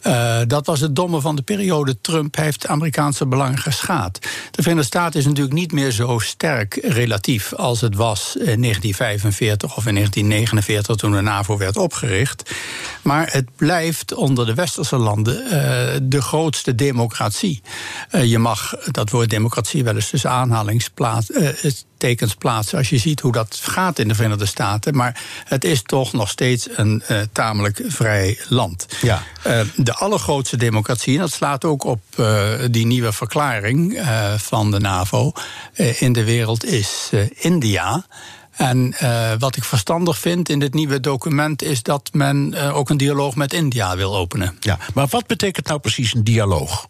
Uh, 0.07 0.41
dat 0.47 0.67
was 0.67 0.81
het 0.81 0.97
domme 0.97 1.21
van 1.21 1.37
de 1.37 1.43
periode 1.43 2.01
Trump, 2.01 2.37
heeft 2.37 2.67
Amerikaanse 2.67 3.27
belang 3.27 3.63
geschaad. 3.63 4.19
De 4.51 4.63
Verenigde 4.63 4.87
Staten 4.87 5.21
is 5.21 5.27
natuurlijk 5.27 5.55
niet 5.55 5.73
meer 5.73 5.91
zo 5.91 6.19
sterk 6.19 6.79
relatief 6.83 7.53
als 7.53 7.81
het 7.81 7.95
was 7.95 8.37
in 8.37 8.61
1945 8.61 9.77
of 9.77 9.87
in 9.87 9.95
1949 9.95 10.97
toen 10.97 11.13
de 11.13 11.21
NAVO 11.21 11.57
werd 11.57 11.77
opgericht. 11.77 12.51
Maar 13.03 13.29
het 13.33 13.49
blijft 13.57 14.15
onder 14.15 14.47
de 14.47 14.55
westerse 14.55 14.97
landen 14.97 15.45
uh, 15.45 15.51
de 16.03 16.23
grootste 16.23 16.75
democratie. 16.75 17.54
Uh, 18.11 18.25
je 18.25 18.39
mag 18.39 18.75
dat 18.91 19.11
woord 19.11 19.31
democratie 19.31 19.85
wel 19.85 19.95
eens 19.95 20.11
tussen 20.11 20.31
aanhalingstekens 20.31 22.33
uh, 22.33 22.39
plaatsen. 22.39 22.79
als 22.79 22.89
je 22.89 22.99
ziet 22.99 23.21
hoe 23.21 23.33
dat 23.33 23.61
gaat 23.63 23.99
in 23.99 24.09
de 24.09 24.15
Verenigde 24.15 24.47
Staten. 24.47 24.97
Maar 24.97 25.21
het 25.45 25.65
is 25.65 25.83
toch 25.83 26.13
nog 26.13 26.29
steeds 26.29 26.69
een 26.71 27.03
uh, 27.11 27.21
tamelijk 27.33 27.83
vrij 27.87 28.39
land. 28.49 28.87
Ja. 29.03 29.23
de 29.77 29.95
allergrootste 29.95 30.57
democratie, 30.57 31.15
en 31.15 31.21
dat 31.21 31.33
slaat 31.33 31.65
ook 31.65 31.85
op 31.85 32.01
die 32.71 32.87
nieuwe 32.87 33.13
verklaring 33.13 34.03
van 34.37 34.71
de 34.71 34.81
NAVO 34.81 35.33
in 35.99 36.13
de 36.13 36.25
wereld, 36.25 36.65
is 36.65 37.11
India. 37.35 38.05
En 38.57 38.95
uh, 39.03 39.33
wat 39.39 39.57
ik 39.57 39.65
verstandig 39.65 40.19
vind 40.19 40.49
in 40.49 40.59
dit 40.59 40.75
nieuwe 40.75 41.01
document 41.01 41.63
is 41.63 41.83
dat 41.83 42.11
men 42.13 42.55
uh, 42.55 42.77
ook 42.77 42.91
een 42.91 42.97
dialoog 42.97 43.37
met 43.37 43.53
India 43.53 43.97
wil 43.97 44.17
openen. 44.17 44.57
Ja, 44.61 44.79
maar 44.95 45.07
wat 45.07 45.27
betekent 45.27 45.67
nou 45.67 45.81
precies 45.81 46.15
een 46.15 46.25
dialoog? 46.25 46.87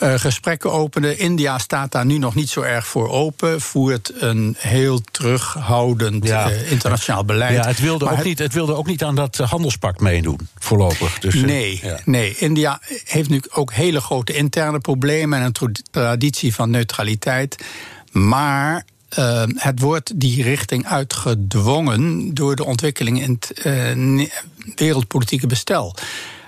Uh, 0.00 0.14
gesprekken 0.14 0.72
openen. 0.72 1.18
India 1.18 1.58
staat 1.58 1.92
daar 1.92 2.06
nu 2.06 2.18
nog 2.18 2.34
niet 2.34 2.48
zo 2.48 2.60
erg 2.60 2.86
voor 2.86 3.08
open. 3.08 3.60
Voert 3.60 4.12
een 4.22 4.56
heel 4.58 5.00
terughoudend 5.10 6.26
ja. 6.26 6.50
uh, 6.50 6.70
internationaal 6.70 7.24
beleid. 7.24 7.54
Ja, 7.54 7.66
het, 7.66 7.80
wilde 7.80 8.04
ook 8.04 8.16
het, 8.16 8.24
niet, 8.24 8.38
het 8.38 8.52
wilde 8.52 8.74
ook 8.74 8.86
niet 8.86 9.04
aan 9.04 9.14
dat 9.14 9.36
handelspact 9.36 10.00
meedoen, 10.00 10.48
voorlopig. 10.58 11.18
Dus, 11.18 11.34
nee, 11.34 11.80
ja. 11.82 11.98
nee, 12.04 12.36
India 12.36 12.80
heeft 13.04 13.28
nu 13.28 13.42
ook 13.50 13.72
hele 13.72 14.00
grote 14.00 14.32
interne 14.32 14.80
problemen 14.80 15.38
en 15.38 15.44
een 15.44 15.74
traditie 15.90 16.54
van 16.54 16.70
neutraliteit. 16.70 17.64
Maar 18.12 18.84
uh, 19.18 19.42
het 19.54 19.80
wordt 19.80 20.20
die 20.20 20.42
richting 20.42 20.86
uitgedwongen 20.86 22.34
door 22.34 22.56
de 22.56 22.64
ontwikkeling 22.64 23.22
in 23.22 23.38
het 23.40 23.66
uh, 23.66 24.28
wereldpolitieke 24.74 25.46
bestel. 25.46 25.96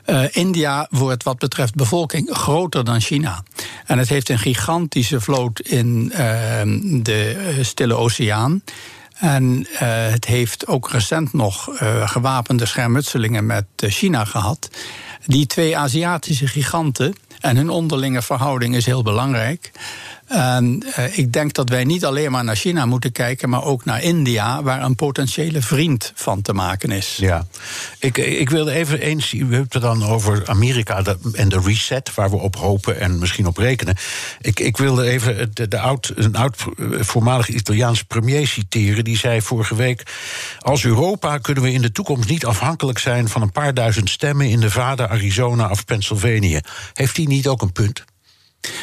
Uh, 0.07 0.25
India 0.31 0.87
wordt 0.91 1.23
wat 1.23 1.39
betreft 1.39 1.75
bevolking 1.75 2.29
groter 2.31 2.85
dan 2.85 3.01
China. 3.01 3.43
En 3.87 3.99
het 3.99 4.09
heeft 4.09 4.29
een 4.29 4.39
gigantische 4.39 5.21
vloot 5.21 5.61
in 5.61 6.13
uh, 6.13 6.19
de 7.03 7.59
Stille 7.61 7.95
Oceaan. 7.95 8.63
En 9.17 9.67
uh, 9.73 9.79
het 10.11 10.25
heeft 10.25 10.67
ook 10.67 10.91
recent 10.91 11.33
nog 11.33 11.69
gewapende 12.05 12.67
schermutselingen 12.67 13.47
met 13.47 13.65
China 13.77 14.25
gehad. 14.25 14.71
Die 15.27 15.47
twee 15.47 15.77
Aziatische 15.77 16.47
giganten 16.47 17.15
en 17.41 17.57
hun 17.57 17.71
onderlinge 17.71 18.23
verhouding 18.23 18.77
is 18.77 18.87
heel 18.87 19.03
belangrijk. 19.03 19.71
En 20.27 20.85
uh, 20.99 21.19
ik 21.19 21.33
denk 21.33 21.53
dat 21.53 21.69
wij 21.69 21.85
niet 21.85 22.05
alleen 22.05 22.31
maar 22.31 22.45
naar 22.45 22.57
China 22.57 22.87
moeten 22.87 23.13
kijken, 23.13 23.49
maar 23.49 23.65
ook 23.65 23.85
naar 23.85 24.03
India, 24.03 24.63
waar 24.63 24.83
een 24.83 24.95
potentiële 24.95 25.63
vriend 25.63 26.13
van 26.15 26.43
te 26.43 26.53
maken 26.53 26.91
is. 26.91 27.17
Ja, 27.21 27.47
ik, 27.99 28.19
ik 28.19 28.51
wilde 28.51 28.73
even 28.73 29.01
eens, 29.01 29.33
u 29.33 29.55
hebt 29.55 29.73
het 29.73 29.83
dan 29.83 30.05
over 30.05 30.43
Amerika 30.47 31.03
en 31.33 31.49
de 31.49 31.61
reset, 31.61 32.15
waar 32.15 32.31
we 32.31 32.37
op 32.37 32.57
hopen 32.57 33.01
en 33.01 33.19
misschien 33.19 33.47
op 33.47 33.57
rekenen. 33.57 33.97
Ik, 34.41 34.61
ik 34.61 34.77
wilde 34.77 35.05
even 35.05 35.51
de, 35.55 35.69
de 35.69 35.79
oud, 35.79 36.13
een 36.15 36.37
oud 36.37 36.65
voormalig 37.01 37.49
Italiaans 37.49 38.03
premier 38.03 38.47
citeren, 38.47 39.05
die 39.05 39.19
zei 39.19 39.43
vorige 39.43 39.75
week: 39.75 40.03
Als 40.59 40.85
Europa 40.85 41.39
kunnen 41.39 41.63
we 41.63 41.73
in 41.73 41.83
de 41.83 41.93
toekomst 41.93 42.29
niet 42.29 42.47
afhankelijk 42.47 42.99
zijn 42.99 43.29
van 43.29 43.43
een 43.43 43.53
paar 43.53 43.75
duizend 43.75 44.11
stemmen 44.11 44.49
in 44.49 44.59
Nevada, 44.59 45.09
Arizona 45.09 45.71
of 45.71 45.85
Pennsylvanië. 45.85 46.61
Heeft 46.95 47.17
hij 47.17 47.27
niet 47.27 47.47
ook 47.47 47.63
een 47.63 47.73
punt? 47.73 48.05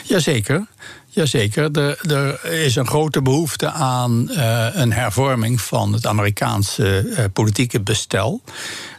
Jazeker. 0.03 0.67
Jazeker, 1.13 1.71
er, 1.71 2.11
er 2.11 2.45
is 2.45 2.75
een 2.75 2.87
grote 2.87 3.21
behoefte 3.21 3.71
aan 3.71 4.27
uh, 4.31 4.67
een 4.71 4.93
hervorming 4.93 5.61
van 5.61 5.93
het 5.93 6.05
Amerikaanse 6.05 7.05
uh, 7.05 7.19
politieke 7.33 7.81
bestel. 7.81 8.41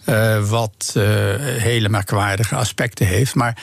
Uh, 0.08 0.48
wat 0.48 0.90
hele 1.58 1.88
merkwaardige 1.88 2.54
aspecten 2.54 3.06
heeft. 3.06 3.34
Maar 3.34 3.62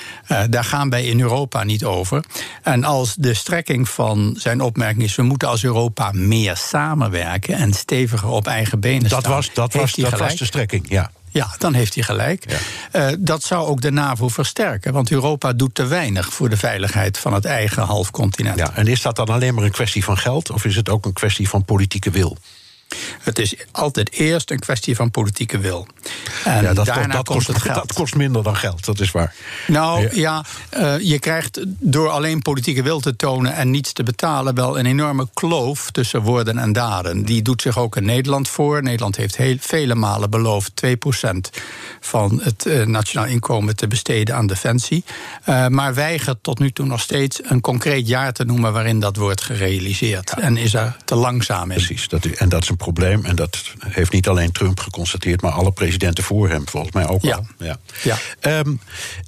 daar 0.50 0.64
gaan 0.64 0.90
wij 0.90 1.06
in 1.06 1.20
Europa 1.20 1.64
niet 1.64 1.84
over. 1.84 2.24
En 2.64 2.84
als 2.84 3.16
de 3.16 3.34
strekking 3.34 3.90
van 3.90 4.36
zijn 4.38 4.62
opmerking 4.62 5.04
is: 5.04 5.16
we 5.16 5.24
moeten 5.24 5.48
als 5.48 5.64
Europa 5.64 6.12
meer 6.12 6.58
samenwerken 6.58 7.56
en 7.56 7.74
steviger 7.74 8.30
op 8.30 8.48
eigen 8.48 8.80
benen 8.80 9.10
dat 9.10 9.20
staan. 9.20 9.34
Was, 9.34 9.54
dat 9.54 9.74
was, 9.74 9.94
dat 9.94 10.20
was 10.20 10.36
de 10.36 10.46
strekking, 10.46 10.86
ja. 10.90 11.12
Ja, 11.32 11.56
dan 11.58 11.74
heeft 11.74 11.94
hij 11.94 12.04
gelijk. 12.04 12.46
Ja. 12.92 13.10
Uh, 13.10 13.18
dat 13.20 13.44
zou 13.44 13.68
ook 13.68 13.82
de 13.82 13.92
NAVO 13.92 14.28
versterken, 14.28 14.94
want 14.94 15.12
Europa 15.12 15.54
doet 15.54 15.76
te 15.76 15.86
weinig 15.86 16.34
voor 16.34 16.50
de 16.50 16.58
veiligheid 16.58 17.18
van 17.18 17.34
het 17.34 17.46
eigen 17.46 17.84
halfcontinent. 17.84 18.58
Ja, 18.58 18.76
en 18.76 18.88
is 18.88 19.02
dat 19.02 19.16
dan 19.16 19.28
alleen 19.28 19.54
maar 19.54 19.64
een 19.64 19.72
kwestie 19.72 20.04
van 20.04 20.18
geld 20.18 20.52
of 20.52 20.66
is 20.66 20.76
het 20.76 20.90
ook 20.90 21.06
een 21.06 21.14
kwestie 21.14 21.50
van 21.50 21.66
politieke 21.66 22.10
wil? 22.10 22.38
Het 23.22 23.40
is 23.40 23.56
altijd 23.72 24.12
eerst 24.12 24.52
een 24.52 24.60
kwestie 24.60 24.96
van 24.96 25.12
politieke 25.12 25.58
wil. 25.58 25.88
En 26.44 26.64
ja, 26.64 26.74
dat, 26.74 26.86
daarna 26.86 27.14
dat, 27.14 27.26
kost, 27.26 27.48
het 27.48 27.62
geld. 27.62 27.76
dat 27.76 27.94
kost 27.94 28.16
minder 28.16 28.44
dan 28.44 28.56
geld, 28.56 28.86
dat 28.86 29.00
is 29.00 29.12
waar. 29.12 29.34
Nou 29.68 30.02
ja, 30.02 30.10
ja 30.14 30.46
uh, 30.78 31.10
je 31.10 31.20
krijgt 31.20 31.60
door 31.68 32.10
alleen 32.10 32.42
politieke 32.42 32.84
wil 32.84 33.00
te 33.00 33.16
tonen 33.16 33.54
en 33.54 33.72
niets 33.72 33.94
te 33.94 34.04
betalen 34.04 34.56
wel 34.56 34.80
een 34.80 34.86
enorme 34.86 35.28
kloof 35.34 35.92
tussen 35.92 36.22
woorden 36.22 36.58
en 36.58 36.74
daden. 36.74 37.26
Die 37.26 37.42
doet 37.42 37.62
zich 37.62 37.78
ook 37.78 37.96
in 37.96 38.06
Nederland 38.06 38.48
voor. 38.48 38.84
Nederland 38.84 39.16
heeft 39.16 39.38
heel, 39.38 39.56
vele 39.60 39.96
malen 39.96 40.30
beloofd 40.30 40.82
2% 40.86 40.90
van 42.00 42.40
het 42.44 42.66
uh, 42.66 42.86
nationaal 42.86 43.26
inkomen 43.26 43.76
te 43.76 43.88
besteden 43.88 44.36
aan 44.36 44.48
defensie. 44.48 45.04
Uh, 45.50 45.68
maar 45.68 45.94
weigert 45.94 46.38
tot 46.42 46.60
nu 46.60 46.72
toe 46.72 46.86
nog 46.86 47.02
steeds 47.02 47.40
een 47.44 47.62
concreet 47.62 48.08
jaar 48.08 48.34
te 48.34 48.44
noemen 48.44 48.74
waarin 48.74 49.00
dat 49.00 49.16
wordt 49.16 49.42
gerealiseerd. 49.42 50.34
Ja. 50.36 50.42
En 50.42 50.58
is 50.58 50.74
er 50.74 50.98
te 51.06 51.16
langzaam 51.16 51.72
in. 51.72 51.78
Precies, 51.78 52.08
dat, 52.08 52.26
en 52.26 52.50
dat 52.50 52.64
is 52.64 52.70
een 52.70 52.78
probleem. 52.82 53.26
En 53.26 53.36
dat 53.36 53.64
heeft 53.80 54.12
niet 54.12 54.28
alleen 54.28 54.52
Trump 54.52 54.80
geconstateerd, 54.80 55.42
maar 55.42 55.52
alle 55.52 55.72
presidenten 55.72 56.24
voor 56.24 56.50
hem 56.50 56.68
volgens 56.68 56.94
mij 56.94 57.08
ook 57.08 57.22
ja. 57.22 57.36
al. 57.36 57.46
Ja. 57.58 57.78
Ja. 58.04 58.60
Um, 58.60 58.80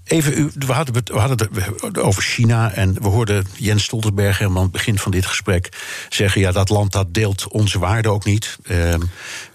even, 0.03 0.51
we 0.55 0.73
hadden, 0.73 0.95
het, 0.95 1.09
we 1.09 1.19
hadden 1.19 1.49
het 1.81 1.97
over 1.97 2.21
China 2.23 2.71
en 2.71 2.93
we 3.01 3.07
hoorden 3.07 3.45
Jens 3.57 3.83
Stoltenberg 3.83 4.37
helemaal 4.37 4.57
aan 4.57 4.67
het 4.67 4.77
begin 4.77 4.99
van 4.99 5.11
dit 5.11 5.25
gesprek 5.25 5.69
zeggen: 6.09 6.41
ja, 6.41 6.51
dat 6.51 6.69
land 6.69 6.91
dat 6.91 7.13
deelt 7.13 7.47
onze 7.47 7.79
waarden 7.79 8.11
ook 8.11 8.25
niet. 8.25 8.57
Um, 8.69 9.09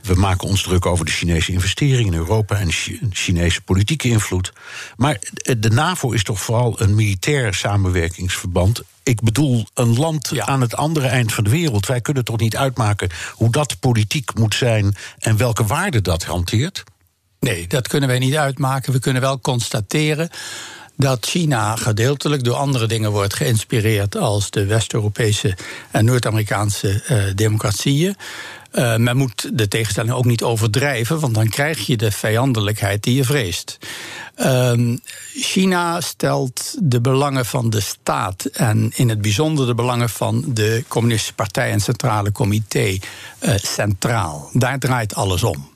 we 0.09 0.15
maken 0.15 0.49
ons 0.49 0.63
druk 0.63 0.87
over 0.87 1.05
de 1.05 1.11
Chinese 1.11 1.53
investeringen 1.53 2.13
in 2.13 2.19
Europa 2.19 2.59
en 2.59 2.69
Chinese 3.11 3.61
politieke 3.61 4.09
invloed. 4.09 4.53
Maar 4.97 5.19
de 5.59 5.71
NAVO 5.71 6.11
is 6.11 6.23
toch 6.23 6.41
vooral 6.41 6.81
een 6.81 6.95
militair 6.95 7.55
samenwerkingsverband 7.55 8.83
ik 9.03 9.21
bedoel, 9.23 9.67
een 9.75 9.99
land 9.99 10.31
ja. 10.33 10.47
aan 10.47 10.61
het 10.61 10.77
andere 10.77 11.07
eind 11.07 11.33
van 11.33 11.45
de 11.45 11.51
wereld. 11.51 11.87
Wij 11.87 12.01
kunnen 12.01 12.25
toch 12.25 12.39
niet 12.39 12.57
uitmaken 12.57 13.09
hoe 13.33 13.51
dat 13.51 13.81
politiek 13.81 14.35
moet 14.35 14.55
zijn 14.55 14.95
en 15.19 15.37
welke 15.37 15.65
waarden 15.65 16.03
dat 16.03 16.25
hanteert? 16.25 16.85
Nee, 17.41 17.67
dat 17.67 17.89
kunnen 17.89 18.09
wij 18.09 18.19
niet 18.19 18.37
uitmaken. 18.37 18.93
We 18.93 18.99
kunnen 18.99 19.23
wel 19.23 19.41
constateren 19.41 20.31
dat 20.97 21.27
China 21.27 21.77
gedeeltelijk 21.77 22.45
door 22.45 22.55
andere 22.55 22.87
dingen 22.87 23.11
wordt 23.11 23.35
geïnspireerd 23.35 24.17
als 24.17 24.51
de 24.51 24.65
West-Europese 24.65 25.57
en 25.91 26.05
Noord-Amerikaanse 26.05 27.03
uh, 27.11 27.35
democratieën. 27.35 28.17
Uh, 28.73 28.97
men 28.97 29.17
moet 29.17 29.51
de 29.59 29.69
tegenstelling 29.69 30.15
ook 30.15 30.25
niet 30.25 30.43
overdrijven, 30.43 31.21
want 31.21 31.35
dan 31.35 31.49
krijg 31.49 31.87
je 31.87 31.97
de 31.97 32.11
vijandelijkheid 32.11 33.03
die 33.03 33.15
je 33.15 33.25
vreest. 33.25 33.79
Uh, 34.37 34.97
China 35.35 36.01
stelt 36.01 36.75
de 36.79 37.01
belangen 37.01 37.47
van 37.47 37.71
de 37.71 37.81
staat 37.81 38.45
en 38.45 38.93
in 38.95 39.09
het 39.09 39.21
bijzonder 39.21 39.67
de 39.67 39.75
belangen 39.75 40.09
van 40.09 40.45
de 40.47 40.85
Communistische 40.89 41.35
Partij 41.35 41.71
en 41.71 41.81
Centrale 41.81 42.33
Comité 42.33 42.99
uh, 43.41 43.55
centraal. 43.57 44.51
Daar 44.53 44.79
draait 44.79 45.15
alles 45.15 45.43
om. 45.43 45.71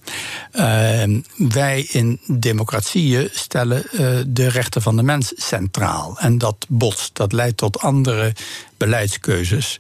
Uh, 0.53 1.21
wij 1.37 1.87
in 1.91 2.21
democratieën 2.27 3.29
stellen 3.33 3.85
uh, 3.93 4.01
de 4.27 4.49
rechten 4.49 4.83
van 4.83 4.97
de 4.97 5.03
mens 5.03 5.33
centraal. 5.37 6.19
En 6.19 6.39
dat 6.39 6.67
botst, 6.69 7.11
dat 7.13 7.33
leidt 7.33 7.57
tot 7.57 7.81
andere 7.81 8.33
beleidskeuzes. 8.77 9.79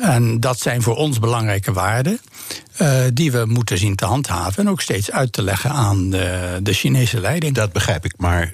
En 0.00 0.40
dat 0.40 0.58
zijn 0.58 0.82
voor 0.82 0.96
ons 0.96 1.18
belangrijke 1.18 1.72
waarden. 1.72 2.20
Uh, 2.82 3.00
die 3.12 3.32
we 3.32 3.44
moeten 3.46 3.78
zien 3.78 3.96
te 3.96 4.04
handhaven. 4.04 4.64
En 4.64 4.70
ook 4.70 4.80
steeds 4.80 5.10
uit 5.10 5.32
te 5.32 5.42
leggen 5.42 5.70
aan 5.70 6.10
de, 6.10 6.58
de 6.62 6.72
Chinese 6.72 7.20
leiding. 7.20 7.54
Dat 7.54 7.72
begrijp 7.72 8.04
ik. 8.04 8.14
Maar 8.16 8.52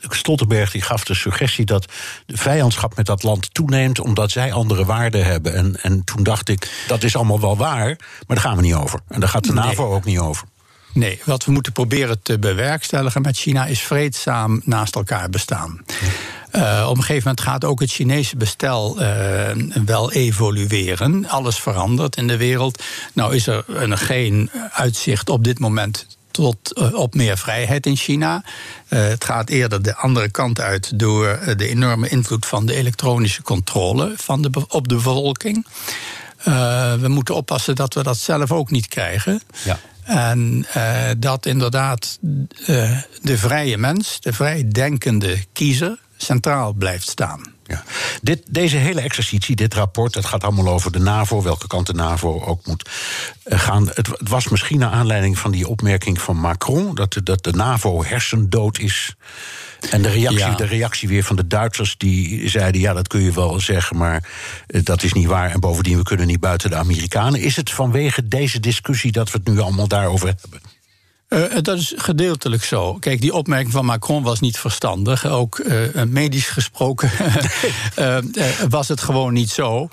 Stoltenberg 0.00 0.70
die 0.70 0.82
gaf 0.82 1.04
de 1.04 1.14
suggestie 1.14 1.64
dat 1.64 1.92
de 2.26 2.36
vijandschap 2.36 2.96
met 2.96 3.06
dat 3.06 3.22
land 3.22 3.54
toeneemt. 3.54 4.00
omdat 4.00 4.30
zij 4.30 4.52
andere 4.52 4.84
waarden 4.84 5.24
hebben. 5.24 5.54
En, 5.54 5.82
en 5.82 6.04
toen 6.04 6.22
dacht 6.22 6.48
ik, 6.48 6.84
dat 6.86 7.02
is 7.02 7.16
allemaal 7.16 7.40
wel 7.40 7.56
waar. 7.56 7.86
Maar 7.86 8.36
daar 8.36 8.40
gaan 8.40 8.56
we 8.56 8.62
niet 8.62 8.74
over. 8.74 9.00
En 9.08 9.20
daar 9.20 9.28
gaat 9.28 9.44
de 9.44 9.52
NAVO 9.52 9.86
nee. 9.86 9.92
ook 9.92 10.04
niet 10.04 10.18
over. 10.18 10.46
Nee, 10.92 11.20
wat 11.24 11.44
we 11.44 11.52
moeten 11.52 11.72
proberen 11.72 12.22
te 12.22 12.38
bewerkstelligen 12.38 13.22
met 13.22 13.36
China 13.36 13.66
is 13.66 13.80
vreedzaam 13.80 14.60
naast 14.64 14.94
elkaar 14.94 15.30
bestaan. 15.30 15.84
Uh, 16.52 16.86
op 16.88 16.96
een 16.96 17.02
gegeven 17.02 17.28
moment 17.28 17.40
gaat 17.40 17.64
ook 17.64 17.80
het 17.80 17.90
Chinese 17.90 18.36
bestel 18.36 19.02
uh, 19.02 19.50
wel 19.84 20.12
evolueren. 20.12 21.28
Alles 21.28 21.60
verandert 21.60 22.16
in 22.16 22.26
de 22.26 22.36
wereld. 22.36 22.82
Nou 23.12 23.34
is 23.34 23.46
er 23.46 23.64
een, 23.66 23.98
geen 23.98 24.50
uitzicht 24.72 25.28
op 25.28 25.44
dit 25.44 25.58
moment 25.58 26.06
tot, 26.30 26.78
uh, 26.78 26.94
op 26.94 27.14
meer 27.14 27.38
vrijheid 27.38 27.86
in 27.86 27.96
China. 27.96 28.42
het 28.88 29.24
gaat 29.24 29.48
eerder 29.48 29.82
de 29.82 29.96
andere 29.96 30.28
kant 30.30 30.60
uit 30.60 30.98
door 30.98 31.40
de 31.56 31.68
enorme 31.68 32.08
invloed 32.08 32.46
van 32.46 32.66
de 32.66 32.74
elektronische 32.74 33.42
controle 33.42 34.12
van 34.16 34.42
de, 34.42 34.50
op 34.68 34.88
de 34.88 34.94
bevolking. 34.94 35.66
we 37.00 37.06
moeten 37.08 37.34
oppassen 37.34 37.74
dat 37.74 37.94
we 37.94 38.02
dat 38.02 38.18
zelf 38.18 38.52
ook 38.52 38.70
niet 38.70 38.88
krijgen. 38.88 39.40
Ja. 39.64 39.78
En 40.02 40.66
uh, 40.76 41.10
dat 41.18 41.46
inderdaad 41.46 42.18
de 43.22 43.38
vrije 43.38 43.78
mens, 43.78 44.20
de 44.20 44.32
vrijdenkende 44.32 45.44
kiezer, 45.52 45.98
centraal 46.18 46.72
blijft 46.72 47.08
staan. 47.08 47.56
Ja. 47.68 47.82
Dit, 48.22 48.42
deze 48.50 48.76
hele 48.76 49.00
exercitie, 49.00 49.56
dit 49.56 49.74
rapport, 49.74 50.14
het 50.14 50.24
gaat 50.24 50.44
allemaal 50.44 50.68
over 50.68 50.92
de 50.92 50.98
NAVO, 50.98 51.42
welke 51.42 51.66
kant 51.66 51.86
de 51.86 51.94
NAVO 51.94 52.40
ook 52.44 52.66
moet 52.66 52.88
eh, 53.42 53.60
gaan. 53.60 53.88
Het, 53.94 54.06
het 54.06 54.28
was 54.28 54.48
misschien 54.48 54.78
naar 54.78 54.90
aanleiding 54.90 55.38
van 55.38 55.50
die 55.50 55.68
opmerking 55.68 56.20
van 56.20 56.36
Macron 56.36 56.94
dat, 56.94 57.20
dat 57.24 57.44
de 57.44 57.52
NAVO 57.52 58.04
hersendood 58.04 58.78
is. 58.78 59.14
En 59.90 60.02
de 60.02 60.08
reactie, 60.08 60.56
de 60.56 60.64
reactie 60.64 61.08
weer 61.08 61.24
van 61.24 61.36
de 61.36 61.46
Duitsers, 61.46 61.96
die 61.96 62.48
zeiden: 62.48 62.80
ja, 62.80 62.92
dat 62.92 63.08
kun 63.08 63.20
je 63.20 63.32
wel 63.32 63.60
zeggen, 63.60 63.96
maar 63.96 64.28
eh, 64.66 64.80
dat 64.84 65.02
is 65.02 65.12
niet 65.12 65.26
waar. 65.26 65.50
En 65.50 65.60
bovendien, 65.60 65.96
we 65.96 66.02
kunnen 66.02 66.26
niet 66.26 66.40
buiten 66.40 66.70
de 66.70 66.76
Amerikanen. 66.76 67.40
Is 67.40 67.56
het 67.56 67.70
vanwege 67.70 68.28
deze 68.28 68.60
discussie 68.60 69.12
dat 69.12 69.30
we 69.30 69.38
het 69.38 69.48
nu 69.48 69.58
allemaal 69.58 69.88
daarover 69.88 70.26
hebben? 70.40 70.60
Uh, 71.28 71.44
dat 71.62 71.78
is 71.78 71.92
gedeeltelijk 71.96 72.64
zo. 72.64 72.94
Kijk, 72.94 73.20
die 73.20 73.34
opmerking 73.34 73.72
van 73.72 73.84
Macron 73.84 74.22
was 74.22 74.40
niet 74.40 74.58
verstandig. 74.58 75.26
Ook 75.26 75.58
uh, 75.58 76.02
medisch 76.02 76.48
gesproken 76.48 77.10
uh, 77.98 78.18
was 78.68 78.88
het 78.88 79.00
gewoon 79.00 79.32
niet 79.32 79.50
zo. 79.50 79.88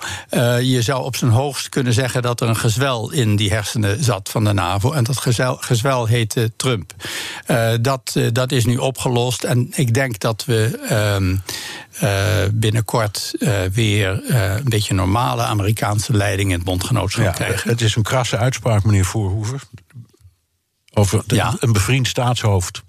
je 0.60 0.78
zou 0.82 1.04
op 1.04 1.16
zijn 1.16 1.30
hoogst 1.30 1.68
kunnen 1.68 1.92
zeggen 1.92 2.22
dat 2.22 2.40
er 2.40 2.48
een 2.48 2.56
gezwel 2.56 3.10
in 3.10 3.36
die 3.36 3.50
hersenen 3.50 4.04
zat 4.04 4.28
van 4.28 4.44
de 4.44 4.52
NAVO. 4.52 4.92
En 4.92 5.04
dat 5.04 5.18
gezwel, 5.18 5.56
gezwel 5.60 6.06
heette 6.06 6.52
Trump. 6.56 6.92
dat, 7.80 8.16
dat 8.32 8.52
is 8.52 8.64
nu 8.64 8.76
opgelost. 8.76 9.44
En 9.44 9.68
ik 9.74 9.94
denk 9.94 10.18
dat 10.18 10.44
we 10.44 10.78
ehm, 10.88 11.36
binnenkort 12.52 13.34
weer 13.72 14.34
een 14.34 14.64
beetje 14.64 14.94
normale 14.94 15.42
Amerikaanse 15.42 16.12
leiding 16.12 16.50
in 16.50 16.56
het 16.56 16.64
bondgenootschap 16.64 17.24
ja, 17.24 17.30
krijgen. 17.30 17.70
Het 17.70 17.80
is 17.80 17.96
een 17.96 18.02
krasse 18.02 18.36
uitspraak, 18.36 18.84
meneer 18.84 19.04
Voorhoeven. 19.04 19.60
Over 20.98 21.22
een 21.60 21.72
bevriend 21.72 22.08
staatshoofd. 22.08 22.82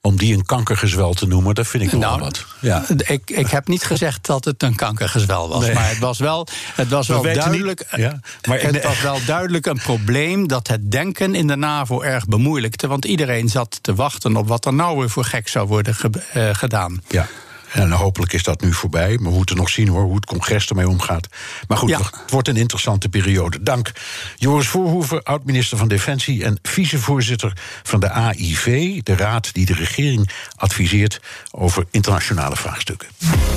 Om 0.00 0.16
die 0.16 0.34
een 0.34 0.44
kankergezwel 0.44 1.14
te 1.14 1.26
noemen, 1.26 1.54
dat 1.54 1.66
vind 1.66 1.82
ik 1.82 1.92
nou, 1.92 2.00
wel 2.00 2.18
wat. 2.18 2.44
Ja. 2.60 2.84
Ik, 3.06 3.30
ik 3.30 3.46
heb 3.46 3.68
niet 3.68 3.82
gezegd 3.82 4.26
dat 4.26 4.44
het 4.44 4.62
een 4.62 4.74
kankergezwel 4.74 5.48
was. 5.48 5.72
Maar 5.72 5.88
het 5.88 5.98
was 5.98 6.18
wel, 6.18 6.46
het 6.74 6.88
was 6.88 7.08
wel 7.08 7.22
duidelijk. 7.22 7.86
ja, 7.96 8.20
maar 8.48 8.60
het 8.60 8.82
was 8.82 9.00
wel 9.00 9.18
duidelijk 9.26 9.66
een 9.66 9.78
probleem 9.78 10.48
dat 10.48 10.68
het 10.68 10.90
denken 10.90 11.34
in 11.34 11.46
de 11.46 11.56
NAVO 11.56 12.02
erg 12.02 12.26
bemoeilijkte. 12.26 12.86
Want 12.86 13.04
iedereen 13.04 13.48
zat 13.48 13.78
te 13.82 13.94
wachten 13.94 14.36
op 14.36 14.48
wat 14.48 14.64
er 14.64 14.74
nou 14.74 14.98
weer 14.98 15.10
voor 15.10 15.24
gek 15.24 15.48
zou 15.48 15.68
worden 15.68 15.96
uh, 16.36 16.48
gedaan. 16.52 17.02
Ja. 17.08 17.26
En 17.74 17.90
hopelijk 17.90 18.32
is 18.32 18.42
dat 18.42 18.60
nu 18.60 18.72
voorbij. 18.72 19.18
Maar 19.18 19.30
we 19.30 19.36
moeten 19.36 19.56
nog 19.56 19.68
zien 19.68 19.88
hoor, 19.88 20.02
hoe 20.02 20.14
het 20.14 20.26
congres 20.26 20.66
ermee 20.66 20.88
omgaat. 20.88 21.28
Maar 21.68 21.78
goed, 21.78 21.96
het 21.96 22.30
wordt 22.30 22.48
een 22.48 22.56
interessante 22.56 23.08
periode. 23.08 23.62
Dank. 23.62 23.92
Joris 24.36 24.68
Voorhoeven, 24.68 25.22
oud-minister 25.22 25.78
van 25.78 25.88
Defensie 25.88 26.44
en 26.44 26.58
vicevoorzitter 26.62 27.52
van 27.82 28.00
de 28.00 28.10
AIV, 28.10 29.00
de 29.02 29.16
raad 29.16 29.52
die 29.52 29.66
de 29.66 29.74
regering 29.74 30.30
adviseert 30.56 31.20
over 31.50 31.84
internationale 31.90 32.56
vraagstukken. 32.56 33.08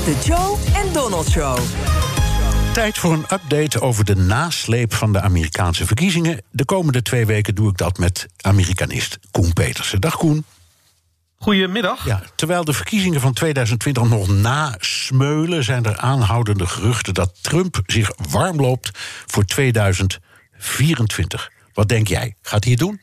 De 0.06 0.16
Joe 0.26 0.58
en 0.74 0.94
Donald 0.94 1.30
Show. 1.30 1.60
Tijd 2.74 2.98
voor 2.98 3.14
een 3.14 3.26
update 3.32 3.82
over 3.82 4.06
de 4.06 4.16
nasleep 4.16 4.94
van 4.94 5.14
de 5.14 5.22
Amerikaanse 5.22 5.86
verkiezingen. 5.86 6.42
De 6.52 6.66
komende 6.66 7.02
twee 7.02 7.26
weken 7.26 7.56
doe 7.56 7.70
ik 7.70 7.78
dat 7.78 7.98
met 7.98 8.28
Amerikanist 8.42 9.20
Koen 9.32 9.54
Petersen. 9.54 10.02
Dag 10.02 10.18
Koen. 10.18 10.46
Goedemiddag. 11.40 12.06
Ja, 12.06 12.24
terwijl 12.36 12.66
de 12.66 12.74
verkiezingen 12.74 13.22
van 13.22 13.34
2020 13.34 14.04
nog 14.04 14.28
nasmeulen, 14.28 15.64
zijn 15.64 15.86
er 15.86 15.98
aanhoudende 15.98 16.68
geruchten 16.68 17.14
dat 17.14 17.34
Trump 17.42 17.80
zich 17.86 18.12
warm 18.30 18.62
loopt 18.62 18.92
voor 19.26 19.46
2024. 19.46 21.52
Wat 21.74 21.90
denk 21.90 22.08
jij? 22.08 22.36
Gaat 22.42 22.64
hij 22.64 22.72
het 22.72 22.82
doen? 22.82 23.02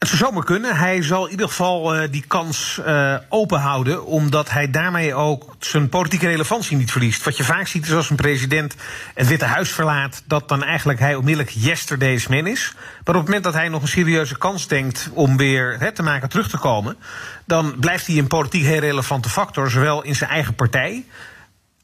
Het 0.00 0.08
zou 0.08 0.20
zomaar 0.20 0.44
kunnen. 0.44 0.76
Hij 0.76 1.02
zal 1.02 1.24
in 1.24 1.30
ieder 1.30 1.48
geval 1.48 1.96
uh, 1.96 2.10
die 2.10 2.24
kans 2.26 2.80
uh, 2.86 3.16
open 3.28 3.60
houden, 3.60 4.06
omdat 4.06 4.50
hij 4.50 4.70
daarmee 4.70 5.14
ook 5.14 5.54
zijn 5.58 5.88
politieke 5.88 6.26
relevantie 6.26 6.76
niet 6.76 6.90
verliest. 6.90 7.24
Wat 7.24 7.36
je 7.36 7.44
vaak 7.44 7.66
ziet 7.66 7.86
is 7.86 7.92
als 7.92 8.10
een 8.10 8.16
president 8.16 8.74
het 9.14 9.26
Witte 9.26 9.44
Huis 9.44 9.70
verlaat, 9.70 10.22
dat 10.26 10.48
dan 10.48 10.64
eigenlijk 10.64 10.98
hij 10.98 11.14
onmiddellijk 11.14 11.54
yesterday's 11.56 12.26
man 12.26 12.46
is. 12.46 12.72
Maar 12.76 13.14
op 13.14 13.20
het 13.20 13.24
moment 13.24 13.44
dat 13.44 13.54
hij 13.54 13.68
nog 13.68 13.82
een 13.82 13.88
serieuze 13.88 14.38
kans 14.38 14.68
denkt 14.68 15.10
om 15.12 15.36
weer 15.36 15.92
te 15.94 16.02
maken 16.02 16.28
terug 16.28 16.48
te 16.48 16.58
komen, 16.58 16.96
dan 17.44 17.74
blijft 17.78 18.06
hij 18.06 18.18
een 18.18 18.26
politiek 18.26 18.64
heel 18.64 18.80
relevante 18.80 19.28
factor, 19.28 19.70
zowel 19.70 20.02
in 20.02 20.16
zijn 20.16 20.30
eigen 20.30 20.54
partij 20.54 21.04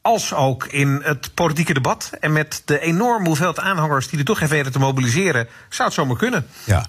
als 0.07 0.35
ook 0.35 0.67
in 0.67 1.01
het 1.03 1.31
politieke 1.35 1.75
debat. 1.75 2.11
En 2.21 2.33
met 2.33 2.63
de 2.65 2.81
enorme 2.81 3.27
hoeveelheid 3.27 3.61
aanhangers 3.61 4.09
die 4.09 4.19
er 4.19 4.25
toch 4.25 4.39
heeft 4.39 4.51
weten 4.51 4.73
te 4.73 4.79
mobiliseren, 4.79 5.49
zou 5.69 5.89
het 5.89 5.97
zomaar 5.97 6.17
kunnen. 6.17 6.47
Ja, 6.65 6.87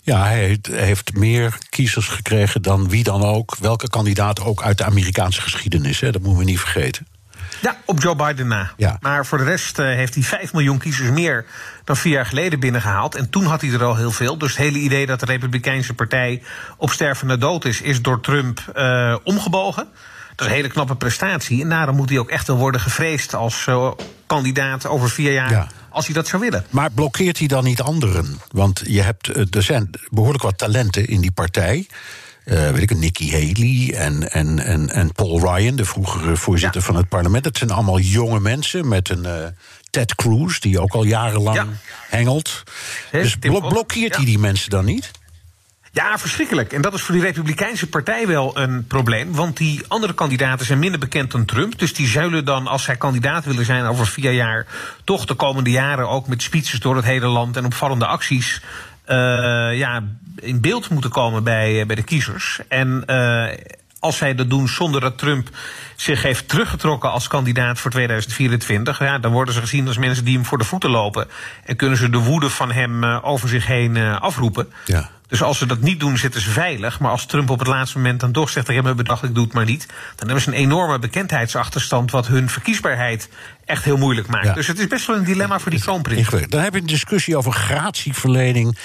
ja 0.00 0.24
hij 0.24 0.58
heeft 0.70 1.14
meer 1.14 1.58
kiezers 1.68 2.08
gekregen 2.08 2.62
dan 2.62 2.88
wie 2.88 3.04
dan 3.04 3.22
ook, 3.22 3.56
welke 3.56 3.88
kandidaat 3.88 4.40
ook 4.40 4.62
uit 4.62 4.78
de 4.78 4.84
Amerikaanse 4.84 5.40
geschiedenis. 5.40 6.00
Hè, 6.00 6.12
dat 6.12 6.22
moeten 6.22 6.38
we 6.38 6.50
niet 6.50 6.60
vergeten. 6.60 7.06
Ja, 7.60 7.76
op 7.84 8.02
Joe 8.02 8.16
Biden 8.16 8.48
na. 8.48 8.72
Ja. 8.76 8.96
Maar 9.00 9.26
voor 9.26 9.38
de 9.38 9.44
rest 9.44 9.78
uh, 9.78 9.86
heeft 9.86 10.14
hij 10.14 10.22
5 10.22 10.52
miljoen 10.52 10.78
kiezers 10.78 11.10
meer 11.10 11.44
dan 11.84 11.96
vier 11.96 12.12
jaar 12.12 12.26
geleden 12.26 12.60
binnengehaald. 12.60 13.14
En 13.14 13.30
toen 13.30 13.44
had 13.44 13.60
hij 13.60 13.70
er 13.70 13.84
al 13.84 13.96
heel 13.96 14.10
veel. 14.10 14.38
Dus 14.38 14.48
het 14.48 14.58
hele 14.58 14.78
idee 14.78 15.06
dat 15.06 15.20
de 15.20 15.26
Republikeinse 15.26 15.94
Partij 15.94 16.42
op 16.76 16.90
stervende 16.90 17.38
dood 17.38 17.64
is, 17.64 17.80
is 17.80 18.02
door 18.02 18.20
Trump 18.20 18.60
uh, 18.76 19.16
omgebogen. 19.24 19.88
Dat 20.40 20.48
is 20.48 20.54
een 20.54 20.62
hele 20.62 20.74
knappe 20.74 20.96
prestatie. 20.96 21.62
En 21.62 21.68
daarom 21.68 21.96
moet 21.96 22.08
hij 22.08 22.18
ook 22.18 22.30
echt 22.30 22.46
wel 22.46 22.56
worden 22.56 22.80
gevreesd 22.80 23.34
als 23.34 23.66
uh, 23.68 23.90
kandidaat 24.26 24.86
over 24.86 25.10
vier 25.10 25.32
jaar. 25.32 25.72
Als 25.90 26.04
hij 26.04 26.14
dat 26.14 26.26
zou 26.28 26.42
willen. 26.42 26.64
Maar 26.70 26.90
blokkeert 26.90 27.38
hij 27.38 27.46
dan 27.46 27.64
niet 27.64 27.80
anderen? 27.80 28.40
Want 28.50 28.82
je 28.86 29.02
hebt, 29.02 29.28
eh, 29.28 29.44
er 29.50 29.62
zijn 29.62 29.90
behoorlijk 30.10 30.42
wat 30.42 30.58
talenten 30.58 31.06
in 31.06 31.20
die 31.20 31.32
partij. 31.32 31.86
Uh, 32.44 32.70
weet 32.70 32.90
ik, 32.90 32.96
Nikki 32.96 33.32
Haley 33.32 33.94
en, 33.96 34.32
en, 34.32 34.58
en, 34.58 34.90
en 34.90 35.12
Paul 35.12 35.40
Ryan, 35.40 35.76
de 35.76 35.84
vroegere 35.84 36.36
voorzitter 36.36 36.82
van 36.82 36.96
het 36.96 37.08
parlement. 37.08 37.44
Het 37.44 37.58
zijn 37.58 37.70
allemaal 37.70 37.98
jonge 37.98 38.40
mensen 38.40 38.88
met 38.88 39.08
een 39.08 39.24
uh, 39.24 39.46
Ted 39.90 40.14
Cruz, 40.14 40.58
die 40.58 40.80
ook 40.80 40.92
al 40.92 41.04
jarenlang 41.04 41.56
ja. 41.56 41.66
hengelt. 42.08 42.62
dus 43.10 43.36
blokkeert 43.38 44.16
hij 44.16 44.24
die 44.24 44.38
mensen 44.38 44.70
dan 44.70 44.84
niet? 44.84 45.10
Ja, 45.92 46.18
verschrikkelijk. 46.18 46.72
En 46.72 46.82
dat 46.82 46.94
is 46.94 47.02
voor 47.02 47.14
die 47.14 47.24
Republikeinse 47.24 47.88
partij 47.88 48.26
wel 48.26 48.58
een 48.58 48.86
probleem. 48.86 49.34
Want 49.34 49.56
die 49.56 49.82
andere 49.88 50.14
kandidaten 50.14 50.66
zijn 50.66 50.78
minder 50.78 51.00
bekend 51.00 51.30
dan 51.30 51.44
Trump. 51.44 51.78
Dus 51.78 51.94
die 51.94 52.06
zullen 52.06 52.44
dan, 52.44 52.66
als 52.66 52.82
zij 52.82 52.96
kandidaat 52.96 53.44
willen 53.44 53.64
zijn 53.64 53.84
over 53.84 54.06
vier 54.06 54.32
jaar, 54.32 54.66
toch 55.04 55.24
de 55.24 55.34
komende 55.34 55.70
jaren 55.70 56.08
ook 56.08 56.26
met 56.26 56.42
speeches 56.42 56.80
door 56.80 56.96
het 56.96 57.04
hele 57.04 57.26
land 57.26 57.56
en 57.56 57.64
opvallende 57.64 58.06
acties. 58.06 58.62
Uh, 59.06 59.16
ja, 59.78 60.02
in 60.36 60.60
beeld 60.60 60.90
moeten 60.90 61.10
komen 61.10 61.44
bij, 61.44 61.86
bij 61.86 61.96
de 61.96 62.02
kiezers. 62.02 62.60
En 62.68 63.02
uh, 63.06 63.48
als 63.98 64.16
zij 64.16 64.34
dat 64.34 64.50
doen 64.50 64.68
zonder 64.68 65.00
dat 65.00 65.18
Trump 65.18 65.48
zich 65.96 66.22
heeft 66.22 66.48
teruggetrokken 66.48 67.10
als 67.10 67.28
kandidaat 67.28 67.78
voor 67.78 67.90
2024, 67.90 68.98
ja, 68.98 69.18
dan 69.18 69.32
worden 69.32 69.54
ze 69.54 69.60
gezien 69.60 69.86
als 69.86 69.98
mensen 69.98 70.24
die 70.24 70.34
hem 70.34 70.44
voor 70.44 70.58
de 70.58 70.64
voeten 70.64 70.90
lopen. 70.90 71.28
En 71.64 71.76
kunnen 71.76 71.98
ze 71.98 72.10
de 72.10 72.18
woede 72.18 72.50
van 72.50 72.72
hem 72.72 73.04
over 73.04 73.48
zich 73.48 73.66
heen 73.66 73.96
afroepen. 73.96 74.72
Ja. 74.84 75.10
Dus 75.30 75.42
als 75.42 75.58
ze 75.58 75.66
dat 75.66 75.80
niet 75.80 76.00
doen, 76.00 76.18
zitten 76.18 76.40
ze 76.40 76.50
veilig. 76.50 77.00
Maar 77.00 77.10
als 77.10 77.26
Trump 77.26 77.50
op 77.50 77.58
het 77.58 77.68
laatste 77.68 77.96
moment 77.96 78.20
dan 78.20 78.32
toch 78.32 78.50
zegt: 78.50 78.68
Ik 78.68 78.74
heb 78.74 78.84
me 78.84 78.94
bedacht, 78.94 79.22
ik 79.22 79.34
doe 79.34 79.44
het 79.44 79.52
maar 79.52 79.64
niet. 79.64 79.86
Dan 79.88 80.26
hebben 80.26 80.40
ze 80.40 80.48
een 80.48 80.56
enorme 80.56 80.98
bekendheidsachterstand. 80.98 82.10
wat 82.10 82.26
hun 82.26 82.48
verkiesbaarheid 82.48 83.28
echt 83.64 83.84
heel 83.84 83.96
moeilijk 83.96 84.28
maakt. 84.28 84.54
Dus 84.54 84.66
het 84.66 84.78
is 84.78 84.86
best 84.86 85.06
wel 85.06 85.16
een 85.16 85.24
dilemma 85.24 85.58
voor 85.58 85.70
die 85.70 85.80
kroonprins. 85.80 86.28
Dan 86.48 86.60
heb 86.60 86.74
je 86.74 86.80
een 86.80 86.86
discussie 86.86 87.36
over 87.36 87.52
gratieverlening. 87.52 88.78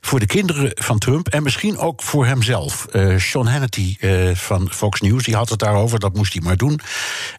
voor 0.00 0.18
de 0.18 0.26
kinderen 0.26 0.70
van 0.74 0.98
Trump. 0.98 1.28
en 1.28 1.42
misschien 1.42 1.78
ook 1.78 2.02
voor 2.02 2.26
hemzelf. 2.26 2.86
Uh, 2.92 3.18
Sean 3.18 3.46
Hannity 3.46 3.96
uh, 4.00 4.34
van 4.34 4.70
Fox 4.70 5.00
News 5.00 5.24
die 5.24 5.34
had 5.34 5.48
het 5.48 5.58
daarover, 5.58 5.98
dat 5.98 6.14
moest 6.14 6.32
hij 6.32 6.42
maar 6.42 6.56
doen. 6.56 6.80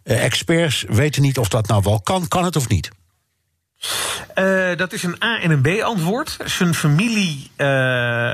Uh, 0.04 0.24
experts 0.24 0.86
weten 0.88 1.22
niet 1.22 1.38
of 1.38 1.48
dat 1.48 1.68
nou 1.68 1.82
wel 1.84 2.02
kan. 2.02 2.28
Kan 2.28 2.44
het 2.44 2.56
of 2.56 2.68
niet? 2.68 2.90
Uh, 4.36 4.78
dat 4.78 4.94
is 4.94 5.04
een 5.04 5.16
A- 5.24 5.40
en 5.40 5.52
een 5.52 5.62
B-antwoord. 5.62 6.38
Zijn 6.44 6.74
familie 6.74 7.52
uh, 7.58 7.68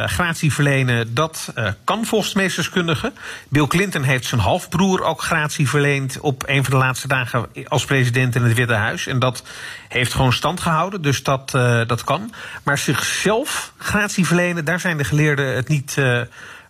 gratie 0.07 0.53
verlenen, 0.53 1.13
dat 1.13 1.51
uh, 1.55 1.67
kan 1.83 2.05
volgens 2.05 2.33
meesterskundigen. 2.33 3.13
Bill 3.49 3.67
Clinton 3.67 4.03
heeft 4.03 4.25
zijn 4.25 4.41
halfbroer 4.41 5.03
ook 5.03 5.21
gratie 5.21 5.69
verleend 5.69 6.19
op 6.19 6.43
een 6.45 6.63
van 6.63 6.73
de 6.73 6.85
laatste 6.85 7.07
dagen 7.07 7.47
als 7.67 7.85
president 7.85 8.35
in 8.35 8.43
het 8.43 8.53
Witte 8.53 8.73
Huis. 8.73 9.07
En 9.07 9.19
dat 9.19 9.43
heeft 9.87 10.13
gewoon 10.13 10.33
stand 10.33 10.59
gehouden, 10.59 11.01
dus 11.01 11.23
dat, 11.23 11.51
dat 11.87 12.03
kan. 12.03 12.33
Maar 12.63 12.77
zichzelf 12.77 13.73
gratie 13.77 14.25
verlenen, 14.25 14.65
daar 14.65 14.79
zijn 14.79 14.97
de 14.97 15.03
geleerden 15.03 15.55
het 15.55 15.67
niet 15.67 15.95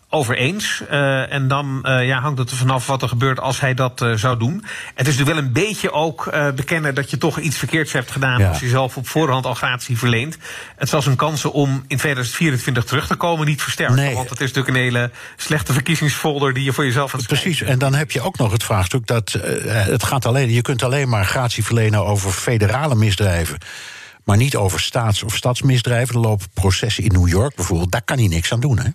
over 0.09 0.37
eens. 0.37 0.83
Uh, 0.91 1.33
en 1.33 1.47
dan 1.47 1.83
uh, 1.83 2.07
ja, 2.07 2.19
hangt 2.19 2.39
het 2.39 2.51
er 2.51 2.57
vanaf 2.57 2.87
wat 2.87 3.01
er 3.01 3.07
gebeurt 3.07 3.39
als 3.39 3.59
hij 3.59 3.73
dat 3.73 4.01
uh, 4.01 4.13
zou 4.13 4.37
doen. 4.37 4.65
Het 4.95 5.07
is 5.07 5.17
natuurlijk 5.17 5.37
wel 5.37 5.45
een 5.47 5.51
beetje 5.51 5.91
ook 5.91 6.31
bekennen 6.55 6.95
dat 6.95 7.09
je 7.09 7.17
toch 7.17 7.39
iets 7.39 7.57
verkeerds 7.57 7.91
hebt 7.91 8.11
gedaan. 8.11 8.39
Ja. 8.39 8.49
als 8.49 8.59
je 8.59 8.67
zelf 8.67 8.97
op 8.97 9.07
voorhand 9.07 9.45
al 9.45 9.53
gratie 9.53 9.97
verleent. 9.97 10.37
Het 10.75 10.89
zal 10.89 11.01
zijn 11.01 11.15
kansen 11.15 11.53
om 11.53 11.83
in 11.87 11.97
2024 11.97 12.83
terug 12.83 13.07
te 13.07 13.15
komen 13.15 13.45
niet 13.45 13.61
versterken. 13.61 13.95
Nee. 13.95 14.13
Want 14.13 14.29
het 14.29 14.41
is 14.41 14.47
natuurlijk 14.47 14.75
een 14.77 14.83
hele 14.83 15.11
slechte 15.35 15.73
verkiezingsfolder 15.73 16.53
die 16.53 16.63
je 16.63 16.73
voor 16.73 16.85
jezelf 16.85 17.11
hebt 17.11 17.27
Precies, 17.27 17.61
en 17.61 17.79
dan 17.79 17.93
heb 17.93 18.11
je 18.11 18.21
ook 18.21 18.37
nog 18.37 18.51
het 18.51 18.63
vraagstuk 18.63 19.07
dat 19.07 19.37
het 19.67 20.03
gaat 20.03 20.25
alleen, 20.25 20.51
je 20.51 20.61
kunt 20.61 20.83
alleen 20.83 21.09
maar 21.09 21.25
gratie 21.25 21.63
verlenen 21.63 22.05
over 22.05 22.31
federale 22.31 22.95
misdrijven 22.95 23.57
maar 24.23 24.37
niet 24.37 24.55
over 24.55 24.79
staats- 24.79 25.23
of 25.23 25.35
stadsmisdrijven. 25.35 26.15
Er 26.15 26.21
lopen 26.21 26.47
processen 26.53 27.03
in 27.03 27.11
New 27.11 27.27
York 27.27 27.55
bijvoorbeeld. 27.55 27.91
Daar 27.91 28.01
kan 28.01 28.17
hij 28.17 28.27
niks 28.27 28.51
aan 28.51 28.59
doen, 28.59 28.79
hè? 28.79 28.89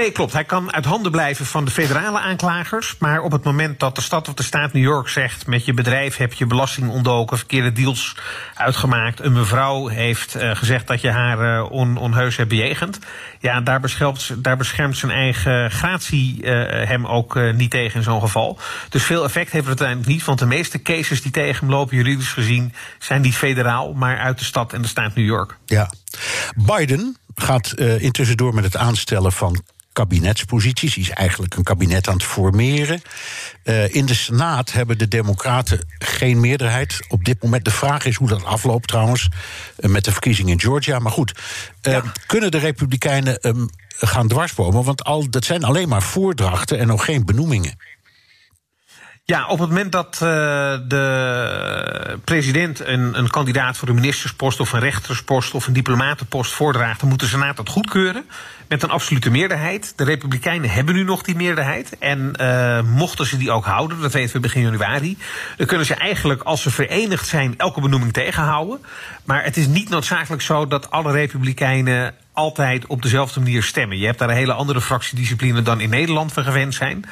Nee, 0.00 0.12
klopt. 0.12 0.32
Hij 0.32 0.44
kan 0.44 0.72
uit 0.72 0.84
handen 0.84 1.12
blijven 1.12 1.46
van 1.46 1.64
de 1.64 1.70
federale 1.70 2.20
aanklagers. 2.20 2.96
Maar 2.98 3.20
op 3.20 3.32
het 3.32 3.44
moment 3.44 3.80
dat 3.80 3.94
de 3.94 4.00
stad 4.00 4.28
of 4.28 4.34
de 4.34 4.42
staat 4.42 4.72
New 4.72 4.82
York 4.82 5.08
zegt: 5.08 5.46
met 5.46 5.64
je 5.64 5.74
bedrijf 5.74 6.16
heb 6.16 6.32
je 6.32 6.46
belasting 6.46 6.90
ontdoken, 6.90 7.36
verkeerde 7.36 7.72
deals 7.72 8.16
uitgemaakt. 8.54 9.20
Een 9.20 9.32
mevrouw 9.32 9.86
heeft 9.86 10.36
uh, 10.36 10.56
gezegd 10.56 10.86
dat 10.86 11.00
je 11.00 11.10
haar 11.10 11.58
uh, 11.58 11.70
on, 11.70 11.96
onheus 11.96 12.36
hebt 12.36 12.48
bejegend. 12.48 12.98
Ja, 13.38 13.60
daar 13.60 13.80
beschermt, 13.80 14.34
daar 14.44 14.56
beschermt 14.56 14.96
zijn 14.96 15.12
eigen 15.12 15.70
gratie 15.70 16.42
uh, 16.42 16.50
hem 16.88 17.06
ook 17.06 17.52
niet 17.52 17.70
tegen 17.70 17.96
in 17.96 18.02
zo'n 18.02 18.20
geval. 18.20 18.58
Dus 18.88 19.02
veel 19.02 19.24
effect 19.24 19.52
heeft 19.52 19.66
het 19.66 19.80
uiteindelijk 19.80 20.08
niet. 20.08 20.24
Want 20.24 20.38
de 20.38 20.46
meeste 20.46 20.82
cases 20.82 21.22
die 21.22 21.32
tegen 21.32 21.60
hem 21.66 21.74
lopen, 21.74 21.96
juridisch 21.96 22.32
gezien, 22.32 22.72
zijn 22.98 23.20
niet 23.20 23.36
federaal, 23.36 23.92
maar 23.92 24.18
uit 24.18 24.38
de 24.38 24.44
stad 24.44 24.72
en 24.72 24.82
de 24.82 24.88
staat 24.88 25.14
New 25.14 25.26
York. 25.26 25.56
Ja. 25.66 25.90
Biden 26.56 27.16
gaat 27.34 27.74
intussen 27.78 28.36
door 28.36 28.54
met 28.54 28.64
het 28.64 28.76
aanstellen 28.76 29.32
van 29.32 29.62
kabinetsposities. 29.92 30.96
Is 30.96 31.10
eigenlijk 31.10 31.54
een 31.54 31.62
kabinet 31.62 32.08
aan 32.08 32.14
het 32.14 32.22
formeren. 32.22 33.02
Uh, 33.64 33.94
in 33.94 34.06
de 34.06 34.14
Senaat 34.14 34.72
hebben 34.72 34.98
de 34.98 35.08
Democraten 35.08 35.86
geen 35.98 36.40
meerderheid. 36.40 37.06
Op 37.08 37.24
dit 37.24 37.42
moment, 37.42 37.64
de 37.64 37.70
vraag 37.70 38.04
is 38.04 38.16
hoe 38.16 38.28
dat 38.28 38.44
afloopt 38.44 38.88
trouwens. 38.88 39.28
Uh, 39.78 39.90
met 39.90 40.04
de 40.04 40.12
verkiezingen 40.12 40.52
in 40.52 40.60
Georgia. 40.60 40.98
Maar 40.98 41.12
goed, 41.12 41.38
uh, 41.82 41.92
ja. 41.92 42.02
kunnen 42.26 42.50
de 42.50 42.58
Republikeinen 42.58 43.38
um, 43.48 43.68
gaan 43.88 44.28
dwarsbomen? 44.28 44.84
Want 44.84 45.04
al, 45.04 45.30
dat 45.30 45.44
zijn 45.44 45.64
alleen 45.64 45.88
maar 45.88 46.02
voordrachten 46.02 46.78
en 46.78 46.86
nog 46.86 47.04
geen 47.04 47.24
benoemingen. 47.24 47.78
Ja, 49.30 49.46
op 49.46 49.58
het 49.58 49.68
moment 49.68 49.92
dat 49.92 50.20
uh, 50.22 50.28
de 50.88 52.18
president 52.24 52.86
een, 52.86 53.18
een 53.18 53.30
kandidaat 53.30 53.76
voor 53.76 53.88
een 53.88 53.94
ministerspost 53.94 54.60
of 54.60 54.72
een 54.72 54.80
rechterspost 54.80 55.54
of 55.54 55.66
een 55.66 55.72
diplomatenpost 55.72 56.52
voordraagt, 56.52 57.00
dan 57.00 57.08
moet 57.08 57.20
de 57.20 57.26
Senaat 57.26 57.56
dat 57.56 57.68
goedkeuren 57.68 58.24
met 58.68 58.82
een 58.82 58.90
absolute 58.90 59.30
meerderheid. 59.30 59.92
De 59.96 60.04
Republikeinen 60.04 60.70
hebben 60.70 60.94
nu 60.94 61.02
nog 61.04 61.22
die 61.22 61.36
meerderheid. 61.36 61.98
En 61.98 62.32
uh, 62.40 62.80
mochten 62.82 63.26
ze 63.26 63.36
die 63.36 63.50
ook 63.50 63.64
houden, 63.64 64.00
dat 64.00 64.12
weten 64.12 64.32
we 64.32 64.40
begin 64.40 64.62
januari, 64.62 65.18
dan 65.56 65.66
kunnen 65.66 65.86
ze 65.86 65.94
eigenlijk, 65.94 66.42
als 66.42 66.62
ze 66.62 66.70
verenigd 66.70 67.26
zijn, 67.26 67.54
elke 67.56 67.80
benoeming 67.80 68.12
tegenhouden. 68.12 68.80
Maar 69.24 69.44
het 69.44 69.56
is 69.56 69.66
niet 69.66 69.88
noodzakelijk 69.88 70.42
zo 70.42 70.66
dat 70.66 70.90
alle 70.90 71.12
Republikeinen 71.12 72.14
altijd 72.32 72.86
op 72.86 73.02
dezelfde 73.02 73.40
manier 73.40 73.62
stemmen. 73.62 73.98
Je 73.98 74.06
hebt 74.06 74.18
daar 74.18 74.28
een 74.28 74.36
hele 74.36 74.52
andere 74.52 74.80
fractiediscipline 74.80 75.62
dan 75.62 75.80
in 75.80 75.90
Nederland 75.90 76.34
we 76.34 76.42
gewend 76.42 76.74
zijn. 76.74 77.04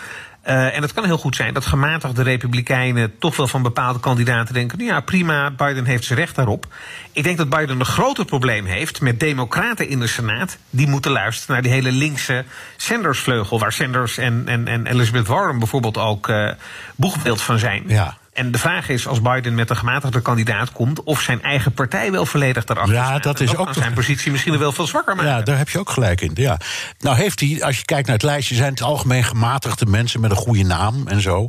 Uh, 0.48 0.76
en 0.76 0.82
het 0.82 0.92
kan 0.92 1.04
heel 1.04 1.18
goed 1.18 1.36
zijn 1.36 1.54
dat 1.54 1.66
gematigde 1.66 2.22
republikeinen 2.22 3.18
toch 3.18 3.36
wel 3.36 3.46
van 3.46 3.62
bepaalde 3.62 4.00
kandidaten 4.00 4.54
denken: 4.54 4.78
nou 4.78 4.90
ja, 4.90 5.00
prima, 5.00 5.50
Biden 5.50 5.84
heeft 5.84 6.04
zijn 6.04 6.18
recht 6.18 6.34
daarop. 6.34 6.66
Ik 7.12 7.22
denk 7.22 7.36
dat 7.36 7.48
Biden 7.48 7.80
een 7.80 7.86
groter 7.86 8.24
probleem 8.24 8.64
heeft 8.64 9.00
met 9.00 9.20
democraten 9.20 9.88
in 9.88 10.00
de 10.00 10.06
Senaat. 10.06 10.58
Die 10.70 10.88
moeten 10.88 11.10
luisteren 11.10 11.52
naar 11.52 11.62
die 11.62 11.72
hele 11.72 11.92
linkse 11.92 12.44
Sanders-vleugel, 12.76 13.58
waar 13.58 13.72
Sanders 13.72 14.18
en, 14.18 14.42
en, 14.46 14.68
en 14.68 14.86
Elizabeth 14.86 15.26
Warren 15.26 15.58
bijvoorbeeld 15.58 15.98
ook 15.98 16.28
uh, 16.28 16.52
boegbeeld 16.96 17.42
van 17.42 17.58
zijn. 17.58 17.84
Ja. 17.86 18.16
En 18.38 18.50
de 18.50 18.58
vraag 18.58 18.88
is, 18.88 19.06
als 19.06 19.22
Biden 19.22 19.54
met 19.54 19.70
een 19.70 19.76
gematigde 19.76 20.20
kandidaat 20.20 20.72
komt, 20.72 21.02
of 21.02 21.20
zijn 21.20 21.42
eigen 21.42 21.72
partij 21.72 22.10
wel 22.10 22.26
volledig 22.26 22.64
daarachter 22.64 22.94
ja, 22.94 23.04
staat. 23.04 23.22
dat 23.22 23.40
is 23.40 23.50
dat 23.50 23.58
ook 23.58 23.74
zijn 23.74 23.92
positie 23.92 24.32
misschien 24.32 24.58
wel 24.58 24.72
veel 24.72 24.86
zwakker 24.86 25.16
maken. 25.16 25.30
Ja, 25.30 25.42
daar 25.42 25.58
heb 25.58 25.68
je 25.68 25.78
ook 25.78 25.90
gelijk 25.90 26.20
in. 26.20 26.30
Ja. 26.34 26.58
Nou 26.98 27.16
heeft 27.16 27.40
hij, 27.40 27.62
als 27.62 27.78
je 27.78 27.84
kijkt 27.84 28.06
naar 28.06 28.16
het 28.16 28.24
lijstje, 28.24 28.54
zijn 28.54 28.70
het 28.70 28.82
algemeen 28.82 29.24
gematigde 29.24 29.86
mensen 29.86 30.20
met 30.20 30.30
een 30.30 30.36
goede 30.36 30.62
naam 30.62 31.06
en 31.06 31.20
zo. 31.20 31.48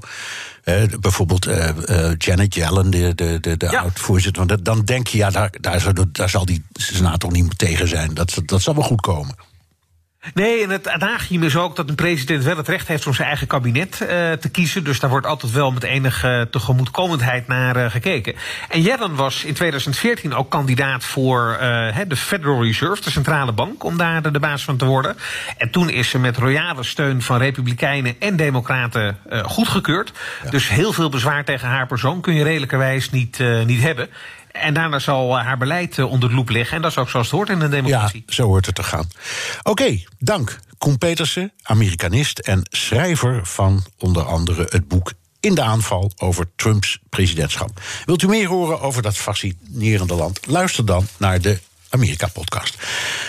Uh, 0.63 0.83
bijvoorbeeld 0.99 1.47
uh, 1.47 1.69
uh, 1.85 2.11
Janet 2.17 2.55
Yellen, 2.55 2.89
de, 2.89 3.15
de, 3.15 3.39
de, 3.39 3.57
de 3.57 3.67
ja. 3.69 3.79
oud-voorzitter. 3.79 4.45
Want 4.45 4.65
dan 4.65 4.85
denk 4.85 5.07
je, 5.07 5.17
ja, 5.17 5.29
daar, 5.29 5.53
daar, 5.59 5.79
zal, 5.79 5.93
daar 6.11 6.29
zal 6.29 6.45
die 6.45 6.63
senaat 6.73 7.19
toch 7.19 7.31
niet 7.31 7.57
tegen 7.57 7.87
zijn. 7.87 8.13
Dat, 8.13 8.41
dat 8.45 8.61
zal 8.61 8.75
wel 8.75 8.83
goed 8.83 9.01
komen. 9.01 9.35
Nee, 10.34 10.63
en 10.63 10.70
het 10.70 10.88
adagium 10.88 11.43
is 11.43 11.55
ook 11.55 11.76
dat 11.76 11.89
een 11.89 11.95
president 11.95 12.43
wel 12.43 12.57
het 12.57 12.67
recht 12.67 12.88
heeft 12.88 13.07
om 13.07 13.13
zijn 13.13 13.28
eigen 13.28 13.47
kabinet 13.47 13.99
uh, 14.01 14.07
te 14.32 14.49
kiezen. 14.51 14.84
Dus 14.84 14.99
daar 14.99 15.09
wordt 15.09 15.26
altijd 15.26 15.51
wel 15.51 15.72
met 15.72 15.84
enige 15.84 16.47
tegemoetkomendheid 16.51 17.47
naar 17.47 17.78
uh, 17.78 17.91
gekeken. 17.91 18.36
En 18.70 18.82
Yellen 18.82 19.15
was 19.15 19.43
in 19.43 19.53
2014 19.53 20.36
ook 20.36 20.49
kandidaat 20.49 21.03
voor 21.03 21.57
uh, 21.61 21.97
de 22.07 22.15
Federal 22.15 22.63
Reserve, 22.63 23.03
de 23.03 23.09
centrale 23.09 23.51
bank, 23.51 23.84
om 23.84 23.97
daar 23.97 24.22
de, 24.22 24.32
de 24.32 24.39
baas 24.39 24.63
van 24.63 24.78
te 24.78 24.86
worden. 24.86 25.17
En 25.57 25.70
toen 25.70 25.89
is 25.89 26.09
ze 26.09 26.20
met 26.20 26.38
royale 26.38 26.84
steun 26.84 27.22
van 27.22 27.38
Republikeinen 27.38 28.15
en 28.20 28.36
Democraten 28.36 29.17
goedgekeurd. 29.43 30.11
Ja. 30.43 30.49
Dus 30.49 30.70
heel 30.70 30.93
veel 30.93 31.09
bezwaar 31.09 31.45
tegen 31.45 31.67
haar 31.67 31.88
persoon 31.88 32.22
kun 32.22 32.34
je 32.34 32.43
redelijkerwijs 32.43 33.09
niet, 33.09 33.39
niet 33.65 33.82
hebben. 33.82 34.09
En 34.60 34.74
daarna 34.74 34.99
zal 34.99 35.39
haar 35.39 35.57
beleid 35.57 35.99
onder 35.99 36.30
de 36.30 36.36
loep 36.36 36.49
liggen. 36.49 36.76
En 36.76 36.82
dat 36.82 36.91
is 36.91 36.97
ook 36.97 37.10
zoals 37.10 37.28
het 37.28 37.36
hoort 37.36 37.49
in 37.49 37.62
een 37.62 37.70
democratie. 37.70 38.24
Ja, 38.26 38.34
zo 38.34 38.43
hoort 38.43 38.66
het 38.66 38.76
te 38.76 38.84
gaan. 38.84 39.10
Oké, 39.64 40.03
dank. 40.20 40.60
Koen 40.78 40.97
Petersen, 40.97 41.51
Amerikanist 41.62 42.39
en 42.39 42.62
schrijver 42.70 43.45
van 43.45 43.84
onder 43.97 44.24
andere 44.24 44.66
het 44.70 44.88
boek 44.88 45.14
in 45.39 45.55
de 45.55 45.62
aanval 45.62 46.12
over 46.18 46.45
Trumps 46.55 46.99
presidentschap. 47.10 47.82
Wilt 48.05 48.22
u 48.22 48.28
meer 48.28 48.47
horen 48.47 48.82
over 48.82 49.01
dat 49.01 49.18
fascinerende 49.18 50.14
land? 50.14 50.47
Luister 50.47 50.86
dan 50.86 51.07
naar 51.18 51.41
de 51.41 51.60
Amerika-podcast. 51.89 52.78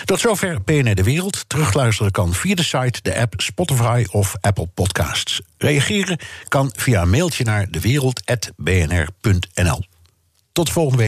Tot 0.05 0.19
zover 0.19 0.61
PNR 0.61 0.95
De 0.95 1.03
Wereld. 1.03 1.43
Terugluisteren 1.47 2.11
kan 2.11 2.33
via 2.33 2.55
de 2.55 2.63
site, 2.63 2.99
de 3.01 3.19
app, 3.19 3.33
Spotify 3.37 4.05
of 4.09 4.35
Apple 4.41 4.67
Podcasts. 4.67 5.41
Reageren 5.57 6.19
kan 6.47 6.71
via 6.75 7.01
een 7.01 7.09
mailtje 7.09 7.43
naar 7.43 7.71
dewereld.bnr.nl. 7.71 9.85
Tot 10.51 10.69
volgende 10.69 10.97
week. 10.97 10.99